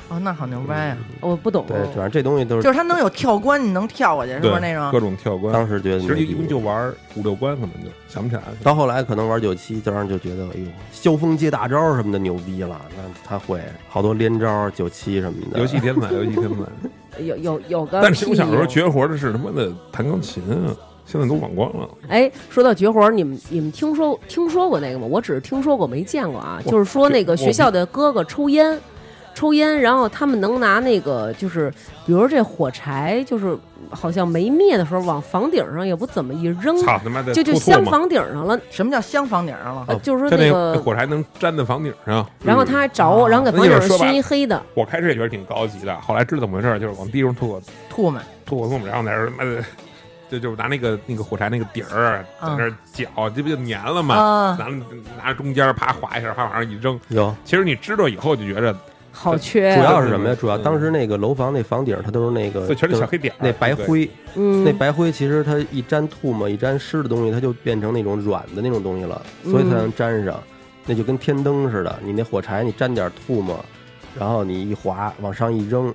[0.09, 0.97] 哦，那好牛掰呀！
[1.21, 1.65] 我不懂。
[1.67, 4.91] 对，反正这东西都是就是是它能有跳关，你能跳过去，是不是那种？
[4.93, 5.55] 各种跳关。
[5.55, 8.49] 当时觉得其实一共就玩五六关，可能就想不起来了。
[8.63, 15.59] 到后来可能玩九七，当然就觉得哎呦，萧峰接大招什么的牛逼了，那他会好多连招九七什么的。
[15.61, 16.57] 游戏天才，游戏天才。
[17.23, 21.89] 有有有个，但是我小时候绝活的是他妈的弹钢琴啊，现在都忘光了。
[22.09, 25.07] 哎，说到绝活儿，你们你们听说听说过那个吗？
[25.09, 26.61] 我只是听说过，没见过啊。
[26.67, 28.79] 就是说那个学校的哥哥抽烟，
[29.35, 31.73] 抽烟，然后他们能拿那个就是，
[32.07, 33.57] 比如这火柴，就是
[33.91, 38.59] 好像没灭的时候往房顶上也不怎么一扔，操他妈的，就就镶房顶上了。
[38.71, 39.85] 什么叫镶房顶上了？
[39.89, 42.25] 呃就是说那个，火柴能粘在房顶上。
[42.45, 44.63] 然后他还着，嗯然后给房顶上熏一黑的。
[44.75, 47.61] 我开始也觉得挺高级的，后来知道怎么回事，就是往地上吐口
[47.91, 48.21] 吐沫。
[48.45, 49.65] 吐沫，吐沫，然后在那儿他妈的，
[50.33, 54.15] 就就拿那个那个火柴那个底儿在那儿搅，这不就粘了吗？
[54.15, 54.67] 啊，拿
[55.23, 56.99] 拿着中间啪划一下，啪往上一扔。
[57.09, 58.75] 有，其实你知道以后就觉着
[59.13, 60.35] 好缺主啊，要是什么呀？
[60.35, 63.75] 嗯主要当时那个楼房那房顶，它都是那个这全是小黑点，那白。
[63.75, 70.43] 灰，嗯，那白灰其实它一沾吐沫，一沾湿的东西，它就变成那种软的那种东西了，所以才能粘上。
[70.85, 73.65] 那就跟天灯似的，你那火柴你沾点吐沫，
[74.19, 75.95] 然后你一划往上一扔，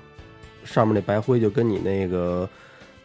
[0.63, 2.47] 上面那白灰就跟你那个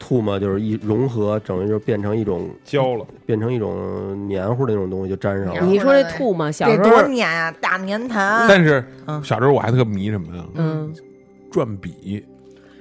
[0.05, 5.61] 吐沫就是一融合，等于就变成一种胶了，变成一种黏糊的那种东西就粘上了。
[5.65, 8.45] 你一说这吐嘛，小这多时候，多黏啊，大粘痰。
[8.49, 10.45] 但是嗯小时候我还特迷什么呀？
[10.57, 10.93] 嗯，
[11.53, 12.25] 转笔，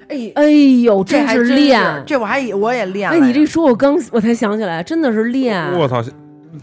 [0.07, 0.49] 哎，哎
[0.81, 2.03] 呦，这还是练。
[2.07, 5.71] 这我还以我也练你这说，我刚我才想起来，真的是练。
[5.73, 6.03] 我操！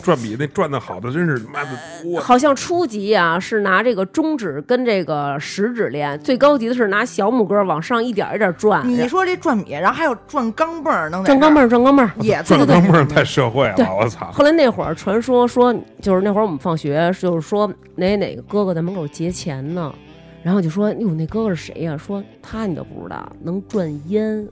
[0.02, 1.70] 转笔那转的好的真是妈的
[2.02, 2.20] 多。
[2.20, 8.88] 好像初级啊是拿这个中指跟这个食指练，最高级的是拿小拇哥往上一点一点转。
[8.88, 12.10] 你说这转笔，然后还有转钢镚儿，能转钢镚儿，转钢镚儿。
[12.20, 14.30] 也转钢镚儿太社会对了，我操！
[14.32, 19.94] 后来那会儿传说说，就是那会儿我们放学，就是说哪哪个哥哥在门口劫钱呢，
[20.42, 24.46] 然后就说哟那哥哥是谁呀、说他你都不知道，能转烟，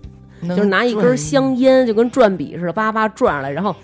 [0.48, 3.74] 就是拿一根香烟就跟转笔似的，叭叭转上来，然后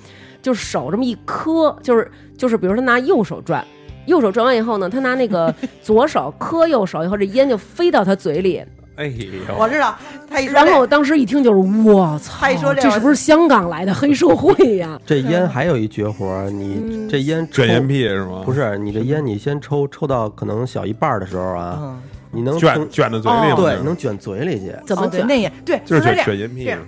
[0.43, 3.65] 就是手这么一磕，就是就是比如他拿右手转。
[4.07, 8.61] 右手转完以后呢，他拿那个 左手磕右手以后，这烟就飞到他嘴里。
[8.97, 9.97] 哎呦，我知道，
[10.29, 11.57] 他一说然后我当时一听就是
[11.89, 15.01] 我操，他一说这这是不是香港来的黑社会呀？
[15.07, 18.43] 这烟还有一绝活，你嗯这烟卷烟屁是吗？
[18.45, 22.03] 不是你这烟，你先抽抽到可能小一半的时候啊，嗯，
[22.33, 24.75] 你能卷卷到嘴里哦，对能卷嘴里去。
[24.85, 25.27] 怎么卷？
[25.27, 26.71] 那也对，就是这样卷卷烟屁这。
[26.71, 26.81] 样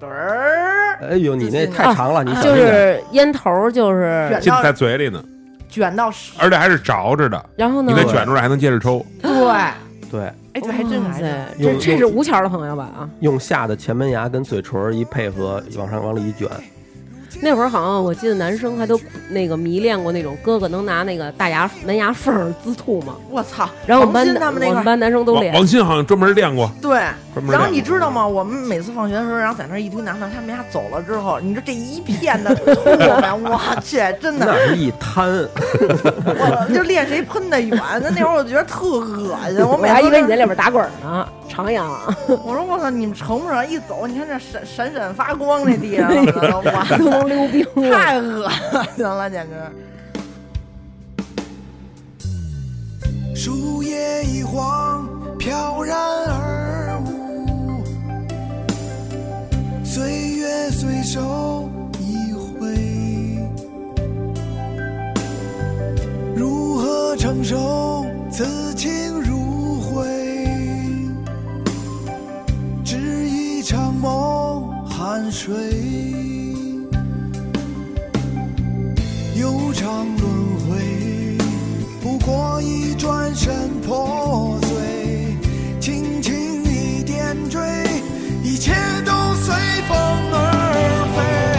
[0.00, 0.61] 嘚儿
[1.10, 2.54] 哎呦，你那太长了，你小就。
[2.54, 5.22] 是烟头，就是卷进在嘴里呢，
[5.68, 7.96] 卷到而且还是着着的，然后呢你？
[7.96, 9.04] 再卷出来还能接着抽。
[9.20, 9.30] 对，
[10.10, 10.22] 对，
[10.54, 12.84] 哎，这还真哇塞还真这这是吴桥的朋友吧？
[12.96, 16.48] 啊，用下的前门牙跟嘴唇一配合，往上往里一卷，
[17.40, 23.16] 那会儿好像我记得男生还都那个迷恋过那种哥哥能拿那个大牙门牙缝儿滋吐嘛。
[23.30, 23.68] 我操！
[23.86, 26.90] 然后我们班王鑫他们那我们班男生都练，王王鑫好像专门练过，对，
[27.34, 28.26] 专门然后你知道吗？
[28.26, 35.48] 我们每次放学的时候，然后在那儿一堆男的，他们家走了之后，你说这一片的吐呀， 我去，真的，那一滩。
[36.24, 37.78] 我就练谁喷的远。
[38.02, 41.84] 那那会儿我觉得特恶心， 我每次都以为你在里边打滚呢，徜徉。
[42.44, 43.68] 我说我操，你们成不成？
[43.68, 47.62] 一走，你看这闪闪闪发光，那地上了，都能溜冰。
[47.90, 48.48] 太恶
[48.96, 49.52] 心了，简直。
[53.34, 55.08] 树叶一晃，
[55.38, 57.82] 飘然而舞，
[59.84, 61.68] 岁月随手
[61.98, 62.74] 一挥，
[66.36, 69.20] 如何承受此情
[74.02, 75.54] 梦，酣睡，
[79.36, 80.28] 悠长轮
[80.66, 81.38] 回。
[82.02, 85.36] 不过一转身破碎，
[85.78, 87.60] 轻轻一点缀，
[88.42, 88.74] 一切
[89.06, 89.54] 都随
[89.86, 89.96] 风
[90.32, 91.51] 而飞。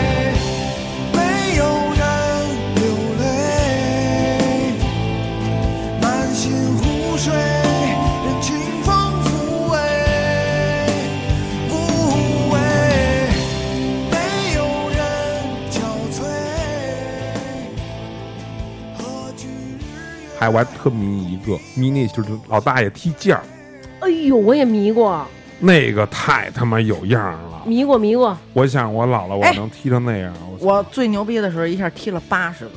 [20.49, 23.44] 我还特迷一个迷那就是老大爷踢毽儿，
[23.99, 25.26] 哎呦，我也迷过，
[25.60, 27.64] 那个太他妈有样儿了。
[27.65, 28.38] 迷过，迷过。
[28.53, 32.72] 我想我老了我哎能踢成那样，我我最牛逼的时候，一下踢了八十个，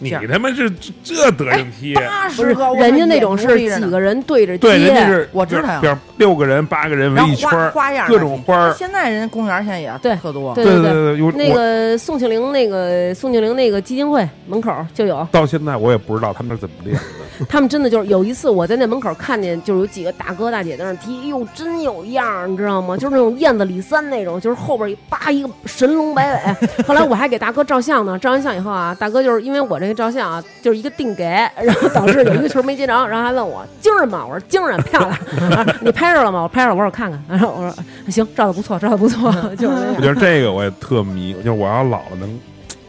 [0.00, 1.94] 你他妈是这这德行踢？
[1.94, 8.72] 八十个，人家那种是几个人对着对，人家，是我知道呀比如六个人八个人围一圈，花样各种花儿。
[8.72, 17.02] 现在人家公园现在也对特多，对对对对，有那个宋庆龄那个宋庆龄那个基金会门口就有，到现在我也不知道他们是怎么练的。
[17.48, 22.96] 他们真的就是有一次我在那门口看见，就是有几个大哥大姐在那儿踢，哟，真有样儿，你知道吗？
[22.96, 26.82] 就是那种燕子李三那种，就是后边一叭一个神龙摆尾。
[26.84, 31.24] 后来我还给大哥照相呢，照完相以后啊，大哥就是因为我这个照相啊，就是一个定给，
[31.62, 34.24] 然后导致有一个球没接着，然后还问我精神吗？
[34.26, 35.10] 我说精神，漂亮。
[35.52, 36.42] 啊你拍着了吗？
[36.42, 37.22] 我拍着了，我说我看看。
[37.28, 37.74] 然 后我说
[38.10, 39.76] 行，照的不错，照的不错，就是。
[39.96, 42.40] 我觉得这个我也特迷，就是我要老了能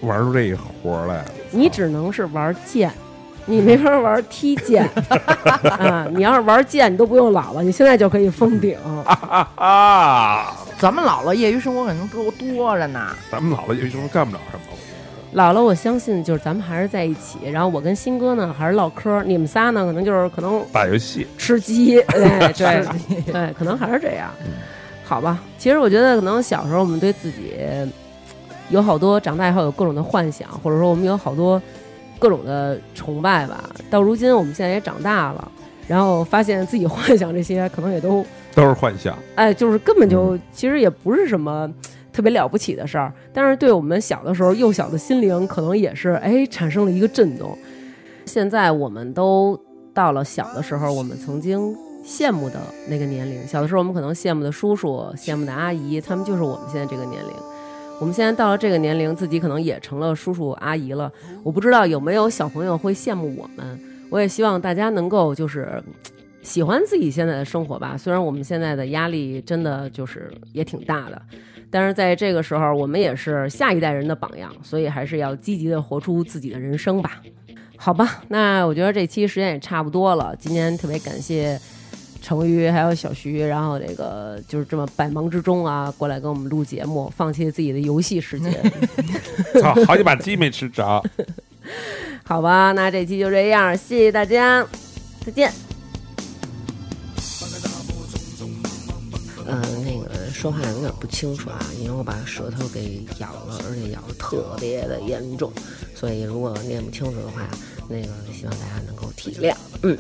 [0.02, 1.24] 玩出这一活儿来。
[1.52, 2.92] 你只能是玩剑，
[3.46, 4.88] 你没法玩踢剑
[5.64, 6.08] 啊！
[6.12, 8.78] 你要是玩剑，你都不用老了，你现在就可以封顶。
[9.06, 10.58] 啊啊！
[10.78, 13.16] 咱们老了业余生活可能多多着呢。
[13.32, 14.64] 咱们老了有时候干不了什么。
[15.34, 24.30] 老了，我相信就是咱们还是在一起，然后我跟新哥呢还是唠嗑，你们仨呢可能就是可能打游戏， 吃鸡，对对对，可能还是这样，
[25.06, 25.40] 好吧？
[25.58, 27.54] 其实我觉得可能小时候我们对自己
[28.70, 31.62] 有好多，长大以后有各种的幻想，或者说我们有好多
[32.22, 33.68] 各种的崇拜吧。
[33.90, 35.52] 到如今我们现在也长大了，
[35.88, 38.24] 然后发现自己幻想这些可能也都
[38.54, 39.18] 都是幻想。
[39.34, 41.68] 哎，就是根本就其实也不是什么
[42.14, 47.58] 特别了不起的事儿，但是对我们小的时候幼小的心灵，可能也是哎产生了一个震动。
[48.26, 49.60] 现在我们都
[49.94, 51.76] 到了小的时候，我们曾经
[52.06, 53.46] 羡慕的那个年龄。
[53.48, 57.51] 小的时候，我们可能羡慕的叔叔、羡慕的阿姨，他们就是我们现在这个年龄。
[58.02, 61.12] 我们现在到了这个年龄，自己可能也成了叔叔阿姨了。
[61.44, 63.80] 我不知道有没有小朋友会羡慕我们。
[64.10, 65.80] 我也希望大家能够就是
[66.42, 67.96] 喜欢自己现在的生活吧。
[67.96, 71.22] 虽然我们现在的压力真的就是也挺大的，
[71.70, 77.22] 但是在这个时候，我们也是下一代人的榜样，所以还是要积极的活出自己的人生吧。
[77.78, 80.36] 好吧，那我觉得这期时间也差不多了。
[80.40, 81.56] 今天特别感谢
[82.22, 88.54] 成瑜还有小徐，然后这个就是这么百忙之中啊，过来跟我们录节目，放弃自己的游戏时间。
[89.60, 91.04] 操，好几把鸡没吃着。
[92.24, 94.66] 好吧，那这期就这样，谢谢大家，
[95.26, 95.52] 再见。
[99.48, 105.52] 嗯、那个说话有点不清楚啊，因为我把舌头给咬了，而且咬的特别的严重，
[105.96, 107.48] 所以如果念不清楚的话，
[107.90, 109.54] 那个希望大家能够体谅。
[109.82, 109.98] 嗯。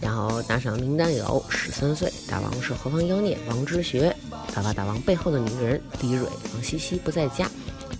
[0.00, 4.14] 然后打赏名单有十三岁大王是何方妖孽王之学，
[4.54, 7.50] 大王大王背后的女人李蕊王西西不在家，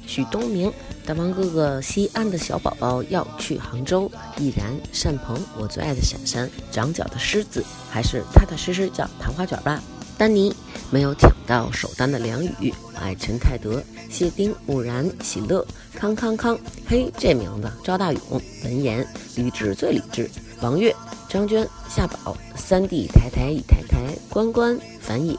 [0.06, 0.72] 许东明
[1.04, 4.72] 大王哥哥西安的小宝宝要去杭州，毅然
[5.02, 9.82] 单鹏我最爱的闪闪长脚的狮子还是踏踏实实叫糖花卷吧。
[10.16, 10.54] 丹尼
[10.90, 13.80] 没有抢到首单的梁宇，我爱陈泰德、
[14.10, 15.64] 谢丁、木然、喜乐、
[15.94, 16.58] 康康康，
[16.88, 18.20] 嘿，这名字赵大勇、
[18.64, 19.06] 文言、
[19.36, 20.28] 理智最理智、
[20.60, 20.92] 王悦、
[21.28, 23.98] 张娟、夏宝、三弟、台台、以台台、
[24.30, 25.36] 关关、樊野、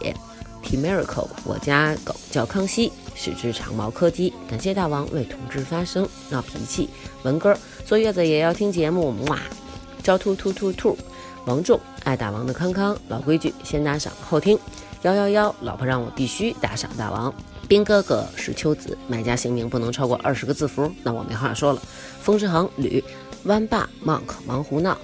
[0.62, 4.32] T Miracle，我家狗叫康熙，是只长毛柯基。
[4.48, 6.88] 感谢大王为同志发声，闹脾气。
[7.24, 7.58] 文哥
[7.88, 9.40] 坐月子也要听节目，哇！
[10.04, 10.96] 招兔兔兔兔，
[11.46, 14.58] 王仲爱大王的康康，老规矩，先打赏后听。
[15.02, 17.34] 幺幺幺，老婆让我必须打赏大王。
[17.68, 21.82] 兵哥哥是秋子，买家姓名不能超过二十个字符，那我没话说了。
[22.22, 23.04] 风之航吕
[23.46, 24.96] 弯霸 Monk 忙胡闹。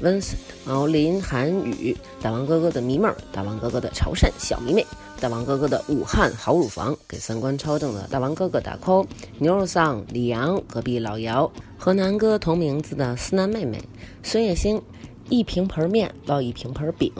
[0.00, 4.86] 温森、毛林、韩宇、大王哥哥的迷妹儿，大王哥哥的潮汕小迷妹，
[5.20, 9.06] 大王哥哥的武汉好乳房，给三观超正的大王哥哥打 call，
[9.38, 13.82] 牛肉桑、李阳、隔壁老姚和南哥同名字的思南妹妹，
[14.22, 14.82] 孙叶星，
[15.30, 17.10] 一瓶盆面烙一瓶盆饼。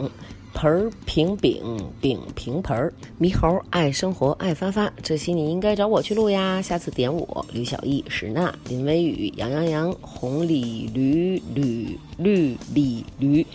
[0.53, 1.61] 盆儿平饼
[2.01, 7.45] 饼平盆儿，猕猴爱生活爱发发，这期你应该找我去录呀，下次点我。
[7.51, 13.45] 吕小艺、史娜、林微雨、杨洋洋、红鲤驴吕绿鲤驴，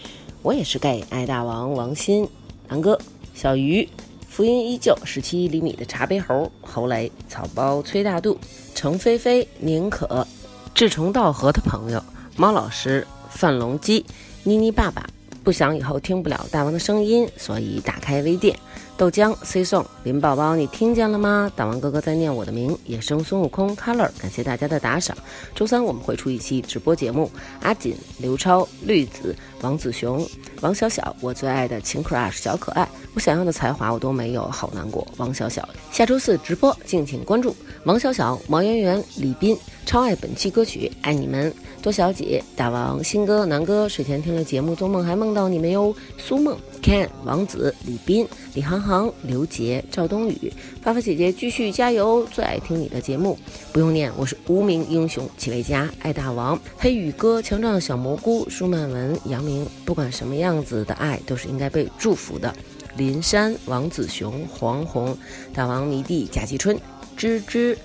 [0.43, 2.29] 我也是 gay，爱大王王鑫、
[2.69, 2.99] 南哥、
[3.35, 3.89] 小鱼。
[4.29, 8.39] 福音依旧，十七厘米的茶杯猴，侯雷、草包、崔大度、
[8.75, 10.27] 程菲菲、宁可、
[10.73, 12.03] 志同道合的朋友，
[12.37, 14.03] 猫老师、范龙基、
[14.43, 15.07] 妮妮爸爸。
[15.43, 18.57] 不想以后听不了大王的声音，所以打开微店。
[18.97, 21.51] 豆浆 C 送林宝宝，你听见了吗？
[21.57, 25.17] 大王哥哥在念我的名，野生孙悟空 Color，感谢大家的打赏。
[25.57, 27.29] 周三我们会出一期直播节目，
[27.63, 30.25] 阿锦、刘超、绿子、王子雄、
[30.61, 35.05] 王小小，我最爱的情 crush 小可爱，我想要的才华我都没有，好难过。
[35.17, 37.57] 王小小，下周四直播，敬请关注。
[37.85, 41.53] 王小小、毛圆圆、李斌，超爱本期歌曲，爱你们。
[41.83, 45.93] 多小姐、大王、新哥、南哥，睡前听了节目，做梦还梦到你们哟。
[46.17, 53.37] 苏梦、Ken、王子、李斌、李航航、刘杰、赵冬雨，发发姐姐继续加油，最爱听你的节目，
[53.73, 62.55] 不用念，我是无名英雄，齐伟佳、爱大王、黑羽哥、强壮的小蘑菇、舒曼文、杨明，不管什么样子的爱，都是应该被祝福的。
[62.97, 65.19] 林珊、王子雄、黄宏、
[65.53, 66.79] 大王迷弟、贾继春、
[67.17, 67.77] 芝芝、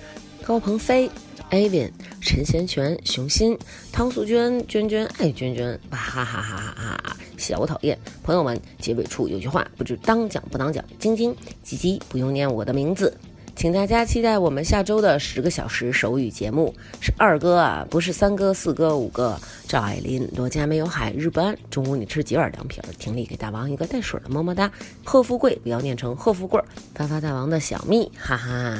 [0.44, 1.10] 高鹏飞。
[1.50, 3.58] Avin、陈贤全、熊心、
[3.90, 7.16] 汤素娟、娟娟爱娟娟，哇哈哈哈哈哈哈！
[7.38, 10.84] 小讨厌，朋友们，结尾处有句话，不知当讲不当讲。
[10.98, 13.16] 晶晶、吉吉，不用念我的名字，
[13.56, 16.74] 请大家期待我们下周的十个小时手语节目。
[17.00, 19.38] 是二哥啊，不是三哥、四哥、五哥。
[19.66, 21.56] 赵爱林，罗家没有海，日不安。
[21.70, 22.88] 中午你吃几碗凉皮儿？
[22.98, 24.70] 婷丽给大王一个带水的么么哒。
[25.02, 26.66] 贺富贵，不要念成贺富贵儿。
[26.94, 28.78] 发发大王的小蜜，哈哈。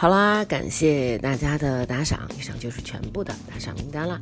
[0.00, 4.20] 好啦，感谢大家的打赏，以上就是全部的打赏名单啦。